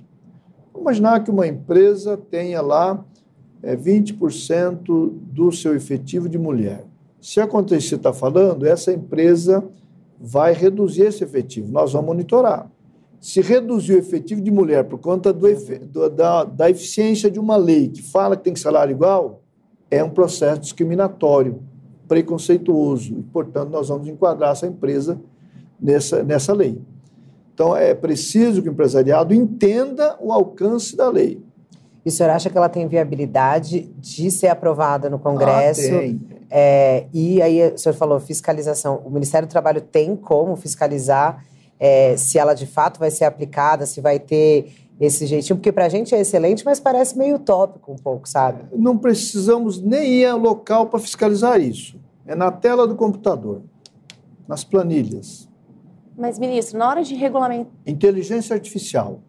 imaginar 0.77 1.23
que 1.23 1.31
uma 1.31 1.47
empresa 1.47 2.17
tenha 2.17 2.61
lá 2.61 3.05
é 3.63 3.77
20% 3.77 5.13
do 5.33 5.53
seu 5.53 5.75
efetivo 5.75 6.29
de 6.29 6.39
mulher. 6.39 6.85
Se 7.21 7.41
acontecer, 7.41 7.95
está 7.95 8.13
falando, 8.13 8.67
essa 8.67 8.93
empresa 8.93 9.65
vai 10.21 10.53
reduzir 10.53 11.03
esse 11.03 11.23
efetivo. 11.23 11.71
Nós 11.71 11.93
vamos 11.93 12.09
monitorar. 12.09 12.69
Se 13.21 13.41
reduzir 13.41 13.95
o 13.95 13.99
efetivo 13.99 14.41
de 14.41 14.51
mulher 14.51 14.85
por 14.85 14.99
conta 14.99 15.33
do, 15.33 15.47
do, 15.87 16.11
da, 16.11 16.43
da 16.43 16.69
eficiência 16.69 17.31
de 17.31 17.39
uma 17.39 17.57
lei 17.57 17.89
que 17.89 18.03
fala 18.03 18.37
que 18.37 18.43
tem 18.43 18.57
salário 18.57 18.93
igual, 18.93 19.43
é 19.89 20.03
um 20.03 20.11
processo 20.11 20.61
discriminatório, 20.61 21.63
preconceituoso. 22.09 23.15
E, 23.15 23.23
portanto, 23.23 23.71
nós 23.71 23.89
vamos 23.89 24.09
enquadrar 24.09 24.51
essa 24.51 24.67
empresa 24.67 25.21
nessa, 25.81 26.25
nessa 26.25 26.53
lei. 26.53 26.81
Então, 27.55 27.77
é 27.77 27.95
preciso 27.95 28.63
que 28.63 28.69
o 28.69 28.73
empresariado 28.73 29.33
entenda 29.33 30.17
o 30.21 30.33
alcance 30.33 30.97
da 30.97 31.09
lei. 31.09 31.41
E 32.05 32.09
o 32.09 32.13
senhor 32.13 32.31
acha 32.31 32.51
que 32.51 32.57
ela 32.57 32.69
tem 32.69 32.87
viabilidade 32.89 33.83
de 33.99 34.31
ser 34.31 34.49
aprovada 34.49 35.09
no 35.09 35.19
Congresso? 35.19 35.95
Ah, 35.95 35.99
tem. 36.01 36.21
É, 36.51 37.07
e 37.13 37.41
aí, 37.41 37.73
o 37.73 37.79
senhor 37.79 37.95
falou 37.95 38.19
fiscalização. 38.19 39.01
O 39.05 39.11
Ministério 39.11 39.47
do 39.47 39.51
Trabalho 39.51 39.81
tem 39.81 40.17
como 40.17 40.57
fiscalizar 40.57 41.45
é, 41.79 42.17
se 42.17 42.39
ela 42.39 42.55
de 42.55 42.67
fato 42.67 42.99
vai 42.99 43.11
ser 43.11 43.25
aplicada, 43.25 43.87
se 43.87 44.01
vai 44.01 44.19
ter 44.19 44.73
esse 45.01 45.27
jeitinho? 45.27 45.57
Porque 45.57 45.73
para 45.73 45.87
a 45.87 45.89
gente 45.89 46.15
é 46.15 46.21
excelente, 46.21 46.65
mas 46.65 46.79
parece 46.79 47.19
meio 47.19 47.37
utópico 47.37 47.93
um 47.93 47.97
pouco, 47.97 48.29
sabe? 48.29 48.65
Não 48.73 48.97
precisamos 48.97 49.81
nem 49.81 50.21
ir 50.21 50.27
ao 50.27 50.39
local 50.39 50.87
para 50.87 51.01
fiscalizar 51.01 51.61
isso. 51.61 51.99
É 52.27 52.35
na 52.35 52.53
tela 52.53 52.87
do 52.87 52.95
computador, 52.95 53.63
nas 54.47 54.63
planilhas. 54.63 55.49
Mas, 56.17 56.39
ministro, 56.39 56.79
na 56.79 56.89
hora 56.89 57.03
de 57.03 57.15
regulamentar. 57.15 57.73
Inteligência 57.87 58.55
artificial 58.55 59.21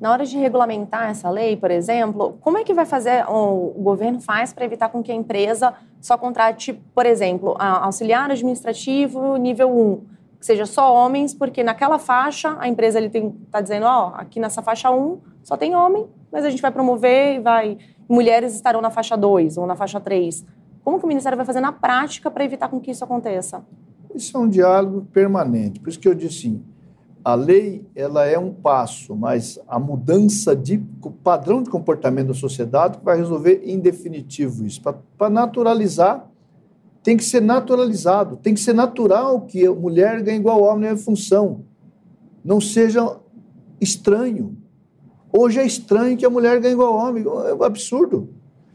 na 0.00 0.10
hora 0.10 0.24
de 0.24 0.38
regulamentar 0.38 1.10
essa 1.10 1.28
lei, 1.28 1.56
por 1.56 1.70
exemplo, 1.70 2.38
como 2.40 2.56
é 2.56 2.64
que 2.64 2.72
vai 2.72 2.86
fazer, 2.86 3.22
o 3.28 3.74
governo 3.76 4.18
faz 4.18 4.50
para 4.50 4.64
evitar 4.64 4.88
com 4.88 5.02
que 5.02 5.12
a 5.12 5.14
empresa 5.14 5.74
só 6.00 6.16
contrate, 6.16 6.72
por 6.94 7.04
exemplo, 7.04 7.54
auxiliar 7.58 8.30
administrativo 8.30 9.36
nível 9.36 9.70
1, 9.70 9.96
que 10.38 10.46
seja 10.46 10.64
só 10.64 10.94
homens, 10.94 11.34
porque 11.34 11.62
naquela 11.62 11.98
faixa 11.98 12.56
a 12.58 12.66
empresa 12.66 12.98
está 12.98 13.60
dizendo, 13.60 13.84
ó, 13.84 14.08
oh, 14.08 14.14
aqui 14.14 14.40
nessa 14.40 14.62
faixa 14.62 14.90
1 14.90 15.20
só 15.44 15.54
tem 15.54 15.76
homem, 15.76 16.06
mas 16.32 16.46
a 16.46 16.50
gente 16.50 16.62
vai 16.62 16.70
promover 16.70 17.34
e 17.34 17.40
vai 17.40 17.76
mulheres 18.08 18.54
estarão 18.54 18.80
na 18.80 18.90
faixa 18.90 19.18
2 19.18 19.58
ou 19.58 19.66
na 19.66 19.76
faixa 19.76 20.00
3. 20.00 20.46
Como 20.82 20.98
que 20.98 21.04
o 21.04 21.08
Ministério 21.08 21.36
vai 21.36 21.44
fazer 21.44 21.60
na 21.60 21.72
prática 21.72 22.30
para 22.30 22.42
evitar 22.42 22.68
com 22.68 22.80
que 22.80 22.90
isso 22.90 23.04
aconteça? 23.04 23.62
Isso 24.14 24.34
é 24.34 24.40
um 24.40 24.48
diálogo 24.48 25.06
permanente. 25.12 25.78
Por 25.78 25.90
isso 25.90 26.00
que 26.00 26.08
eu 26.08 26.14
disse 26.14 26.40
sim 26.40 26.64
a 27.24 27.34
lei 27.34 27.86
ela 27.94 28.24
é 28.24 28.38
um 28.38 28.52
passo, 28.52 29.14
mas 29.14 29.58
a 29.68 29.78
mudança 29.78 30.56
de 30.56 30.78
padrão 31.22 31.62
de 31.62 31.70
comportamento 31.70 32.28
da 32.28 32.34
sociedade 32.34 32.98
vai 33.02 33.16
resolver 33.16 33.62
em 33.64 33.78
definitivo 33.78 34.64
isso. 34.64 34.80
Para 35.16 35.30
naturalizar, 35.30 36.26
tem 37.02 37.16
que 37.16 37.24
ser 37.24 37.40
naturalizado, 37.40 38.36
tem 38.36 38.54
que 38.54 38.60
ser 38.60 38.72
natural 38.72 39.42
que 39.42 39.66
a 39.66 39.72
mulher 39.72 40.22
ganhe 40.22 40.38
igual 40.38 40.64
ao 40.64 40.74
homem 40.74 40.90
na 40.90 40.96
função. 40.96 41.64
Não 42.44 42.60
seja 42.60 43.16
estranho. 43.80 44.56
Hoje 45.32 45.60
é 45.60 45.66
estranho 45.66 46.16
que 46.16 46.26
a 46.26 46.30
mulher 46.30 46.60
ganhe 46.60 46.74
igual 46.74 46.94
ao 46.94 47.08
homem, 47.08 47.24
é 47.24 47.54
um 47.54 47.62
absurdo. 47.62 48.28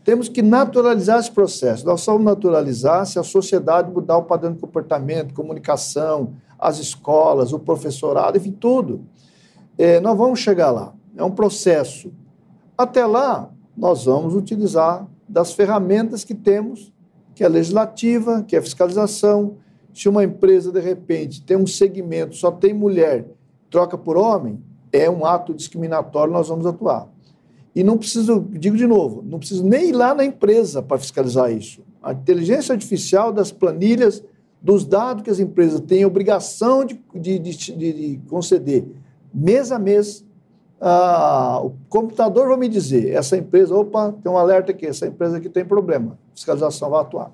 Temos 0.03 0.29
que 0.29 0.43
naturalizar 0.43 1.19
esse 1.19 1.31
processo. 1.31 1.83
Nós 1.83 2.01
só 2.01 2.17
naturalizar 2.19 3.07
se 3.07 3.17
a 3.17 3.23
sociedade 3.23 3.91
mudar 3.91 4.17
o 4.17 4.23
padrão 4.23 4.53
de 4.53 4.59
comportamento, 4.59 5.33
comunicação, 5.33 6.33
as 6.59 6.79
escolas, 6.79 7.53
o 7.53 7.59
professorado, 7.59 8.37
enfim, 8.37 8.51
tudo. 8.51 9.05
É, 9.77 9.99
nós 9.99 10.17
vamos 10.17 10.39
chegar 10.39 10.71
lá. 10.71 10.93
É 11.15 11.23
um 11.23 11.31
processo. 11.31 12.11
Até 12.77 13.05
lá, 13.05 13.49
nós 13.75 14.05
vamos 14.05 14.35
utilizar 14.35 15.07
das 15.27 15.53
ferramentas 15.53 16.23
que 16.23 16.33
temos, 16.33 16.93
que 17.33 17.43
é 17.43 17.47
a 17.47 17.49
legislativa, 17.49 18.43
que 18.43 18.55
é 18.55 18.59
a 18.59 18.61
fiscalização. 18.61 19.57
Se 19.93 20.07
uma 20.07 20.23
empresa, 20.23 20.71
de 20.71 20.79
repente, 20.79 21.41
tem 21.41 21.57
um 21.57 21.67
segmento, 21.67 22.35
só 22.35 22.51
tem 22.51 22.73
mulher, 22.73 23.25
troca 23.69 23.97
por 23.97 24.17
homem, 24.17 24.61
é 24.91 25.09
um 25.09 25.25
ato 25.25 25.53
discriminatório, 25.53 26.31
nós 26.31 26.47
vamos 26.47 26.65
atuar. 26.65 27.09
E 27.75 27.83
não 27.83 27.97
preciso, 27.97 28.39
digo 28.51 28.77
de 28.77 28.87
novo, 28.87 29.21
não 29.21 29.37
preciso 29.37 29.65
nem 29.65 29.89
ir 29.89 29.91
lá 29.91 30.13
na 30.13 30.23
empresa 30.23 30.81
para 30.81 30.97
fiscalizar 30.97 31.51
isso. 31.51 31.81
A 32.01 32.13
inteligência 32.13 32.71
artificial 32.71 33.33
das 33.33 33.51
planilhas 33.51 34.23
dos 34.61 34.85
dados 34.85 35.23
que 35.23 35.29
as 35.29 35.39
empresas 35.39 35.79
têm 35.79 36.05
obrigação 36.05 36.83
de, 36.85 36.99
de, 37.13 37.39
de, 37.39 37.57
de 37.57 38.21
conceder 38.27 38.85
mês 39.35 39.71
a 39.71 39.77
mês, 39.77 40.25
ah, 40.79 41.59
o 41.61 41.73
computador 41.89 42.47
vai 42.47 42.57
me 42.57 42.69
dizer, 42.69 43.13
essa 43.13 43.35
empresa, 43.35 43.75
opa, 43.75 44.13
tem 44.23 44.31
um 44.31 44.37
alerta 44.37 44.71
aqui, 44.71 44.85
essa 44.85 45.05
empresa 45.05 45.37
aqui 45.37 45.49
tem 45.49 45.65
problema, 45.65 46.17
fiscalização 46.33 46.89
vai 46.89 47.01
atuar. 47.01 47.31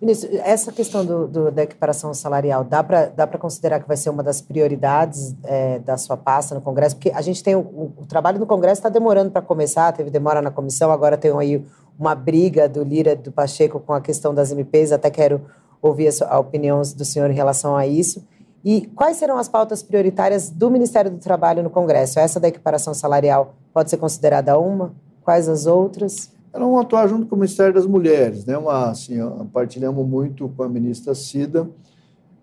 Ministro, 0.00 0.28
essa 0.42 0.72
questão 0.72 1.04
do, 1.04 1.28
do, 1.28 1.50
da 1.50 1.62
equiparação 1.62 2.12
salarial, 2.12 2.64
dá 2.64 2.82
para 2.82 3.06
dá 3.06 3.26
considerar 3.26 3.80
que 3.80 3.86
vai 3.88 3.96
ser 3.96 4.10
uma 4.10 4.22
das 4.22 4.40
prioridades 4.40 5.34
é, 5.44 5.78
da 5.78 5.96
sua 5.96 6.16
pasta 6.16 6.54
no 6.54 6.60
Congresso? 6.60 6.96
Porque 6.96 7.10
a 7.10 7.22
gente 7.22 7.42
tem 7.42 7.54
o, 7.54 7.60
o, 7.96 8.04
trabalho 8.06 8.38
no 8.38 8.46
Congresso 8.46 8.80
está 8.80 8.88
demorando 8.88 9.30
para 9.30 9.40
começar, 9.40 9.92
teve 9.92 10.10
demora 10.10 10.42
na 10.42 10.50
comissão, 10.50 10.90
agora 10.90 11.16
tem 11.16 11.30
aí 11.38 11.64
uma 11.98 12.14
briga 12.14 12.68
do 12.68 12.82
Lira 12.82 13.14
do 13.14 13.30
Pacheco 13.30 13.80
com 13.80 13.92
a 13.92 14.00
questão 14.00 14.34
das 14.34 14.50
MPs, 14.50 14.92
até 14.92 15.10
quero 15.10 15.40
ouvir 15.84 16.08
a, 16.08 16.34
a 16.34 16.38
opinião 16.38 16.80
do 16.80 17.04
senhor 17.04 17.30
em 17.30 17.34
relação 17.34 17.76
a 17.76 17.86
isso. 17.86 18.24
E 18.64 18.86
quais 18.94 19.18
serão 19.18 19.36
as 19.36 19.48
pautas 19.48 19.82
prioritárias 19.82 20.48
do 20.48 20.70
Ministério 20.70 21.10
do 21.10 21.18
Trabalho 21.18 21.62
no 21.62 21.68
Congresso? 21.68 22.18
Essa 22.18 22.40
da 22.40 22.48
equiparação 22.48 22.94
salarial 22.94 23.54
pode 23.74 23.90
ser 23.90 23.98
considerada 23.98 24.58
uma? 24.58 24.94
Quais 25.22 25.48
as 25.48 25.66
outras? 25.66 26.32
Vamos 26.50 26.80
atuar 26.80 27.06
junto 27.06 27.26
com 27.26 27.34
o 27.34 27.38
Ministério 27.38 27.74
das 27.74 27.86
Mulheres. 27.86 28.46
Né? 28.46 28.56
Uma, 28.56 28.90
assim, 28.90 29.18
partilhamos 29.52 30.06
muito 30.06 30.48
com 30.56 30.62
a 30.62 30.68
ministra 30.68 31.14
Cida 31.14 31.68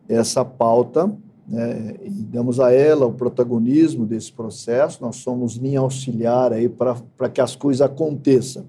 essa 0.07 0.45
pauta 0.45 1.11
né? 1.47 1.95
e 2.03 2.09
damos 2.09 2.59
a 2.59 2.71
ela 2.71 3.07
o 3.07 3.13
protagonismo 3.13 4.05
desse 4.05 4.31
processo. 4.31 5.01
Nós 5.01 5.15
somos 5.15 5.55
linha 5.55 5.79
auxiliar 5.79 6.53
aí 6.53 6.69
para 6.69 7.29
que 7.33 7.41
as 7.41 7.55
coisas 7.55 7.81
aconteçam. 7.81 8.65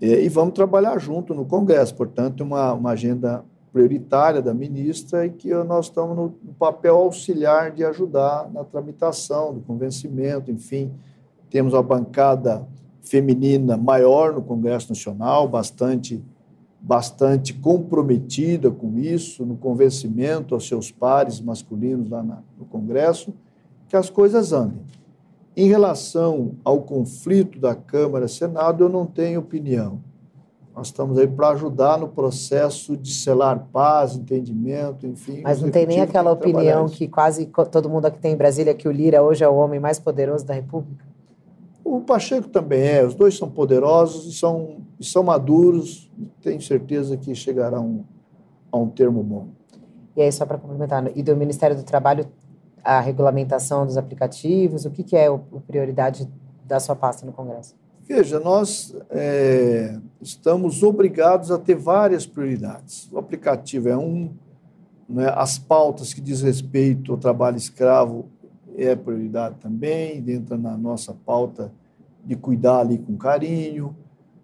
E, 0.00 0.06
e 0.06 0.28
vamos 0.28 0.54
trabalhar 0.54 0.96
junto 1.00 1.34
no 1.34 1.44
Congresso. 1.44 1.96
Portanto, 1.96 2.42
uma, 2.42 2.72
uma 2.74 2.90
agenda 2.90 3.44
prioritária 3.72 4.42
da 4.42 4.52
ministra 4.52 5.24
e 5.24 5.30
que 5.30 5.52
nós 5.64 5.86
estamos 5.86 6.16
no 6.16 6.30
papel 6.58 6.96
auxiliar 6.96 7.70
de 7.70 7.84
ajudar 7.84 8.50
na 8.52 8.62
tramitação, 8.64 9.54
do 9.54 9.60
convencimento, 9.60 10.50
enfim. 10.50 10.92
Temos 11.48 11.72
uma 11.72 11.82
bancada 11.82 12.66
feminina 13.00 13.76
maior 13.76 14.32
no 14.34 14.42
Congresso 14.42 14.90
Nacional, 14.90 15.48
bastante 15.48 16.22
bastante 16.84 17.54
comprometida 17.54 18.68
com 18.68 18.98
isso, 18.98 19.46
no 19.46 19.56
convencimento 19.56 20.52
aos 20.52 20.66
seus 20.66 20.90
pares 20.90 21.40
masculinos 21.40 22.10
lá 22.10 22.24
na, 22.24 22.42
no 22.58 22.64
Congresso, 22.64 23.32
que 23.88 23.96
as 23.96 24.10
coisas 24.10 24.52
andem. 24.52 24.80
Em 25.56 25.68
relação 25.68 26.56
ao 26.64 26.80
conflito 26.82 27.60
da 27.60 27.74
Câmara 27.74 28.24
e 28.24 28.28
Senado, 28.28 28.82
eu 28.82 28.88
não 28.88 29.06
tenho 29.06 29.38
opinião. 29.38 30.00
Nós 30.74 30.86
estamos 30.86 31.18
aí 31.18 31.26
para 31.26 31.50
ajudar 31.50 31.98
no 31.98 32.08
processo 32.08 32.96
de 32.96 33.12
selar 33.12 33.68
paz, 33.70 34.16
entendimento, 34.16 35.06
enfim. 35.06 35.42
Mas 35.42 35.60
não 35.60 35.70
tem 35.70 35.86
nem 35.86 36.00
aquela 36.00 36.34
tem 36.34 36.52
opinião 36.52 36.88
que 36.88 37.06
quase 37.06 37.46
todo 37.70 37.90
mundo 37.90 38.06
aqui 38.06 38.18
tem 38.18 38.32
em 38.32 38.36
Brasília 38.36 38.74
que 38.74 38.88
o 38.88 38.92
Lira 38.92 39.22
hoje 39.22 39.44
é 39.44 39.48
o 39.48 39.54
homem 39.54 39.78
mais 39.78 39.98
poderoso 39.98 40.46
da 40.46 40.54
República? 40.54 41.04
O 41.84 42.00
Pacheco 42.00 42.48
também 42.48 42.80
é. 42.80 43.04
Os 43.04 43.14
dois 43.14 43.36
são 43.36 43.50
poderosos 43.50 44.26
e 44.26 44.36
são, 44.36 44.78
e 44.98 45.04
são 45.04 45.22
maduros. 45.22 46.10
Tenho 46.40 46.60
certeza 46.62 47.18
que 47.18 47.32
um, 47.78 48.04
a 48.70 48.78
um 48.78 48.88
termo 48.88 49.22
bom. 49.22 49.48
E 50.16 50.22
aí, 50.22 50.32
só 50.32 50.46
para 50.46 50.56
complementar, 50.56 51.04
e 51.14 51.22
do 51.22 51.36
Ministério 51.36 51.76
do 51.76 51.82
Trabalho, 51.82 52.26
a 52.82 53.00
regulamentação 53.00 53.84
dos 53.84 53.96
aplicativos, 53.96 54.84
o 54.84 54.90
que, 54.90 55.02
que 55.02 55.16
é 55.16 55.26
a 55.26 55.38
prioridade 55.66 56.28
da 56.64 56.80
sua 56.80 56.96
pasta 56.96 57.26
no 57.26 57.32
Congresso? 57.32 57.74
Veja, 58.06 58.40
nós 58.40 58.94
é, 59.10 59.96
estamos 60.20 60.82
obrigados 60.82 61.50
a 61.50 61.58
ter 61.58 61.76
várias 61.76 62.26
prioridades. 62.26 63.08
O 63.12 63.18
aplicativo 63.18 63.88
é 63.88 63.96
um, 63.96 64.32
né, 65.08 65.32
as 65.34 65.56
pautas 65.58 66.12
que 66.12 66.20
diz 66.20 66.42
respeito 66.42 67.12
ao 67.12 67.18
trabalho 67.18 67.56
escravo 67.56 68.26
é 68.76 68.96
prioridade 68.96 69.56
também, 69.60 70.24
entra 70.28 70.56
na 70.56 70.76
nossa 70.76 71.14
pauta 71.14 71.72
de 72.24 72.34
cuidar 72.34 72.80
ali 72.80 72.98
com 72.98 73.16
carinho, 73.16 73.94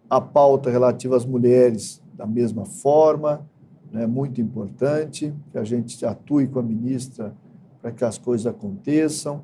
a 0.09 0.21
pauta 0.21 0.71
relativa 0.71 1.17
às 1.17 1.25
mulheres 1.25 2.03
da 2.15 2.27
mesma 2.27 2.65
forma, 2.65 3.47
é 3.93 3.99
né, 3.99 4.07
muito 4.07 4.41
importante 4.41 5.35
que 5.51 5.59
a 5.59 5.65
gente 5.65 6.05
atue 6.05 6.47
com 6.47 6.59
a 6.59 6.63
ministra 6.63 7.35
para 7.81 7.91
que 7.91 8.05
as 8.05 8.19
coisas 8.19 8.47
aconteçam 8.47 9.43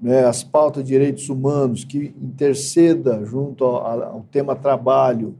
né, 0.00 0.24
as 0.24 0.44
pautas 0.44 0.84
de 0.84 0.90
direitos 0.90 1.28
humanos, 1.28 1.84
que 1.84 2.14
interceda 2.20 3.24
junto 3.24 3.64
ao, 3.64 4.02
ao, 4.02 4.26
tema 4.30 4.54
trabalho, 4.54 5.34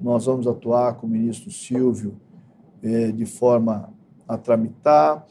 nós 0.00 0.26
vamos 0.26 0.46
atuar 0.46 0.94
com 0.94 1.06
o 1.06 1.10
ministro 1.10 1.50
Silvio 1.50 2.14
é, 2.82 3.10
de 3.10 3.26
forma 3.26 3.92
a 4.26 4.36
tramitar. 4.36 5.26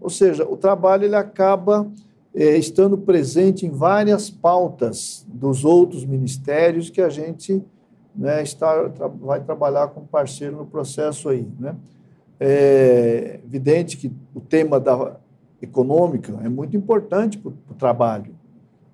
Ou 0.00 0.08
seja, 0.08 0.44
o 0.48 0.56
trabalho 0.56 1.04
ele 1.04 1.16
acaba 1.16 1.90
é, 2.32 2.56
estando 2.56 2.96
presente 2.96 3.66
em 3.66 3.70
várias 3.70 4.30
pautas 4.30 5.26
dos 5.28 5.64
outros 5.64 6.04
ministérios 6.04 6.90
que 6.90 7.00
a 7.00 7.08
gente 7.08 7.62
né, 8.14 8.42
está, 8.42 8.88
tra 8.90 9.08
vai 9.08 9.40
trabalhar 9.40 9.88
com 9.88 10.04
parceiro 10.04 10.56
no 10.56 10.66
processo 10.66 11.28
aí. 11.28 11.48
Né? 11.58 11.74
É 12.38 13.40
evidente 13.44 13.96
que 13.96 14.12
o 14.32 14.40
tema 14.40 14.78
da 14.78 15.16
econômica 15.64 16.32
é 16.42 16.48
muito 16.48 16.76
importante 16.76 17.38
para 17.38 17.50
o 17.50 17.74
trabalho. 17.76 18.34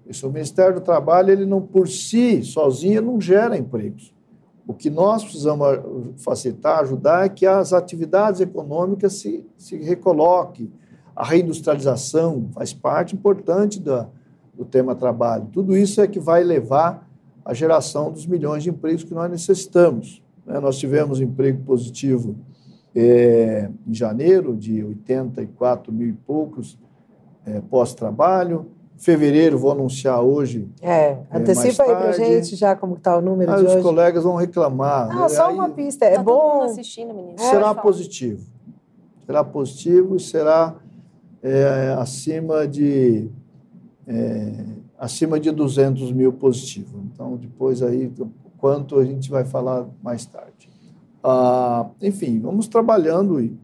Esse, 0.07 0.27
o 0.27 0.31
Ministério 0.31 0.75
do 0.75 0.81
Trabalho, 0.81 1.31
ele 1.31 1.47
não 1.47 1.61
por 1.61 1.89
si, 1.89 2.43
sozinho, 2.43 3.01
não 3.01 3.21
gera 3.21 3.57
empregos. 3.57 4.13
O 4.67 4.75
que 4.75 4.91
nós 4.91 5.23
precisamos 5.23 5.67
facilitar, 6.19 6.81
ajudar, 6.81 7.27
é 7.27 7.29
que 7.29 7.47
as 7.47 7.73
atividades 7.73 8.41
econômicas 8.41 9.15
se, 9.15 9.45
se 9.57 9.77
recoloquem. 9.77 10.71
A 11.15 11.25
reindustrialização 11.25 12.49
faz 12.53 12.73
parte 12.73 13.15
importante 13.15 13.81
da, 13.81 14.09
do 14.55 14.65
tema 14.65 14.95
trabalho. 14.95 15.49
Tudo 15.53 15.77
isso 15.77 16.01
é 16.01 16.07
que 16.07 16.21
vai 16.21 16.43
levar 16.43 17.09
à 17.45 17.55
geração 17.55 18.11
dos 18.11 18.27
milhões 18.27 18.63
de 18.63 18.71
empregos 18.71 19.05
que 19.05 19.15
nós 19.15 19.31
necessitamos. 19.31 20.23
Né? 20.47 20.59
Nós 20.61 20.79
tivemos 20.79 21.21
emprego 21.21 21.63
positivo 21.65 22.37
é, 22.95 23.69
em 23.87 23.95
janeiro, 23.95 24.57
de 24.57 24.85
84 24.85 25.93
mil 25.93 26.09
e 26.09 26.13
poucos 26.13 26.79
é, 27.47 27.61
pós-trabalho. 27.61 28.67
Fevereiro, 28.97 29.59
vou 29.59 29.73
anunciar 29.73 30.21
hoje. 30.21 30.69
É, 30.83 31.13
é 31.13 31.27
antecipa 31.33 31.85
aí 31.85 31.89
para 31.89 32.13
gente 32.13 32.55
já 32.55 32.77
como 32.77 32.97
está 32.97 33.17
o 33.17 33.23
número 33.23 33.51
ah, 33.51 33.57
de 33.57 33.63
os 33.63 33.71
hoje. 33.71 33.79
Os 33.79 33.83
colegas 33.83 34.25
vão 34.25 34.37
reclamar. 34.37 35.11
Ah, 35.11 35.23
né? 35.23 35.29
só 35.31 35.49
aí, 35.49 35.55
uma 35.55 35.71
pista, 35.71 36.05
é 36.05 36.17
tá 36.17 36.23
bom. 36.23 36.63
assistindo, 36.65 37.15
menino. 37.15 37.39
Será 37.39 37.75
positivo. 37.75 38.45
Será 39.25 39.43
positivo 39.43 40.17
e 40.17 40.21
será 40.21 40.75
é, 41.43 41.97
acima 41.99 42.69
de 42.69 43.31
é, 44.07 44.53
acima 44.99 45.41
de 45.41 45.51
200 45.51 46.13
mil 46.13 46.33
positivo. 46.35 47.03
Então, 47.11 47.37
depois 47.37 47.83
aí, 47.83 48.13
quanto 48.59 48.99
a 48.99 49.05
gente 49.05 49.31
vai 49.31 49.47
falar 49.47 49.87
mais 50.03 50.27
tarde. 50.27 50.70
Ah, 51.23 51.89
enfim, 52.01 52.41
vamos 52.41 52.69
trabalhando 52.69 53.41
e 53.41 53.57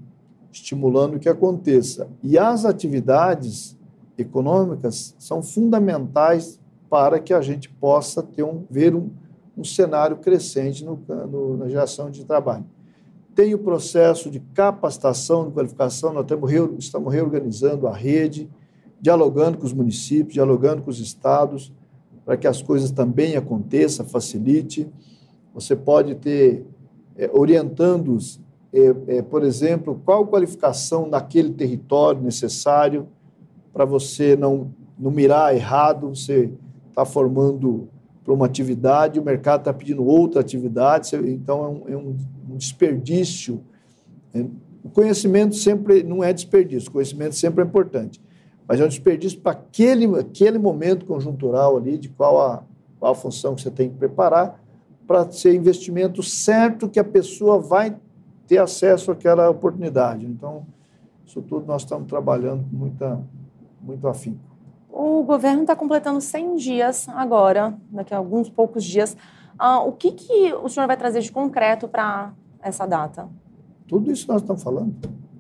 estimulando 0.52 1.18
que 1.18 1.28
aconteça. 1.28 2.09
E 2.22 2.38
as 2.38 2.64
atividades 2.64 3.76
econômicas 4.16 5.14
são 5.18 5.42
fundamentais 5.42 6.59
para 6.88 7.18
que 7.18 7.34
a 7.34 7.40
gente 7.40 7.68
possa 7.68 8.22
ter 8.22 8.42
um, 8.42 8.64
ver 8.70 8.94
um, 8.94 9.11
um 9.57 9.64
cenário 9.64 10.16
crescente 10.16 10.84
no, 10.84 11.00
no, 11.30 11.57
na 11.57 11.68
geração 11.68 12.11
de 12.11 12.24
trabalho. 12.24 12.64
Tem 13.34 13.54
o 13.54 13.59
processo 13.59 14.30
de 14.30 14.40
capacitação, 14.40 15.46
de 15.46 15.52
qualificação, 15.52 16.12
nós 16.12 16.24
estamos, 16.24 16.50
estamos 16.78 17.12
reorganizando 17.12 17.86
a 17.86 17.94
rede, 17.94 18.48
dialogando 19.00 19.59
com 19.59 19.66
os 19.66 19.74
municípios, 19.74 20.34
dialogando 20.34 20.82
com 20.82 20.90
os 20.90 21.00
estados, 21.00 21.72
para 22.24 22.36
que 22.36 22.46
as 22.46 22.62
coisas 22.62 22.90
também 22.90 23.36
aconteçam, 23.36 24.07
facilite. 24.07 24.88
Você 25.52 25.76
pode 25.76 26.14
ter 26.14 26.66
é, 27.19 27.31
orientando-os, 27.33 28.41
é, 28.73 29.17
é, 29.17 29.23
por 29.23 29.43
exemplo, 29.43 30.01
qual 30.05 30.27
qualificação 30.27 31.09
naquele 31.09 31.51
território 31.51 32.21
necessário 32.21 33.09
para 33.73 33.85
você 33.85 34.37
não, 34.37 34.71
não 34.99 35.11
mirar 35.11 35.55
errado, 35.55 36.09
você 36.09 36.51
está 36.89 37.05
formando 37.05 37.89
para 38.25 38.35
uma 38.35 38.47
atividade, 38.47 39.21
o 39.21 39.25
mercado 39.25 39.61
está 39.61 39.73
pedindo 39.73 40.05
outra 40.05 40.41
atividade, 40.41 41.14
então 41.14 41.64
é 41.64 41.69
um, 41.69 41.95
é 41.95 41.97
um, 41.97 42.17
desperdício. 42.57 43.62
É, 44.35 44.45
o 44.83 44.89
conhecimento 44.89 45.55
sempre 45.55 46.03
não 46.03 46.25
é 46.25 46.33
desperdício, 46.33 46.89
o 46.89 46.93
conhecimento 46.93 47.35
sempre 47.35 47.62
é 47.62 47.67
importante, 47.67 48.21
mas 48.67 48.81
é 48.81 48.85
um 48.85 48.89
desperdício 48.89 49.41
para 49.41 49.53
aquele, 49.53 50.07
aquele 50.19 50.59
momento 50.59 51.07
conjuntural 51.07 51.77
ali, 51.77 51.97
de 51.99 52.09
qual 52.09 52.41
a, 52.41 52.64
qual 52.99 53.12
a 53.12 53.14
função 53.14 53.55
que 53.55 53.62
você 53.62 53.71
tem 53.71 53.89
que 53.91 53.97
preparar, 53.97 54.61
para 55.07 55.30
ser 55.30 55.54
investimento 55.54 56.22
certo 56.22 56.88
que 56.88 56.98
a 56.98 57.04
pessoa 57.04 57.59
vai 57.59 57.96
ter 58.46 58.59
acesso 58.59 59.11
àquela 59.11 59.48
oportunidade. 59.48 60.26
Então, 60.26 60.66
isso 61.24 61.40
tudo 61.42 61.66
nós 61.66 61.82
estamos 61.82 62.09
trabalhando 62.09 62.64
com 62.68 62.76
muita, 62.76 63.20
muito 63.80 64.07
afinco. 64.09 64.40
O 64.90 65.22
governo 65.22 65.62
está 65.62 65.76
completando 65.76 66.20
100 66.20 66.57
dias 66.57 67.09
agora, 67.11 67.76
daqui 67.90 68.14
a 68.14 68.16
alguns 68.16 68.48
poucos 68.48 68.84
dias. 68.84 69.16
Ah, 69.59 69.80
o 69.80 69.92
que, 69.92 70.12
que 70.12 70.54
o 70.54 70.68
senhor 70.68 70.86
vai 70.86 70.96
trazer 70.96 71.20
de 71.20 71.30
concreto 71.30 71.86
para 71.88 72.32
essa 72.61 72.86
data? 72.86 73.28
Tudo 73.86 74.11
isso 74.11 74.26
nós 74.28 74.40
estamos 74.40 74.62
falando. 74.62 74.94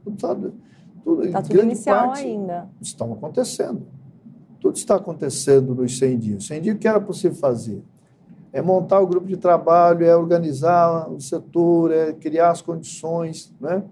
Tudo 0.04 0.14
está 0.14 0.34
tudo, 0.34 1.30
tá 1.30 1.42
tudo 1.42 1.62
inicial 1.62 2.12
ainda. 2.12 2.68
Estão 2.80 3.12
acontecendo. 3.12 3.86
Tudo 4.60 4.76
está 4.76 4.96
acontecendo 4.96 5.74
nos 5.74 5.98
100 5.98 6.18
dias. 6.18 6.46
100 6.46 6.60
dias, 6.60 6.76
o 6.76 6.78
que 6.78 6.88
era 6.88 7.00
possível 7.00 7.36
fazer? 7.38 7.82
É 8.56 8.62
montar 8.62 9.00
o 9.00 9.06
grupo 9.06 9.26
de 9.26 9.36
trabalho, 9.36 10.02
é 10.02 10.16
organizar 10.16 11.10
o 11.12 11.20
setor, 11.20 11.92
é 11.92 12.14
criar 12.14 12.50
as 12.50 12.62
condições, 12.62 13.54
né? 13.60 13.82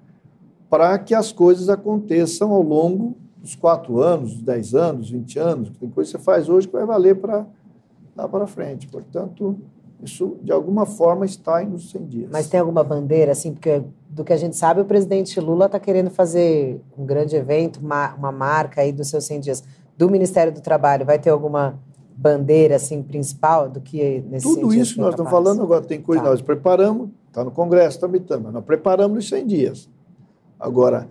para 0.70 0.98
que 0.98 1.14
as 1.14 1.30
coisas 1.30 1.68
aconteçam 1.68 2.50
ao 2.50 2.62
longo 2.62 3.14
dos 3.36 3.54
quatro 3.54 4.00
anos, 4.00 4.32
dos 4.32 4.42
dez 4.42 4.74
anos, 4.74 5.10
vinte 5.10 5.38
anos. 5.38 5.70
Tem 5.78 5.90
coisa 5.90 6.10
que 6.10 6.16
você 6.16 6.24
faz 6.24 6.48
hoje 6.48 6.66
que 6.66 6.72
vai 6.72 6.86
valer 6.86 7.14
para 7.16 7.44
lá 8.16 8.26
para 8.26 8.46
frente. 8.46 8.88
Portanto, 8.88 9.54
isso 10.02 10.38
de 10.42 10.50
alguma 10.50 10.86
forma 10.86 11.26
está 11.26 11.62
nos 11.62 11.90
100 11.90 12.06
dias. 12.06 12.30
Mas 12.32 12.48
tem 12.48 12.58
alguma 12.58 12.82
bandeira, 12.82 13.32
assim, 13.32 13.52
porque 13.52 13.82
do 14.08 14.24
que 14.24 14.32
a 14.32 14.36
gente 14.38 14.56
sabe, 14.56 14.80
o 14.80 14.86
presidente 14.86 15.38
Lula 15.40 15.66
está 15.66 15.78
querendo 15.78 16.08
fazer 16.08 16.80
um 16.96 17.04
grande 17.04 17.36
evento, 17.36 17.80
uma, 17.80 18.14
uma 18.14 18.32
marca 18.32 18.80
aí 18.80 18.92
dos 18.92 19.08
seus 19.10 19.24
100 19.24 19.40
dias. 19.40 19.62
Do 19.94 20.08
Ministério 20.08 20.50
do 20.50 20.62
Trabalho, 20.62 21.04
vai 21.04 21.18
ter 21.18 21.28
alguma 21.28 21.78
bandeira 22.16 22.76
assim 22.76 23.02
principal 23.02 23.68
do 23.68 23.80
que 23.80 24.24
nesse 24.28 24.46
Tudo 24.46 24.72
isso 24.72 25.00
nós 25.00 25.10
estamos 25.10 25.30
falando 25.30 25.62
agora, 25.62 25.82
tem 25.82 26.00
coisa 26.00 26.22
tá. 26.22 26.30
nós 26.30 26.40
preparamos, 26.40 27.10
está 27.28 27.44
no 27.44 27.50
Congresso 27.50 27.98
tramitando, 27.98 28.44
mas 28.44 28.52
nós 28.52 28.64
preparamos 28.64 29.16
nos 29.16 29.28
100 29.28 29.46
dias. 29.46 29.88
Agora, 30.58 31.08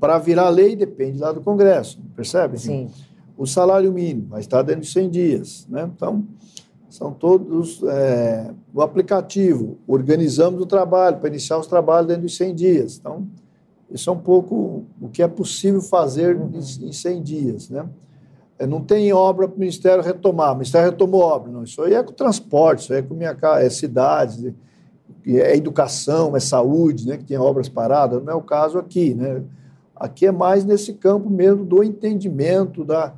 para 0.00 0.18
virar 0.18 0.48
lei 0.48 0.74
depende 0.74 1.18
lá 1.18 1.30
do 1.30 1.40
Congresso, 1.40 2.00
percebe? 2.16 2.58
Sim. 2.58 2.88
O 3.36 3.46
salário 3.46 3.92
mínimo 3.92 4.28
vai 4.28 4.40
estar 4.40 4.62
dentro 4.62 4.82
de 4.82 4.88
100 4.88 5.10
dias, 5.10 5.66
né? 5.68 5.88
Então, 5.94 6.24
são 6.88 7.12
todos 7.12 7.82
é, 7.84 8.50
o 8.74 8.82
aplicativo. 8.82 9.78
Organizamos 9.86 10.60
o 10.60 10.66
trabalho 10.66 11.18
para 11.18 11.28
iniciar 11.28 11.58
os 11.58 11.66
trabalhos 11.66 12.08
dentro 12.08 12.26
de 12.26 12.32
100 12.32 12.54
dias. 12.54 12.98
Então, 12.98 13.26
isso 13.90 14.10
é 14.10 14.12
um 14.12 14.18
pouco 14.18 14.84
o 15.00 15.08
que 15.08 15.22
é 15.22 15.28
possível 15.28 15.80
fazer 15.80 16.36
uhum. 16.36 16.50
em 16.54 16.92
100 16.92 17.22
dias, 17.22 17.70
né? 17.70 17.88
É, 18.60 18.66
não 18.66 18.82
tem 18.82 19.10
obra 19.10 19.48
para 19.48 19.56
o 19.56 19.58
Ministério 19.58 20.04
retomar. 20.04 20.52
O 20.52 20.56
Ministério 20.56 20.90
retomou 20.90 21.22
obra. 21.22 21.50
Não, 21.50 21.64
isso 21.64 21.82
aí 21.82 21.94
é 21.94 22.02
com 22.02 22.12
transporte, 22.12 22.82
isso 22.82 22.92
aí 22.92 22.98
é 22.98 23.02
com 23.02 23.14
minha 23.14 23.34
é 23.58 23.70
cidades, 23.70 24.52
é 25.26 25.56
educação, 25.56 26.36
é 26.36 26.40
saúde, 26.40 27.08
né, 27.08 27.16
que 27.16 27.24
tem 27.24 27.38
obras 27.38 27.70
paradas. 27.70 28.22
Não 28.22 28.34
é 28.34 28.36
o 28.36 28.42
caso 28.42 28.76
aqui. 28.78 29.14
Né? 29.14 29.42
Aqui 29.96 30.26
é 30.26 30.30
mais 30.30 30.62
nesse 30.62 30.92
campo 30.92 31.30
mesmo 31.30 31.64
do 31.64 31.82
entendimento, 31.82 32.84
da, 32.84 33.14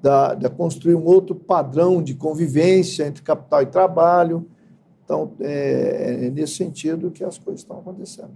da, 0.00 0.32
da, 0.32 0.48
construir 0.48 0.94
um 0.94 1.04
outro 1.04 1.34
padrão 1.34 2.02
de 2.02 2.14
convivência 2.14 3.06
entre 3.06 3.22
capital 3.22 3.60
e 3.60 3.66
trabalho. 3.66 4.46
Então, 5.04 5.32
é, 5.40 6.24
é 6.26 6.30
nesse 6.30 6.54
sentido 6.54 7.10
que 7.10 7.22
as 7.22 7.36
coisas 7.36 7.60
estão 7.60 7.80
acontecendo. 7.80 8.30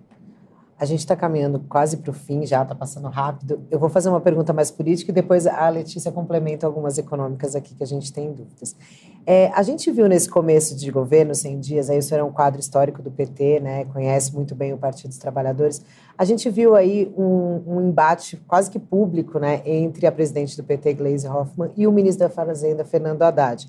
A 0.84 0.86
gente 0.86 0.98
está 0.98 1.16
caminhando 1.16 1.58
quase 1.60 1.96
para 1.96 2.10
o 2.10 2.12
fim, 2.12 2.44
já 2.44 2.62
está 2.62 2.74
passando 2.74 3.08
rápido. 3.08 3.64
Eu 3.70 3.78
vou 3.78 3.88
fazer 3.88 4.10
uma 4.10 4.20
pergunta 4.20 4.52
mais 4.52 4.70
política 4.70 5.10
e 5.10 5.14
depois 5.14 5.46
a 5.46 5.66
Letícia 5.70 6.12
complementa 6.12 6.66
algumas 6.66 6.98
econômicas 6.98 7.56
aqui 7.56 7.74
que 7.74 7.82
a 7.82 7.86
gente 7.86 8.12
tem 8.12 8.30
dúvidas. 8.30 8.76
É, 9.24 9.50
a 9.54 9.62
gente 9.62 9.90
viu 9.90 10.06
nesse 10.06 10.28
começo 10.28 10.76
de 10.76 10.90
governo, 10.90 11.34
100 11.34 11.58
dias, 11.58 11.88
aí 11.88 11.98
o 11.98 12.02
senhor 12.02 12.20
é 12.20 12.22
um 12.22 12.30
quadro 12.30 12.60
histórico 12.60 13.00
do 13.00 13.10
PT, 13.10 13.60
né, 13.60 13.86
conhece 13.86 14.34
muito 14.34 14.54
bem 14.54 14.74
o 14.74 14.76
Partido 14.76 15.08
dos 15.08 15.16
Trabalhadores. 15.16 15.80
A 16.18 16.24
gente 16.26 16.50
viu 16.50 16.76
aí 16.76 17.10
um, 17.16 17.62
um 17.66 17.88
embate 17.88 18.36
quase 18.46 18.70
que 18.70 18.78
público 18.78 19.38
né, 19.38 19.62
entre 19.64 20.06
a 20.06 20.12
presidente 20.12 20.54
do 20.54 20.64
PT, 20.64 20.92
Gleisi 20.92 21.26
Hoffmann, 21.26 21.72
e 21.74 21.86
o 21.86 21.92
ministro 21.92 22.28
da 22.28 22.30
Fazenda, 22.30 22.84
Fernando 22.84 23.22
Haddad. 23.22 23.66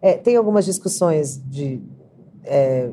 É, 0.00 0.14
tem 0.14 0.34
algumas 0.34 0.64
discussões 0.64 1.38
de 1.46 1.82
é, 2.42 2.90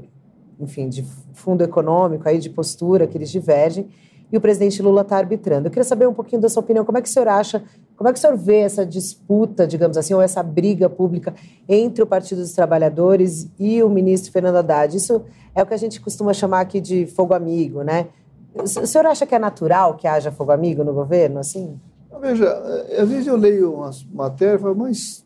enfim, 0.62 0.88
de 0.88 1.03
fundo 1.34 1.64
econômico, 1.64 2.28
aí 2.28 2.38
de 2.38 2.49
postura, 2.49 3.07
que 3.07 3.18
eles 3.18 3.30
divergem, 3.30 3.89
e 4.32 4.38
o 4.38 4.41
presidente 4.41 4.82
Lula 4.82 5.01
está 5.01 5.18
arbitrando. 5.18 5.68
Eu 5.68 5.72
queria 5.72 5.84
saber 5.84 6.07
um 6.07 6.14
pouquinho 6.14 6.41
da 6.41 6.47
sua 6.47 6.62
opinião, 6.62 6.86
como 6.86 6.97
é 6.97 7.01
que 7.01 7.09
o 7.09 7.12
senhor 7.12 7.28
acha, 7.28 7.64
como 7.97 8.09
é 8.09 8.14
que 8.14 8.18
o 8.18 8.22
senhor 8.22 8.38
vê 8.38 8.59
essa 8.59 8.86
disputa, 8.86 9.68
digamos 9.68 9.97
assim, 9.97 10.14
ou 10.14 10.22
essa 10.22 10.41
briga 10.41 10.89
pública 10.89 11.34
entre 11.68 12.01
o 12.01 12.07
Partido 12.07 12.41
dos 12.41 12.53
Trabalhadores 12.53 13.49
e 13.59 13.84
o 13.84 13.89
ministro 13.89 14.32
Fernando 14.32 14.55
Haddad? 14.55 14.95
Isso 14.95 15.24
é 15.53 15.62
o 15.62 15.66
que 15.66 15.74
a 15.74 15.78
gente 15.78 15.99
costuma 15.99 16.34
chamar 16.34 16.62
aqui 16.62 16.80
de 16.80 17.05
fogo 17.05 17.34
amigo, 17.34 17.84
né? 17.84 18.07
O 18.55 18.68
senhor 18.68 19.05
acha 19.05 19.26
que 19.26 19.36
é 19.36 19.39
natural 19.39 19.95
que 19.95 20.07
haja 20.07 20.32
fogo 20.32 20.51
amigo 20.51 20.84
no 20.84 20.93
governo, 20.93 21.39
assim? 21.39 21.80
Veja, 22.22 22.51
às 22.99 23.09
vezes 23.09 23.28
eu 23.28 23.36
leio 23.36 23.74
umas 23.74 24.03
matérias 24.03 24.59
e 24.59 24.64
falo, 24.64 24.76
mas 24.76 25.26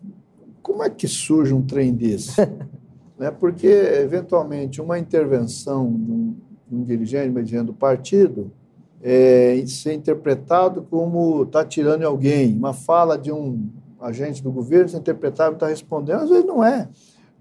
como 0.61 0.83
é 0.83 0.89
que 0.89 1.07
surge 1.07 1.53
um 1.53 1.61
trem 1.61 1.93
desse? 1.93 2.35
né? 3.17 3.31
porque, 3.31 3.67
eventualmente, 3.67 4.81
uma 4.81 4.99
intervenção 4.99 5.91
de 5.91 6.11
um, 6.11 6.35
de 6.69 6.75
um 6.75 6.83
dirigente, 6.83 7.29
uma 7.29 7.43
dirigente 7.43 7.67
do 7.67 7.73
partido, 7.73 8.51
é, 9.01 9.63
ser 9.67 9.93
interpretado 9.93 10.81
como 10.89 11.43
está 11.43 11.63
tirando 11.63 12.03
alguém. 12.03 12.55
Uma 12.55 12.73
fala 12.73 13.17
de 13.17 13.31
um 13.31 13.69
agente 13.99 14.41
do 14.41 14.51
governo 14.51 14.89
ser 14.89 14.97
interpretado 14.97 15.55
está 15.55 15.67
respondendo. 15.67 16.21
Às 16.21 16.29
vezes 16.29 16.45
não 16.45 16.63
é. 16.63 16.89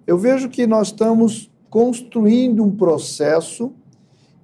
Eu 0.06 0.18
vejo 0.18 0.48
que 0.48 0.66
nós 0.66 0.88
estamos 0.88 1.50
construindo 1.70 2.62
um 2.62 2.70
processo 2.70 3.72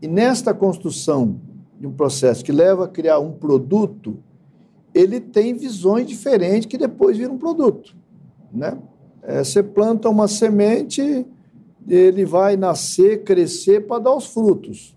e 0.01 0.09
nesta 0.09 0.55
construção 0.55 1.41
de 1.79 1.87
um 1.87 1.93
processo 1.93 2.45
que 2.45 2.53
leva 2.53 2.87
a 2.87 2.89
criar 2.89 3.19
um 3.19 3.33
produto, 3.33 4.19
ele 4.95 5.21
tem 5.21 5.55
visões 5.55 6.07
diferentes 6.07 6.67
que 6.67 6.79
depois 6.79 7.17
viram 7.17 7.35
um 7.35 7.39
produto, 7.39 7.95
né? 8.53 8.77
É, 9.23 9.45
você 9.45 9.63
planta 9.63 10.09
uma 10.09 10.27
semente, 10.27 11.27
ele 11.87 12.25
vai 12.25 12.57
nascer, 12.57 13.23
crescer 13.25 13.87
para 13.87 14.03
dar 14.03 14.15
os 14.15 14.27
frutos. 14.27 14.97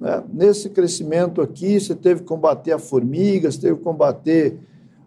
Né? 0.00 0.22
Nesse 0.32 0.70
crescimento 0.70 1.40
aqui, 1.40 1.80
você 1.80 1.94
teve 1.94 2.20
que 2.20 2.26
combater 2.26 2.72
a 2.72 2.78
formiga, 2.78 3.50
você 3.50 3.60
teve 3.60 3.76
que 3.76 3.82
combater 3.82 4.58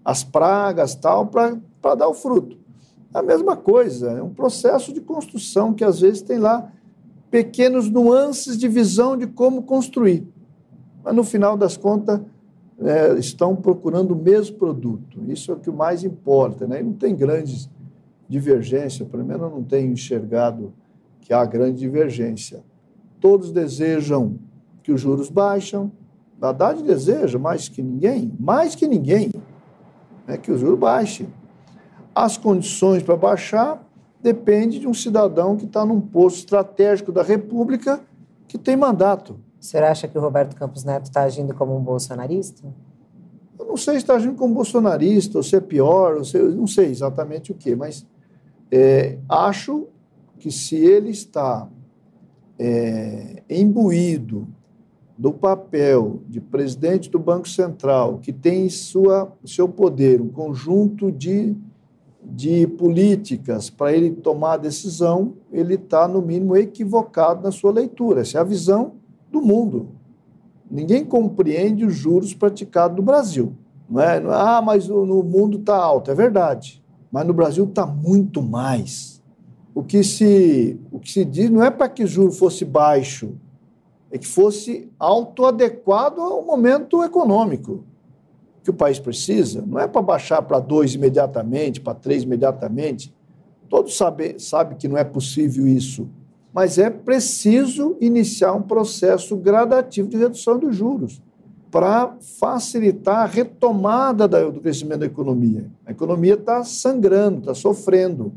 as 0.04 0.24
pragas 0.24 0.96
tal, 0.96 1.28
para 1.28 1.96
dar 1.96 2.08
o 2.08 2.14
fruto. 2.14 2.58
A 3.14 3.22
mesma 3.22 3.56
coisa, 3.56 4.12
é 4.12 4.24
um 4.24 4.34
processo 4.34 4.94
de 4.94 5.02
construção 5.02 5.74
que 5.74 5.84
às 5.84 6.00
vezes 6.00 6.22
tem 6.22 6.38
lá 6.38 6.72
pequenos 7.32 7.90
nuances 7.90 8.58
de 8.58 8.68
visão 8.68 9.18
de 9.18 9.28
como 9.28 9.64
construir. 9.64 10.28
Mas 11.04 11.16
no 11.16 11.24
final 11.24 11.58
das 11.58 11.78
contas, 11.78 12.20
é, 12.82 13.14
estão 13.20 13.56
procurando 13.56 14.12
o 14.12 14.16
mesmo 14.16 14.58
produto. 14.58 15.20
Isso 15.28 15.52
é 15.52 15.56
o 15.56 15.60
que 15.60 15.70
mais 15.70 16.04
importa. 16.04 16.66
Né? 16.66 16.80
E 16.80 16.84
não 16.84 16.94
tem 16.94 17.16
grandes 17.16 17.70
divergência, 18.30 19.04
pelo 19.06 19.26
menos 19.26 19.42
eu 19.42 19.50
não 19.50 19.64
tenho 19.64 19.92
enxergado 19.92 20.72
que 21.20 21.34
há 21.34 21.44
grande 21.44 21.80
divergência. 21.80 22.64
Todos 23.20 23.52
desejam 23.52 24.38
que 24.84 24.92
os 24.92 25.02
juros 25.02 25.30
baixam, 25.30 25.92
Haddad 26.42 26.82
deseja 26.82 27.38
mais 27.38 27.68
que 27.68 27.82
ninguém, 27.82 28.32
mais 28.40 28.76
que 28.76 28.88
ninguém, 28.88 29.32
né, 30.26 30.38
que 30.38 30.52
o 30.52 30.58
juros 30.58 30.80
baixe. 30.80 31.28
As 32.16 32.38
condições 32.38 33.04
para 33.04 33.18
baixar 33.18 33.84
depende 34.22 34.80
de 34.80 34.88
um 34.88 34.94
cidadão 34.94 35.58
que 35.58 35.66
está 35.66 35.86
num 35.86 36.00
posto 36.00 36.38
estratégico 36.38 37.12
da 37.12 37.24
República 37.24 38.00
que 38.48 38.58
tem 38.58 38.78
mandato. 38.78 39.40
Você 39.60 39.78
acha 39.78 40.08
que 40.08 40.18
o 40.18 40.22
Roberto 40.22 40.56
Campos 40.56 40.84
Neto 40.84 41.06
está 41.06 41.24
agindo 41.24 41.54
como 41.54 41.76
um 41.76 41.82
bolsonarista? 41.82 42.64
Eu 43.58 43.66
não 43.66 43.78
sei 43.78 43.96
se 43.96 44.00
está 44.00 44.16
agindo 44.16 44.36
como 44.36 44.54
bolsonarista, 44.54 45.38
ou 45.38 45.44
se 45.44 45.56
é 45.56 45.60
pior, 45.60 46.18
ou 46.18 46.24
se, 46.24 46.38
não 46.38 46.66
sei 46.66 46.88
exatamente 46.88 47.52
o 47.52 47.56
que, 47.56 47.76
mas 47.76 48.06
é, 48.72 49.18
acho 49.28 49.88
que 50.38 50.52
se 50.52 50.76
ele 50.76 51.10
está 51.10 51.68
é, 52.58 53.44
imbuído 53.50 54.48
do 55.18 55.34
papel 55.34 56.22
de 56.30 56.40
presidente 56.40 57.10
do 57.10 57.20
Banco 57.20 57.48
Central, 57.48 58.20
que 58.20 58.32
tem 58.32 58.66
em 58.66 58.70
sua, 58.70 59.34
seu 59.46 59.68
poder 59.68 60.22
um 60.22 60.30
conjunto 60.30 61.12
de, 61.12 61.58
de 62.24 62.66
políticas 62.66 63.70
para 63.70 63.92
ele 63.92 64.12
tomar 64.12 64.54
a 64.54 64.58
decisão, 64.58 65.34
ele 65.52 65.76
está, 65.76 66.08
no 66.08 66.22
mínimo, 66.22 66.56
equivocado 66.56 67.44
na 67.44 67.52
sua 67.52 67.72
leitura. 67.72 68.22
Essa 68.22 68.38
é 68.38 68.42
a 68.42 68.46
visão 68.46 68.94
do 69.30 69.42
mundo. 69.42 69.90
Ninguém 70.72 71.04
compreende 71.04 71.84
os 71.84 71.96
juros 71.96 72.34
praticados 72.34 72.96
no 72.96 73.04
Brasil. 73.04 73.54
Não 73.90 74.02
é? 74.02 74.24
Ah, 74.28 74.62
mas 74.62 74.88
no 74.88 75.24
mundo 75.24 75.58
está 75.58 75.76
alto. 75.76 76.12
É 76.12 76.16
verdade. 76.16 76.79
Mas 77.12 77.26
no 77.26 77.34
Brasil 77.34 77.66
está 77.66 77.86
muito 77.86 78.42
mais. 78.42 79.22
O 79.74 79.84
que, 79.84 80.04
se, 80.04 80.80
o 80.92 81.00
que 81.00 81.12
se 81.12 81.26
diz 81.26 81.50
não 81.50 81.64
é 81.64 81.72
para 81.72 81.90
que 81.90 82.04
o 82.04 82.08
juro 82.08 82.32
fosse 82.32 82.66
baixo, 82.66 83.36
é 84.12 84.18
que 84.18 84.28
fosse 84.28 84.90
autoadequado 84.98 86.22
ao 86.22 86.44
momento 86.44 87.04
econômico 87.04 87.84
que 88.64 88.70
o 88.70 88.74
país 88.74 89.00
precisa. 89.00 89.64
Não 89.66 89.80
é 89.80 89.88
para 89.88 90.02
baixar 90.02 90.42
para 90.42 90.60
dois 90.60 90.94
imediatamente, 90.96 91.80
para 91.80 91.94
três 91.94 92.24
imediatamente. 92.24 93.14
Todos 93.70 93.96
sabem 93.96 94.38
sabe 94.40 94.76
que 94.76 94.88
não 94.88 94.98
é 94.98 95.04
possível 95.04 95.68
isso. 95.68 96.10
Mas 96.52 96.80
é 96.80 96.90
preciso 96.90 97.96
iniciar 98.02 98.54
um 98.54 98.62
processo 98.64 99.38
gradativo 99.38 100.10
de 100.10 100.18
redução 100.18 100.58
dos 100.58 100.76
juros 100.76 101.22
para 101.72 102.18
facilitar 102.40 103.24
a 103.24 103.26
retomada 103.26 104.28
do 104.28 104.60
crescimento 104.60 105.02
da 105.02 105.06
economia. 105.06 105.70
A 105.86 105.92
economia 105.92 106.34
está 106.34 106.64
sangrando, 106.64 107.40
está 107.40 107.54
sofrendo. 107.54 108.34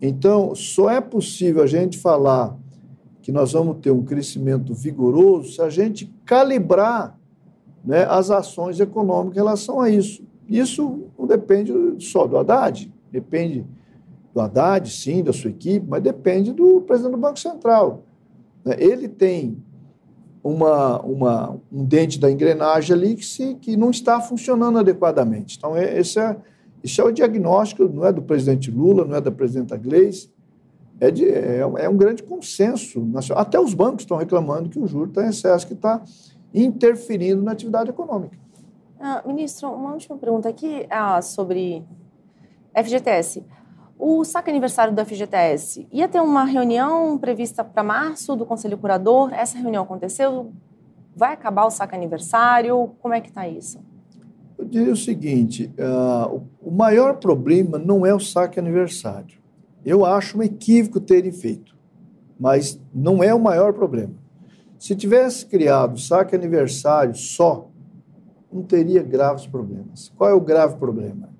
Então, 0.00 0.54
só 0.54 0.90
é 0.90 1.00
possível 1.00 1.62
a 1.62 1.66
gente 1.66 1.98
falar 1.98 2.56
que 3.22 3.32
nós 3.32 3.52
vamos 3.52 3.78
ter 3.78 3.90
um 3.90 4.04
crescimento 4.04 4.72
vigoroso 4.72 5.54
se 5.54 5.60
a 5.60 5.68
gente 5.68 6.12
calibrar 6.24 7.18
né, 7.84 8.04
as 8.04 8.30
ações 8.30 8.78
econômicas 8.78 9.36
em 9.36 9.40
relação 9.40 9.80
a 9.80 9.90
isso. 9.90 10.22
Isso 10.48 11.08
não 11.18 11.26
depende 11.26 11.72
só 11.98 12.26
do 12.26 12.38
Haddad, 12.38 12.92
depende 13.10 13.66
do 14.32 14.40
Haddad, 14.40 14.88
sim, 14.90 15.24
da 15.24 15.32
sua 15.32 15.50
equipe, 15.50 15.84
mas 15.88 16.02
depende 16.02 16.52
do 16.52 16.82
presidente 16.82 17.12
do 17.12 17.18
Banco 17.18 17.38
Central. 17.40 18.04
Ele 18.78 19.08
tem 19.08 19.62
uma, 20.46 21.00
uma, 21.02 21.56
um 21.72 21.84
dente 21.84 22.20
da 22.20 22.30
engrenagem 22.30 22.94
ali 22.94 23.16
que, 23.16 23.26
se, 23.26 23.56
que 23.56 23.76
não 23.76 23.90
está 23.90 24.20
funcionando 24.20 24.78
adequadamente. 24.78 25.56
Então, 25.58 25.76
é, 25.76 25.98
esse, 25.98 26.20
é, 26.20 26.36
esse 26.84 27.00
é 27.00 27.04
o 27.04 27.10
diagnóstico, 27.10 27.88
não 27.88 28.06
é 28.06 28.12
do 28.12 28.22
presidente 28.22 28.70
Lula, 28.70 29.04
não 29.04 29.16
é 29.16 29.20
da 29.20 29.32
presidenta 29.32 29.76
Gleisi, 29.76 30.30
é, 31.00 31.10
de, 31.10 31.28
é, 31.28 31.58
é 31.58 31.88
um 31.88 31.96
grande 31.96 32.22
consenso. 32.22 33.00
Nacional. 33.00 33.42
Até 33.42 33.58
os 33.58 33.74
bancos 33.74 34.02
estão 34.02 34.16
reclamando 34.16 34.68
que 34.68 34.78
o 34.78 34.86
juro 34.86 35.08
está 35.08 35.26
em 35.26 35.30
excesso, 35.30 35.66
que 35.66 35.74
está 35.74 36.00
interferindo 36.54 37.42
na 37.42 37.52
atividade 37.52 37.90
econômica. 37.90 38.38
Ah, 39.00 39.22
ministro, 39.26 39.68
uma 39.68 39.92
última 39.92 40.16
pergunta 40.16 40.48
aqui 40.48 40.86
ah, 40.88 41.20
sobre 41.20 41.84
FGTS. 42.72 43.44
O 43.98 44.24
saque 44.24 44.50
aniversário 44.50 44.94
do 44.94 45.04
FGTS, 45.04 45.88
ia 45.90 46.06
ter 46.06 46.20
uma 46.20 46.44
reunião 46.44 47.16
prevista 47.16 47.64
para 47.64 47.82
março 47.82 48.36
do 48.36 48.44
Conselho 48.44 48.76
Curador? 48.76 49.32
Essa 49.32 49.56
reunião 49.56 49.84
aconteceu? 49.84 50.52
Vai 51.14 51.32
acabar 51.32 51.64
o 51.64 51.70
saque 51.70 51.94
aniversário? 51.94 52.90
Como 53.00 53.14
é 53.14 53.22
que 53.22 53.28
está 53.28 53.48
isso? 53.48 53.80
Eu 54.58 54.66
diria 54.66 54.92
o 54.92 54.96
seguinte, 54.96 55.72
uh, 55.78 56.42
o 56.60 56.70
maior 56.70 57.16
problema 57.16 57.78
não 57.78 58.04
é 58.04 58.14
o 58.14 58.20
saque 58.20 58.58
aniversário. 58.58 59.38
Eu 59.84 60.04
acho 60.04 60.38
um 60.38 60.42
equívoco 60.42 61.00
terem 61.00 61.32
feito, 61.32 61.74
mas 62.38 62.78
não 62.92 63.24
é 63.24 63.34
o 63.34 63.40
maior 63.40 63.72
problema. 63.72 64.14
Se 64.78 64.94
tivesse 64.94 65.46
criado 65.46 65.98
saque 65.98 66.34
aniversário 66.34 67.14
só, 67.14 67.70
não 68.52 68.62
teria 68.62 69.02
graves 69.02 69.46
problemas. 69.46 70.12
Qual 70.16 70.28
é 70.28 70.34
o 70.34 70.40
grave 70.40 70.76
problema? 70.76 71.35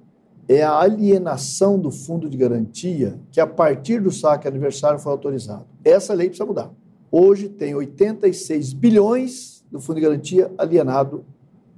É 0.49 0.62
a 0.62 0.78
alienação 0.78 1.78
do 1.78 1.90
fundo 1.90 2.28
de 2.28 2.36
garantia 2.36 3.18
que, 3.32 3.40
a 3.40 3.47
partir 3.47 4.01
do 4.01 4.12
saque 4.12 4.47
aniversário, 4.47 4.99
foi 4.99 5.12
autorizado. 5.12 5.64
Essa 5.84 6.14
lei 6.14 6.28
precisa 6.28 6.47
mudar. 6.47 6.70
Hoje 7.11 7.49
tem 7.49 7.74
86 7.74 8.72
bilhões 8.72 9.64
do 9.70 9.80
fundo 9.80 9.97
de 9.97 10.03
garantia 10.03 10.53
alienado 10.57 11.24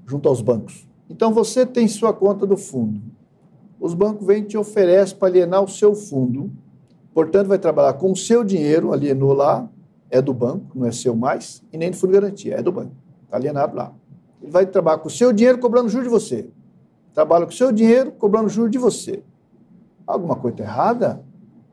junto 0.06 0.28
aos 0.28 0.42
bancos. 0.42 0.86
Então 1.08 1.32
você 1.32 1.64
tem 1.64 1.88
sua 1.88 2.12
conta 2.12 2.46
do 2.46 2.56
fundo. 2.56 3.00
Os 3.80 3.94
bancos 3.94 4.26
vêm 4.26 4.42
e 4.42 4.46
te 4.46 4.58
oferecem 4.58 5.16
para 5.16 5.28
alienar 5.28 5.62
o 5.62 5.68
seu 5.68 5.94
fundo. 5.94 6.50
Portanto, 7.14 7.48
vai 7.48 7.58
trabalhar 7.58 7.94
com 7.94 8.12
o 8.12 8.16
seu 8.16 8.44
dinheiro, 8.44 8.92
alienou 8.92 9.32
lá, 9.32 9.68
é 10.10 10.20
do 10.20 10.34
banco, 10.34 10.78
não 10.78 10.86
é 10.86 10.92
seu 10.92 11.14
mais, 11.14 11.62
e 11.72 11.78
nem 11.78 11.90
do 11.90 11.96
fundo 11.96 12.12
de 12.12 12.20
garantia, 12.20 12.54
é 12.56 12.62
do 12.62 12.72
banco. 12.72 12.92
Está 13.24 13.36
alienado 13.36 13.76
lá. 13.76 13.92
Ele 14.42 14.50
vai 14.50 14.66
trabalhar 14.66 14.98
com 14.98 15.08
o 15.08 15.10
seu 15.10 15.32
dinheiro 15.32 15.58
cobrando 15.58 15.88
juros 15.88 16.06
de 16.06 16.10
você 16.10 16.48
trabalha 17.18 17.46
com 17.46 17.50
seu 17.50 17.72
dinheiro, 17.72 18.12
cobrando 18.12 18.48
juros 18.48 18.70
de 18.70 18.78
você. 18.78 19.24
Alguma 20.06 20.36
coisa 20.36 20.62
errada? 20.62 21.20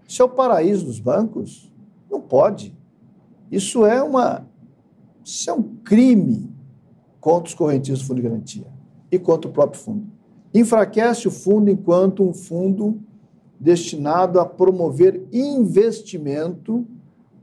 Isso 0.08 0.20
é 0.24 0.26
o 0.26 0.30
paraíso 0.30 0.88
dos 0.88 1.00
bancos? 1.00 1.72
Não 2.10 2.20
pode. 2.20 2.76
Isso 3.52 3.86
é 3.86 4.02
uma 4.02 4.44
isso 5.24 5.48
é 5.48 5.54
um 5.54 5.62
crime 5.84 6.52
contra 7.22 7.48
os 7.48 7.54
correntistas 7.54 8.02
do 8.02 8.08
fundo 8.08 8.22
de 8.24 8.28
garantia 8.28 8.66
e 9.12 9.20
contra 9.20 9.48
o 9.48 9.54
próprio 9.54 9.80
fundo. 9.80 10.08
Enfraquece 10.52 11.28
o 11.28 11.32
fundo 11.32 11.70
enquanto 11.70 12.24
um 12.24 12.34
fundo 12.34 13.00
destinado 13.60 14.40
a 14.40 14.48
promover 14.48 15.28
investimento 15.32 16.88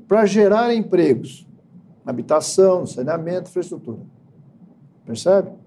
para 0.08 0.26
gerar 0.26 0.74
empregos 0.74 1.46
na 2.04 2.10
habitação, 2.10 2.84
saneamento, 2.84 3.48
infraestrutura. 3.48 4.00
Percebe? 5.06 5.61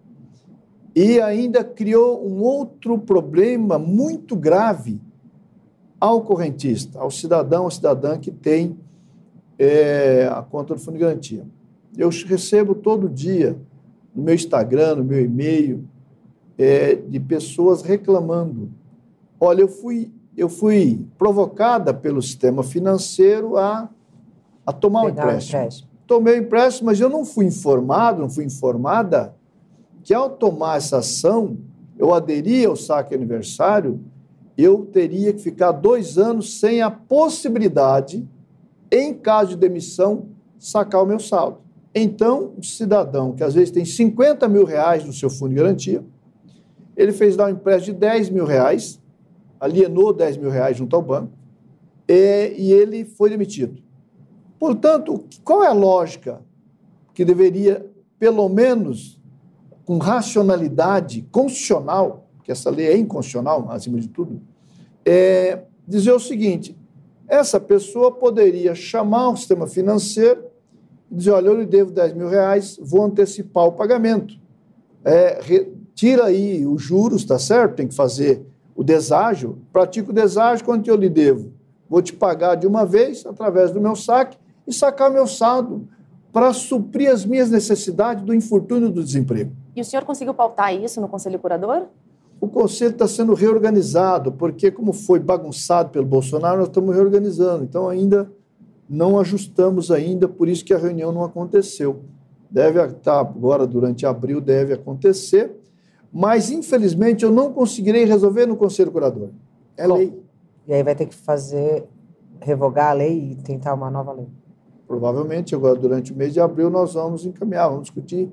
E 0.95 1.19
ainda 1.19 1.61
criou 1.61 2.25
um 2.25 2.41
outro 2.41 2.97
problema 2.97 3.77
muito 3.77 4.33
grave 4.33 5.01
ao 5.99 6.21
correntista, 6.21 6.99
ao 6.99 7.11
cidadão 7.11 7.65
ou 7.65 7.71
cidadã 7.71 8.17
que 8.17 8.31
tem 8.31 8.77
é, 9.59 10.29
a 10.31 10.41
conta 10.41 10.73
do 10.73 10.79
fundo 10.79 10.93
de 10.93 10.99
garantia. 10.99 11.45
Eu 11.97 12.09
recebo 12.09 12.73
todo 12.73 13.09
dia 13.09 13.57
no 14.15 14.23
meu 14.23 14.33
Instagram, 14.33 14.95
no 14.95 15.03
meu 15.03 15.21
e-mail, 15.21 15.83
é, 16.57 16.95
de 16.95 17.19
pessoas 17.19 17.81
reclamando. 17.81 18.71
Olha, 19.37 19.61
eu 19.61 19.67
fui, 19.67 20.13
eu 20.37 20.47
fui 20.47 21.05
provocada 21.17 21.93
pelo 21.93 22.21
sistema 22.21 22.63
financeiro 22.63 23.57
a, 23.57 23.89
a 24.65 24.71
tomar 24.71 25.01
o 25.01 25.05
um 25.07 25.09
empréstimo. 25.09 25.59
empréstimo. 25.59 25.89
Tomei 26.07 26.35
o 26.35 26.43
empréstimo, 26.43 26.85
mas 26.85 27.01
eu 27.01 27.09
não 27.09 27.25
fui 27.25 27.45
informado, 27.45 28.21
não 28.21 28.29
fui 28.29 28.45
informada 28.45 29.34
que 30.05 30.13
ao 30.13 30.29
tomar 30.29 30.77
essa 30.77 30.99
ação, 30.99 31.57
eu 31.97 32.13
aderir 32.13 32.69
ao 32.69 32.75
saque 32.75 33.15
aniversário, 33.15 33.99
eu 34.55 34.85
teria 34.85 35.33
que 35.33 35.41
ficar 35.41 35.71
dois 35.71 36.19
anos 36.19 36.59
sem 36.59 36.79
a 36.83 36.91
possibilidade, 36.91 38.25
em 38.91 39.15
caso 39.15 39.49
de 39.49 39.57
demissão, 39.57 40.27
sacar 40.59 41.01
o 41.01 41.07
meu 41.07 41.19
saldo. 41.19 41.57
Então, 41.93 42.53
o 42.55 42.63
cidadão 42.63 43.33
que 43.33 43.43
às 43.43 43.55
vezes 43.55 43.71
tem 43.71 43.83
50 43.83 44.47
mil 44.47 44.63
reais 44.63 45.03
no 45.03 45.11
seu 45.11 45.27
fundo 45.27 45.49
de 45.49 45.55
garantia, 45.55 46.05
ele 46.95 47.11
fez 47.11 47.35
dar 47.35 47.47
um 47.47 47.49
empréstimo 47.49 47.95
de 47.95 48.01
10 48.01 48.29
mil 48.29 48.45
reais, 48.45 49.01
alienou 49.59 50.13
10 50.13 50.37
mil 50.37 50.51
reais 50.51 50.77
junto 50.77 50.95
ao 50.95 51.01
banco, 51.01 51.33
e, 52.07 52.53
e 52.55 52.71
ele 52.71 53.05
foi 53.05 53.31
demitido. 53.31 53.81
Portanto, 54.59 55.25
qual 55.43 55.63
é 55.63 55.67
a 55.67 55.73
lógica 55.73 56.41
que 57.11 57.25
deveria, 57.25 57.83
pelo 58.19 58.47
menos, 58.47 59.19
com 59.85 59.97
racionalidade 59.97 61.21
constitucional, 61.31 62.27
que 62.43 62.51
essa 62.51 62.69
lei 62.69 62.87
é 62.87 62.97
inconstitucional, 62.97 63.67
acima 63.69 63.99
de 63.99 64.07
tudo, 64.09 64.41
é 65.05 65.63
dizer 65.87 66.11
o 66.11 66.19
seguinte: 66.19 66.75
essa 67.27 67.59
pessoa 67.59 68.11
poderia 68.11 68.75
chamar 68.75 69.29
o 69.29 69.37
sistema 69.37 69.67
financeiro 69.67 70.45
e 71.11 71.15
dizer: 71.15 71.31
olha, 71.31 71.47
eu 71.47 71.59
lhe 71.59 71.65
devo 71.65 71.91
10 71.91 72.13
mil 72.13 72.27
reais, 72.27 72.79
vou 72.81 73.03
antecipar 73.03 73.65
o 73.65 73.71
pagamento. 73.71 74.35
É, 75.03 75.39
tira 75.93 76.25
aí 76.25 76.65
os 76.65 76.81
juros, 76.81 77.23
tá 77.23 77.37
certo? 77.37 77.75
Tem 77.75 77.87
que 77.87 77.95
fazer 77.95 78.45
o 78.75 78.83
deságio, 78.83 79.59
pratica 79.71 80.09
o 80.09 80.13
deságio 80.13 80.65
quanto 80.65 80.87
eu 80.89 80.95
lhe 80.95 81.09
devo. 81.09 81.53
Vou 81.87 82.01
te 82.01 82.11
pagar 82.11 82.55
de 82.55 82.67
uma 82.67 82.85
vez, 82.85 83.25
através 83.25 83.71
do 83.71 83.79
meu 83.79 83.95
saque, 83.95 84.37
e 84.67 84.73
sacar 84.73 85.11
meu 85.11 85.27
saldo 85.27 85.87
para 86.33 86.51
suprir 86.51 87.09
as 87.09 87.23
minhas 87.23 87.49
necessidades 87.49 88.23
do 88.23 88.33
infortúnio 88.33 88.89
do 88.89 89.03
desemprego. 89.03 89.51
E 89.75 89.81
o 89.81 89.85
senhor 89.85 90.05
conseguiu 90.05 90.33
pautar 90.33 90.73
isso 90.73 91.01
no 91.01 91.09
Conselho 91.09 91.37
Curador? 91.37 91.87
O 92.39 92.47
Conselho 92.47 92.91
está 92.91 93.07
sendo 93.07 93.33
reorganizado, 93.33 94.31
porque, 94.31 94.71
como 94.71 94.93
foi 94.93 95.19
bagunçado 95.19 95.89
pelo 95.89 96.05
Bolsonaro, 96.05 96.59
nós 96.59 96.67
estamos 96.67 96.95
reorganizando. 96.95 97.63
Então, 97.63 97.89
ainda 97.89 98.31
não 98.89 99.19
ajustamos 99.19 99.91
ainda, 99.91 100.27
por 100.27 100.47
isso 100.47 100.63
que 100.63 100.73
a 100.73 100.77
reunião 100.77 101.11
não 101.11 101.23
aconteceu. 101.23 102.03
Deve 102.49 102.81
estar 102.81 102.99
tá, 103.01 103.19
agora, 103.19 103.67
durante 103.67 104.05
abril, 104.05 104.39
deve 104.39 104.73
acontecer, 104.73 105.51
mas, 106.11 106.49
infelizmente, 106.49 107.25
eu 107.25 107.31
não 107.31 107.51
conseguirei 107.51 108.05
resolver 108.05 108.45
no 108.45 108.55
Conselho 108.55 108.91
Curador. 108.91 109.29
É 109.75 109.87
Bom, 109.87 109.95
lei. 109.95 110.17
E 110.67 110.73
aí 110.73 110.83
vai 110.83 110.95
ter 110.95 111.05
que 111.05 111.15
fazer, 111.15 111.85
revogar 112.39 112.91
a 112.91 112.93
lei 112.93 113.31
e 113.31 113.35
tentar 113.35 113.73
uma 113.73 113.89
nova 113.89 114.13
lei. 114.13 114.27
Provavelmente, 114.87 115.53
agora, 115.53 115.75
durante 115.75 116.13
o 116.13 116.15
mês 116.15 116.33
de 116.33 116.39
abril, 116.39 116.69
nós 116.69 116.93
vamos 116.93 117.25
encaminhar, 117.25 117.67
vamos 117.67 117.83
discutir 117.83 118.31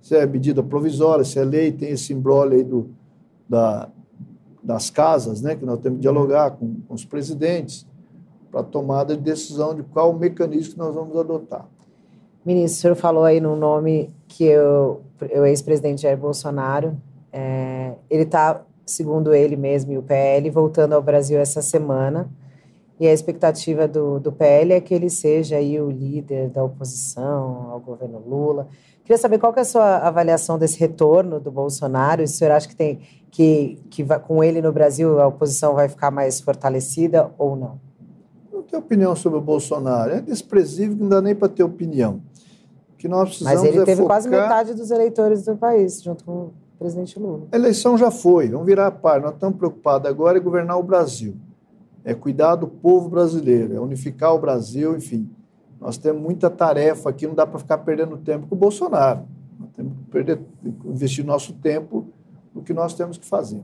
se 0.00 0.16
é 0.16 0.26
medida 0.26 0.62
provisória, 0.62 1.24
se 1.24 1.38
é 1.38 1.44
lei, 1.44 1.72
tem 1.72 1.90
esse 1.90 2.12
embrolho 2.12 2.54
aí 2.54 2.64
do, 2.64 2.90
da, 3.48 3.88
das 4.62 4.90
casas, 4.90 5.40
né, 5.42 5.54
que 5.56 5.64
nós 5.64 5.78
temos 5.80 5.98
que 5.98 6.02
dialogar 6.02 6.52
com, 6.52 6.76
com 6.86 6.94
os 6.94 7.04
presidentes 7.04 7.86
para 8.50 8.62
tomada 8.62 9.16
de 9.16 9.22
decisão 9.22 9.74
de 9.74 9.82
qual 9.82 10.12
mecanismo 10.12 10.72
que 10.72 10.78
nós 10.78 10.94
vamos 10.94 11.16
adotar. 11.16 11.66
Ministro, 12.44 12.78
o 12.78 12.80
senhor 12.80 12.94
falou 12.96 13.24
aí 13.24 13.40
no 13.40 13.54
nome 13.54 14.10
que 14.26 14.44
eu, 14.44 15.02
o 15.20 15.44
ex-presidente 15.44 16.02
Jair 16.02 16.16
Bolsonaro, 16.16 16.96
é, 17.32 17.94
ele 18.08 18.22
está, 18.22 18.62
segundo 18.84 19.34
ele 19.34 19.56
mesmo 19.56 19.92
e 19.92 19.98
o 19.98 20.02
PL, 20.02 20.48
voltando 20.50 20.94
ao 20.94 21.02
Brasil 21.02 21.38
essa 21.38 21.62
semana 21.62 22.28
e 23.00 23.08
a 23.08 23.14
expectativa 23.14 23.88
do, 23.88 24.20
do 24.20 24.30
PL 24.30 24.74
é 24.74 24.80
que 24.80 24.92
ele 24.92 25.08
seja 25.08 25.56
aí 25.56 25.80
o 25.80 25.90
líder 25.90 26.50
da 26.50 26.62
oposição 26.62 27.70
ao 27.70 27.80
governo 27.80 28.18
Lula. 28.18 28.68
Queria 29.10 29.20
saber 29.20 29.40
qual 29.40 29.52
que 29.52 29.58
é 29.58 29.62
a 29.62 29.64
sua 29.64 29.96
avaliação 29.96 30.56
desse 30.56 30.78
retorno 30.78 31.40
do 31.40 31.50
Bolsonaro. 31.50 32.22
O 32.22 32.28
senhor 32.28 32.52
acha 32.52 32.68
que 32.68 32.76
tem 32.76 33.00
que, 33.28 33.76
que 33.90 34.04
vai, 34.04 34.20
com 34.20 34.44
ele 34.44 34.62
no 34.62 34.70
Brasil 34.70 35.20
a 35.20 35.26
oposição 35.26 35.74
vai 35.74 35.88
ficar 35.88 36.12
mais 36.12 36.40
fortalecida 36.40 37.28
ou 37.36 37.56
não? 37.56 37.80
Não 38.52 38.62
tenho 38.62 38.80
opinião 38.80 39.16
sobre 39.16 39.36
o 39.36 39.42
Bolsonaro. 39.42 40.12
É 40.12 40.20
desprezível 40.20 40.94
que 40.96 41.02
não 41.02 41.08
dá 41.08 41.20
nem 41.20 41.34
para 41.34 41.48
ter 41.48 41.64
opinião. 41.64 42.20
que 42.96 43.08
nós 43.08 43.30
precisamos 43.30 43.62
Mas 43.62 43.68
ele 43.68 43.82
é 43.82 43.84
teve 43.84 44.02
focar... 44.02 44.16
quase 44.16 44.28
metade 44.28 44.74
dos 44.74 44.92
eleitores 44.92 45.44
do 45.44 45.56
país, 45.56 46.00
junto 46.00 46.22
com 46.22 46.32
o 46.32 46.52
presidente 46.78 47.18
Lula. 47.18 47.48
A 47.50 47.56
eleição 47.56 47.98
já 47.98 48.12
foi, 48.12 48.48
vamos 48.48 48.64
virar 48.64 48.86
a 48.86 48.92
par. 48.92 49.20
Nós 49.20 49.34
estamos 49.34 49.58
preocupados 49.58 50.08
agora 50.08 50.38
em 50.38 50.40
governar 50.40 50.78
o 50.78 50.84
Brasil 50.84 51.34
é 52.04 52.14
cuidar 52.14 52.54
do 52.54 52.66
povo 52.66 53.08
brasileiro, 53.08 53.74
é 53.74 53.80
unificar 53.80 54.34
o 54.34 54.38
Brasil, 54.38 54.96
enfim. 54.96 55.28
Nós 55.80 55.96
temos 55.96 56.20
muita 56.20 56.50
tarefa 56.50 57.08
aqui, 57.08 57.26
não 57.26 57.34
dá 57.34 57.46
para 57.46 57.58
ficar 57.58 57.78
perdendo 57.78 58.16
tempo 58.18 58.46
com 58.46 58.54
o 58.54 58.58
Bolsonaro. 58.58 59.24
Nós 59.58 59.70
temos 59.70 59.96
que 59.96 60.04
perder, 60.10 60.40
investir 60.84 61.24
nosso 61.24 61.54
tempo 61.54 62.06
no 62.54 62.62
que 62.62 62.74
nós 62.74 62.94
temos 62.94 63.16
que 63.16 63.24
fazer. 63.24 63.62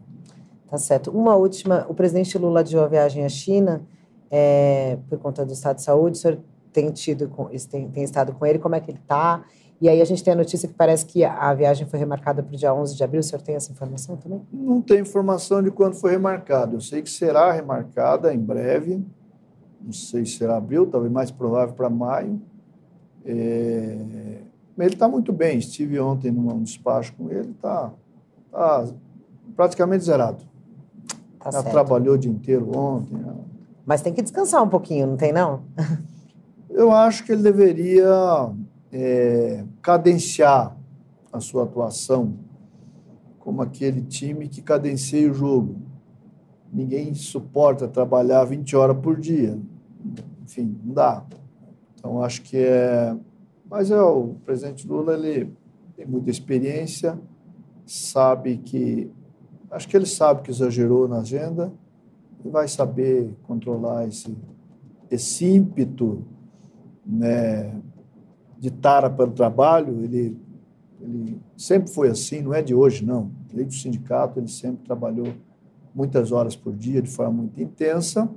Tá 0.69 0.79
certo. 0.79 1.11
Uma 1.11 1.37
última: 1.37 1.87
o 1.89 1.95
presidente 1.95 2.37
Lula 2.39 2.61
adiou 2.61 2.85
a 2.85 2.89
viagem 2.89 3.25
à 3.25 3.29
China 3.29 3.83
é, 4.31 4.99
por 5.09 5.19
conta 5.19 5.45
do 5.45 5.53
estado 5.53 5.77
de 5.77 5.83
saúde. 5.83 6.19
O 6.19 6.21
senhor 6.21 6.39
tem 6.73 6.91
tido, 6.91 7.29
com, 7.29 7.47
tem, 7.71 7.89
tem 7.89 8.03
estado 8.03 8.33
com 8.33 8.45
ele, 8.45 8.59
como 8.59 8.75
é 8.75 8.81
que 8.81 8.91
ele 8.91 8.99
está? 8.99 9.45
E 9.81 9.89
aí 9.89 10.01
a 10.01 10.05
gente 10.05 10.25
tem 10.25 10.33
a 10.33 10.37
notícia 10.37 10.67
que 10.67 10.75
parece 10.75 11.05
que 11.05 11.23
a 11.23 11.53
viagem 11.53 11.87
foi 11.87 11.99
remarcada 11.99 12.43
para 12.43 12.55
o 12.55 12.57
dia 12.57 12.73
11 12.73 12.97
de 12.97 13.05
abril. 13.05 13.21
O 13.21 13.23
senhor 13.23 13.43
tem 13.43 13.55
essa 13.55 13.71
informação 13.71 14.17
também? 14.17 14.41
Não 14.51 14.81
tem 14.81 15.01
informação 15.01 15.63
de 15.63 15.71
quando 15.71 15.95
foi 15.95 16.13
remarcado. 16.13 16.77
Eu 16.77 16.81
sei 16.81 17.03
que 17.03 17.11
será 17.11 17.53
remarcada 17.53 18.33
em 18.33 18.39
breve. 18.39 19.05
Não 19.87 19.93
sei 19.93 20.27
se 20.27 20.33
será 20.33 20.57
abril, 20.57 20.87
talvez 20.87 21.13
mais 21.13 21.31
provável 21.31 21.75
para 21.75 21.89
maio. 21.89 22.43
É... 23.25 24.41
Ele 24.77 24.93
está 24.93 25.09
muito 25.09 25.33
bem. 25.33 25.59
Estive 25.59 26.01
ontem 26.01 26.33
num 26.33 26.63
despacho 26.63 27.15
com 27.15 27.31
ele, 27.31 27.53
está 27.53 27.93
tá 28.51 28.85
praticamente 29.55 30.05
zerado. 30.05 30.45
Tá 31.39 31.63
trabalhou 31.63 32.17
o 32.17 32.19
dia 32.19 32.31
inteiro 32.31 32.77
ontem. 32.77 33.15
Né? 33.15 33.33
Mas 33.87 34.03
tem 34.03 34.13
que 34.13 34.21
descansar 34.21 34.63
um 34.63 34.69
pouquinho, 34.69 35.07
não 35.07 35.17
tem 35.17 35.33
não? 35.33 35.63
Eu 36.69 36.91
acho 36.91 37.25
que 37.25 37.31
ele 37.31 37.43
deveria 37.43 38.51
é, 38.93 39.65
cadenciar 39.81 40.77
a 41.33 41.41
sua 41.41 41.63
atuação 41.63 42.35
como 43.39 43.63
aquele 43.63 44.03
time 44.03 44.49
que 44.49 44.61
cadencia 44.61 45.31
o 45.31 45.33
jogo. 45.33 45.77
Ninguém 46.73 47.15
suporta 47.15 47.87
trabalhar 47.87 48.45
20 48.45 48.75
horas 48.75 48.99
por 48.99 49.19
dia. 49.19 49.57
Enfim, 50.43 50.79
não 50.85 50.95
dá. 50.95 51.25
Então, 51.95 52.23
acho 52.23 52.43
que 52.43 52.57
é. 52.57 53.17
Mas 53.69 53.91
é, 53.91 54.01
o 54.01 54.37
presidente 54.45 54.87
Lula 54.87 55.15
ele 55.15 55.53
tem 55.97 56.07
muita 56.07 56.31
experiência, 56.31 57.19
sabe 57.85 58.59
que. 58.59 59.11
Acho 59.71 59.89
que 59.89 59.97
ele 59.97 60.07
sabe 60.07 60.43
que 60.43 60.51
exagerou 60.51 61.09
na 61.09 61.19
agenda 61.19 61.73
e 62.45 62.49
vai 62.49 62.69
saber 62.69 63.35
controlar 63.43 64.07
esse, 64.07 64.37
esse 65.11 65.45
ímpeto 65.45 66.25
né, 67.05 67.75
de 68.59 68.71
tara 68.71 69.11
para 69.11 69.29
o 69.29 69.33
trabalho, 69.33 70.03
ele, 70.05 70.37
ele 71.01 71.41
sempre 71.57 71.91
foi 71.91 72.09
assim, 72.09 72.41
não 72.41 72.55
é 72.55 72.63
de 72.63 72.75
hoje, 72.75 73.05
não. 73.05 73.31
Desde 73.53 73.77
o 73.77 73.81
sindicato, 73.81 74.39
ele 74.39 74.49
sempre 74.49 74.85
trabalhou 74.85 75.29
muitas 75.95 76.33
horas 76.33 76.57
por 76.57 76.75
dia, 76.75 77.01
de 77.01 77.11
forma 77.11 77.43
muito 77.43 77.61
intensa. 77.61 78.29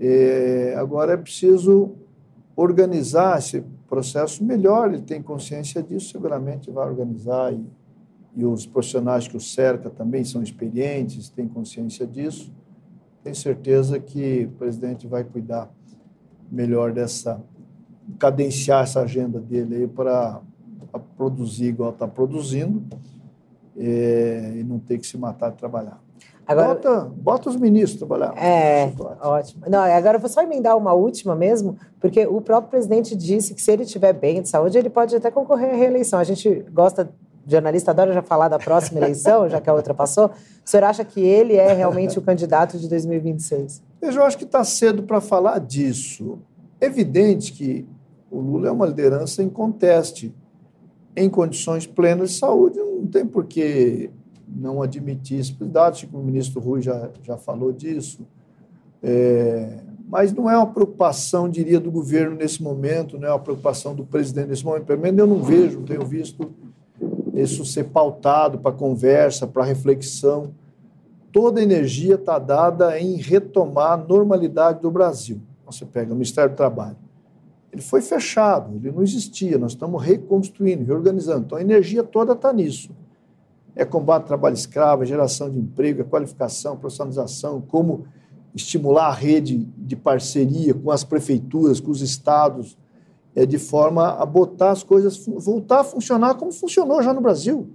É, 0.00 0.74
agora 0.76 1.12
é 1.12 1.16
preciso 1.16 1.92
organizar 2.56 3.38
esse 3.38 3.62
processo 3.88 4.44
melhor, 4.44 4.92
ele 4.92 5.02
tem 5.02 5.22
consciência 5.22 5.82
disso, 5.82 6.10
seguramente 6.10 6.70
vai 6.70 6.88
organizar 6.88 7.52
e, 7.52 7.64
e 8.36 8.44
os 8.44 8.66
profissionais 8.66 9.28
que 9.28 9.36
o 9.36 9.40
cerca 9.40 9.90
também 9.90 10.24
são 10.24 10.42
experientes, 10.42 11.28
têm 11.28 11.46
consciência 11.46 12.06
disso. 12.06 12.52
Tenho 13.22 13.36
certeza 13.36 13.98
que 13.98 14.48
o 14.52 14.58
presidente 14.58 15.06
vai 15.06 15.24
cuidar 15.24 15.70
melhor 16.50 16.92
dessa 16.92 17.40
cadenciar 18.18 18.82
essa 18.82 19.00
agenda 19.00 19.40
dele 19.40 19.88
para 19.88 20.40
produzir 21.16 21.66
igual 21.66 21.90
está 21.90 22.06
produzindo 22.06 22.84
é, 23.76 24.54
e 24.56 24.62
não 24.62 24.78
ter 24.78 24.98
que 24.98 25.06
se 25.06 25.16
matar 25.16 25.50
de 25.50 25.56
trabalhar. 25.56 26.03
Agora, 26.46 26.68
bota, 26.68 27.00
bota 27.16 27.50
os 27.50 27.56
ministros 27.56 27.98
trabalhar. 27.98 28.34
É, 28.36 28.92
ótimo. 29.22 29.62
Não, 29.68 29.80
agora 29.80 30.16
eu 30.16 30.20
vou 30.20 30.28
só 30.28 30.42
emendar 30.42 30.76
uma 30.76 30.92
última 30.92 31.34
mesmo, 31.34 31.76
porque 31.98 32.26
o 32.26 32.40
próprio 32.40 32.70
presidente 32.70 33.16
disse 33.16 33.54
que 33.54 33.62
se 33.62 33.72
ele 33.72 33.84
estiver 33.84 34.12
bem 34.12 34.42
de 34.42 34.48
saúde, 34.48 34.76
ele 34.76 34.90
pode 34.90 35.16
até 35.16 35.30
concorrer 35.30 35.70
à 35.70 35.76
reeleição. 35.76 36.18
A 36.18 36.24
gente 36.24 36.64
gosta, 36.72 37.10
jornalista 37.46 37.90
adora 37.90 38.12
já 38.12 38.22
falar 38.22 38.48
da 38.48 38.58
próxima 38.58 39.00
eleição, 39.00 39.48
já 39.48 39.60
que 39.60 39.70
a 39.70 39.74
outra 39.74 39.94
passou. 39.94 40.26
O 40.26 40.68
senhor 40.68 40.84
acha 40.84 41.04
que 41.04 41.20
ele 41.20 41.56
é 41.56 41.72
realmente 41.72 42.18
o 42.18 42.22
candidato 42.22 42.78
de 42.78 42.88
2026? 42.88 43.82
Eu 44.02 44.22
acho 44.22 44.36
que 44.36 44.44
está 44.44 44.62
cedo 44.64 45.02
para 45.02 45.20
falar 45.20 45.58
disso. 45.60 46.38
É 46.78 46.86
evidente 46.86 47.52
que 47.52 47.86
o 48.30 48.38
Lula 48.38 48.68
é 48.68 48.70
uma 48.70 48.86
liderança 48.86 49.42
em 49.42 49.48
conteste, 49.48 50.34
em 51.16 51.30
condições 51.30 51.86
plenas 51.86 52.30
de 52.32 52.38
saúde, 52.38 52.78
não 52.78 53.06
tem 53.06 53.24
por 53.24 53.44
que 53.44 54.10
não 54.54 54.82
admitir 54.82 55.40
isso. 55.40 55.56
Acho 55.74 56.06
que 56.06 56.16
o 56.16 56.20
ministro 56.20 56.60
Rui 56.60 56.80
já, 56.80 57.10
já 57.22 57.36
falou 57.36 57.72
disso. 57.72 58.26
É, 59.02 59.80
mas 60.08 60.32
não 60.32 60.50
é 60.50 60.56
uma 60.56 60.66
preocupação, 60.66 61.48
diria, 61.48 61.80
do 61.80 61.90
governo 61.90 62.36
nesse 62.36 62.62
momento, 62.62 63.18
não 63.18 63.28
é 63.28 63.30
uma 63.30 63.38
preocupação 63.38 63.94
do 63.94 64.04
presidente 64.04 64.48
nesse 64.48 64.64
momento. 64.64 64.84
Pelo 64.84 65.00
menos 65.00 65.18
eu 65.18 65.26
não 65.26 65.42
vejo, 65.42 65.78
não 65.78 65.86
tenho 65.86 66.04
visto 66.04 66.52
isso 67.34 67.64
ser 67.64 67.84
pautado 67.84 68.58
para 68.58 68.72
conversa, 68.72 69.46
para 69.46 69.64
reflexão. 69.64 70.52
Toda 71.32 71.62
energia 71.62 72.14
está 72.14 72.38
dada 72.38 72.98
em 72.98 73.16
retomar 73.16 73.92
a 73.92 73.96
normalidade 73.96 74.80
do 74.80 74.90
Brasil. 74.90 75.40
Você 75.66 75.84
pega 75.84 76.12
o 76.12 76.14
Ministério 76.14 76.50
do 76.52 76.56
Trabalho, 76.56 76.96
ele 77.72 77.82
foi 77.82 78.00
fechado, 78.00 78.76
ele 78.76 78.92
não 78.92 79.02
existia. 79.02 79.58
Nós 79.58 79.72
estamos 79.72 80.00
reconstruindo, 80.00 80.84
reorganizando. 80.84 81.46
Então 81.46 81.58
a 81.58 81.60
energia 81.60 82.04
toda 82.04 82.34
está 82.34 82.52
nisso. 82.52 82.90
É 83.76 83.84
combate 83.84 84.22
ao 84.22 84.28
trabalho 84.28 84.54
escravo, 84.54 85.02
é 85.02 85.06
geração 85.06 85.50
de 85.50 85.58
emprego, 85.58 86.00
é 86.00 86.04
qualificação, 86.04 86.76
profissionalização, 86.76 87.60
como 87.60 88.06
estimular 88.54 89.08
a 89.08 89.12
rede 89.12 89.68
de 89.76 89.96
parceria 89.96 90.72
com 90.72 90.90
as 90.90 91.02
prefeituras, 91.02 91.80
com 91.80 91.90
os 91.90 92.00
estados, 92.00 92.78
é, 93.34 93.44
de 93.44 93.58
forma 93.58 94.10
a 94.10 94.24
botar 94.24 94.70
as 94.70 94.82
coisas, 94.82 95.26
voltar 95.26 95.80
a 95.80 95.84
funcionar 95.84 96.34
como 96.34 96.52
funcionou 96.52 97.02
já 97.02 97.12
no 97.12 97.20
Brasil. 97.20 97.68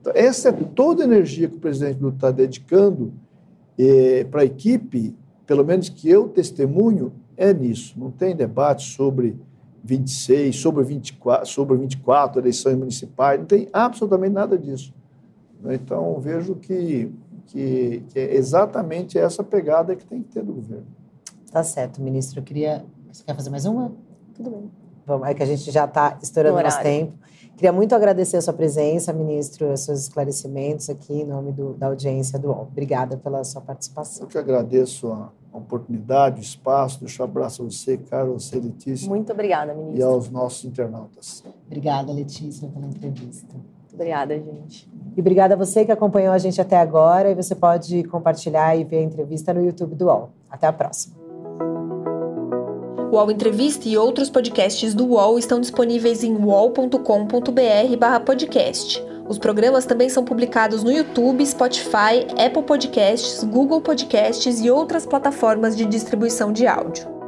Então, 0.00 0.12
essa 0.14 0.50
é 0.50 0.52
toda 0.52 1.02
a 1.02 1.06
energia 1.06 1.48
que 1.48 1.56
o 1.56 1.60
presidente 1.60 1.98
Lula 2.00 2.14
está 2.14 2.30
dedicando 2.30 3.12
é, 3.78 4.24
para 4.24 4.42
a 4.42 4.44
equipe, 4.44 5.14
pelo 5.46 5.64
menos 5.64 5.88
que 5.88 6.10
eu 6.10 6.28
testemunho, 6.28 7.12
é 7.36 7.54
nisso. 7.54 7.94
Não 7.98 8.10
tem 8.10 8.36
debate 8.36 8.94
sobre 8.94 9.36
26, 9.82 10.54
sobre 10.56 10.84
24, 10.84 11.46
sobre 11.48 11.76
24 11.76 12.40
eleições 12.40 12.76
municipais, 12.76 13.40
não 13.40 13.46
tem 13.46 13.68
absolutamente 13.72 14.32
nada 14.32 14.58
disso. 14.58 14.92
Então, 15.70 16.18
vejo 16.20 16.54
que, 16.56 17.12
que, 17.46 18.02
que, 18.08 18.18
é 18.18 18.34
exatamente 18.34 19.18
essa 19.18 19.44
pegada 19.44 19.94
que 19.94 20.04
tem 20.04 20.22
que 20.22 20.30
ter 20.30 20.42
do 20.42 20.54
governo. 20.54 20.86
Tá 21.50 21.62
certo, 21.62 22.00
ministro. 22.00 22.40
Eu 22.40 22.44
queria. 22.44 22.84
Você 23.10 23.22
quer 23.24 23.34
fazer 23.34 23.50
mais 23.50 23.66
uma? 23.66 23.92
Tudo 24.34 24.50
bem. 24.50 24.70
Vamos, 25.04 25.28
é 25.28 25.34
que 25.34 25.42
a 25.42 25.46
gente 25.46 25.70
já 25.70 25.84
está 25.84 26.18
estourando 26.22 26.62
nosso 26.62 26.80
tempo. 26.82 27.12
Queria 27.56 27.72
muito 27.72 27.94
agradecer 27.94 28.38
a 28.38 28.42
sua 28.42 28.54
presença, 28.54 29.12
ministro, 29.12 29.72
os 29.72 29.80
seus 29.80 30.00
esclarecimentos 30.00 30.88
aqui 30.88 31.12
em 31.12 31.24
nome 31.26 31.52
do, 31.52 31.74
da 31.74 31.88
audiência 31.88 32.38
do 32.38 32.48
UOL. 32.48 32.68
Obrigada 32.70 33.16
pela 33.16 33.44
sua 33.44 33.60
participação. 33.60 34.24
Eu 34.24 34.28
que 34.28 34.38
agradeço 34.38 35.12
a 35.12 35.30
a 35.52 35.58
oportunidade, 35.58 36.40
o 36.40 36.42
espaço. 36.42 37.00
Deixa 37.00 37.22
um 37.22 37.26
abraço 37.26 37.62
a 37.62 37.64
você, 37.66 37.98
Carlos, 37.98 38.46
você, 38.46 38.58
Letícia. 38.58 39.08
Muito 39.08 39.30
obrigada, 39.32 39.74
ministro. 39.74 40.00
E 40.00 40.02
aos 40.02 40.30
nossos 40.30 40.64
internautas. 40.64 41.44
Obrigada, 41.66 42.12
Letícia, 42.12 42.68
pela 42.68 42.86
entrevista. 42.86 43.54
Obrigada, 43.92 44.38
gente. 44.38 44.88
E 45.16 45.20
obrigada 45.20 45.54
a 45.54 45.56
você 45.56 45.84
que 45.84 45.92
acompanhou 45.92 46.32
a 46.32 46.38
gente 46.38 46.60
até 46.60 46.76
agora. 46.76 47.30
E 47.30 47.34
você 47.34 47.54
pode 47.54 48.02
compartilhar 48.04 48.74
e 48.76 48.84
ver 48.84 48.98
a 48.98 49.02
entrevista 49.02 49.52
no 49.52 49.62
YouTube 49.64 49.94
do 49.94 50.06
UOL. 50.06 50.30
Até 50.50 50.66
a 50.66 50.72
próxima. 50.72 51.14
O 53.10 53.16
UOL 53.16 53.30
Entrevista 53.30 53.86
e 53.88 53.98
outros 53.98 54.30
podcasts 54.30 54.94
do 54.94 55.06
UOL 55.06 55.38
estão 55.38 55.60
disponíveis 55.60 56.24
em 56.24 56.34
uol.com.br/podcast. 56.34 59.04
Os 59.28 59.38
programas 59.38 59.84
também 59.86 60.08
são 60.08 60.24
publicados 60.24 60.82
no 60.82 60.90
YouTube, 60.90 61.44
Spotify, 61.44 62.26
Apple 62.38 62.62
Podcasts, 62.62 63.44
Google 63.44 63.82
Podcasts 63.82 64.60
e 64.60 64.70
outras 64.70 65.04
plataformas 65.06 65.76
de 65.76 65.84
distribuição 65.84 66.50
de 66.52 66.66
áudio. 66.66 67.21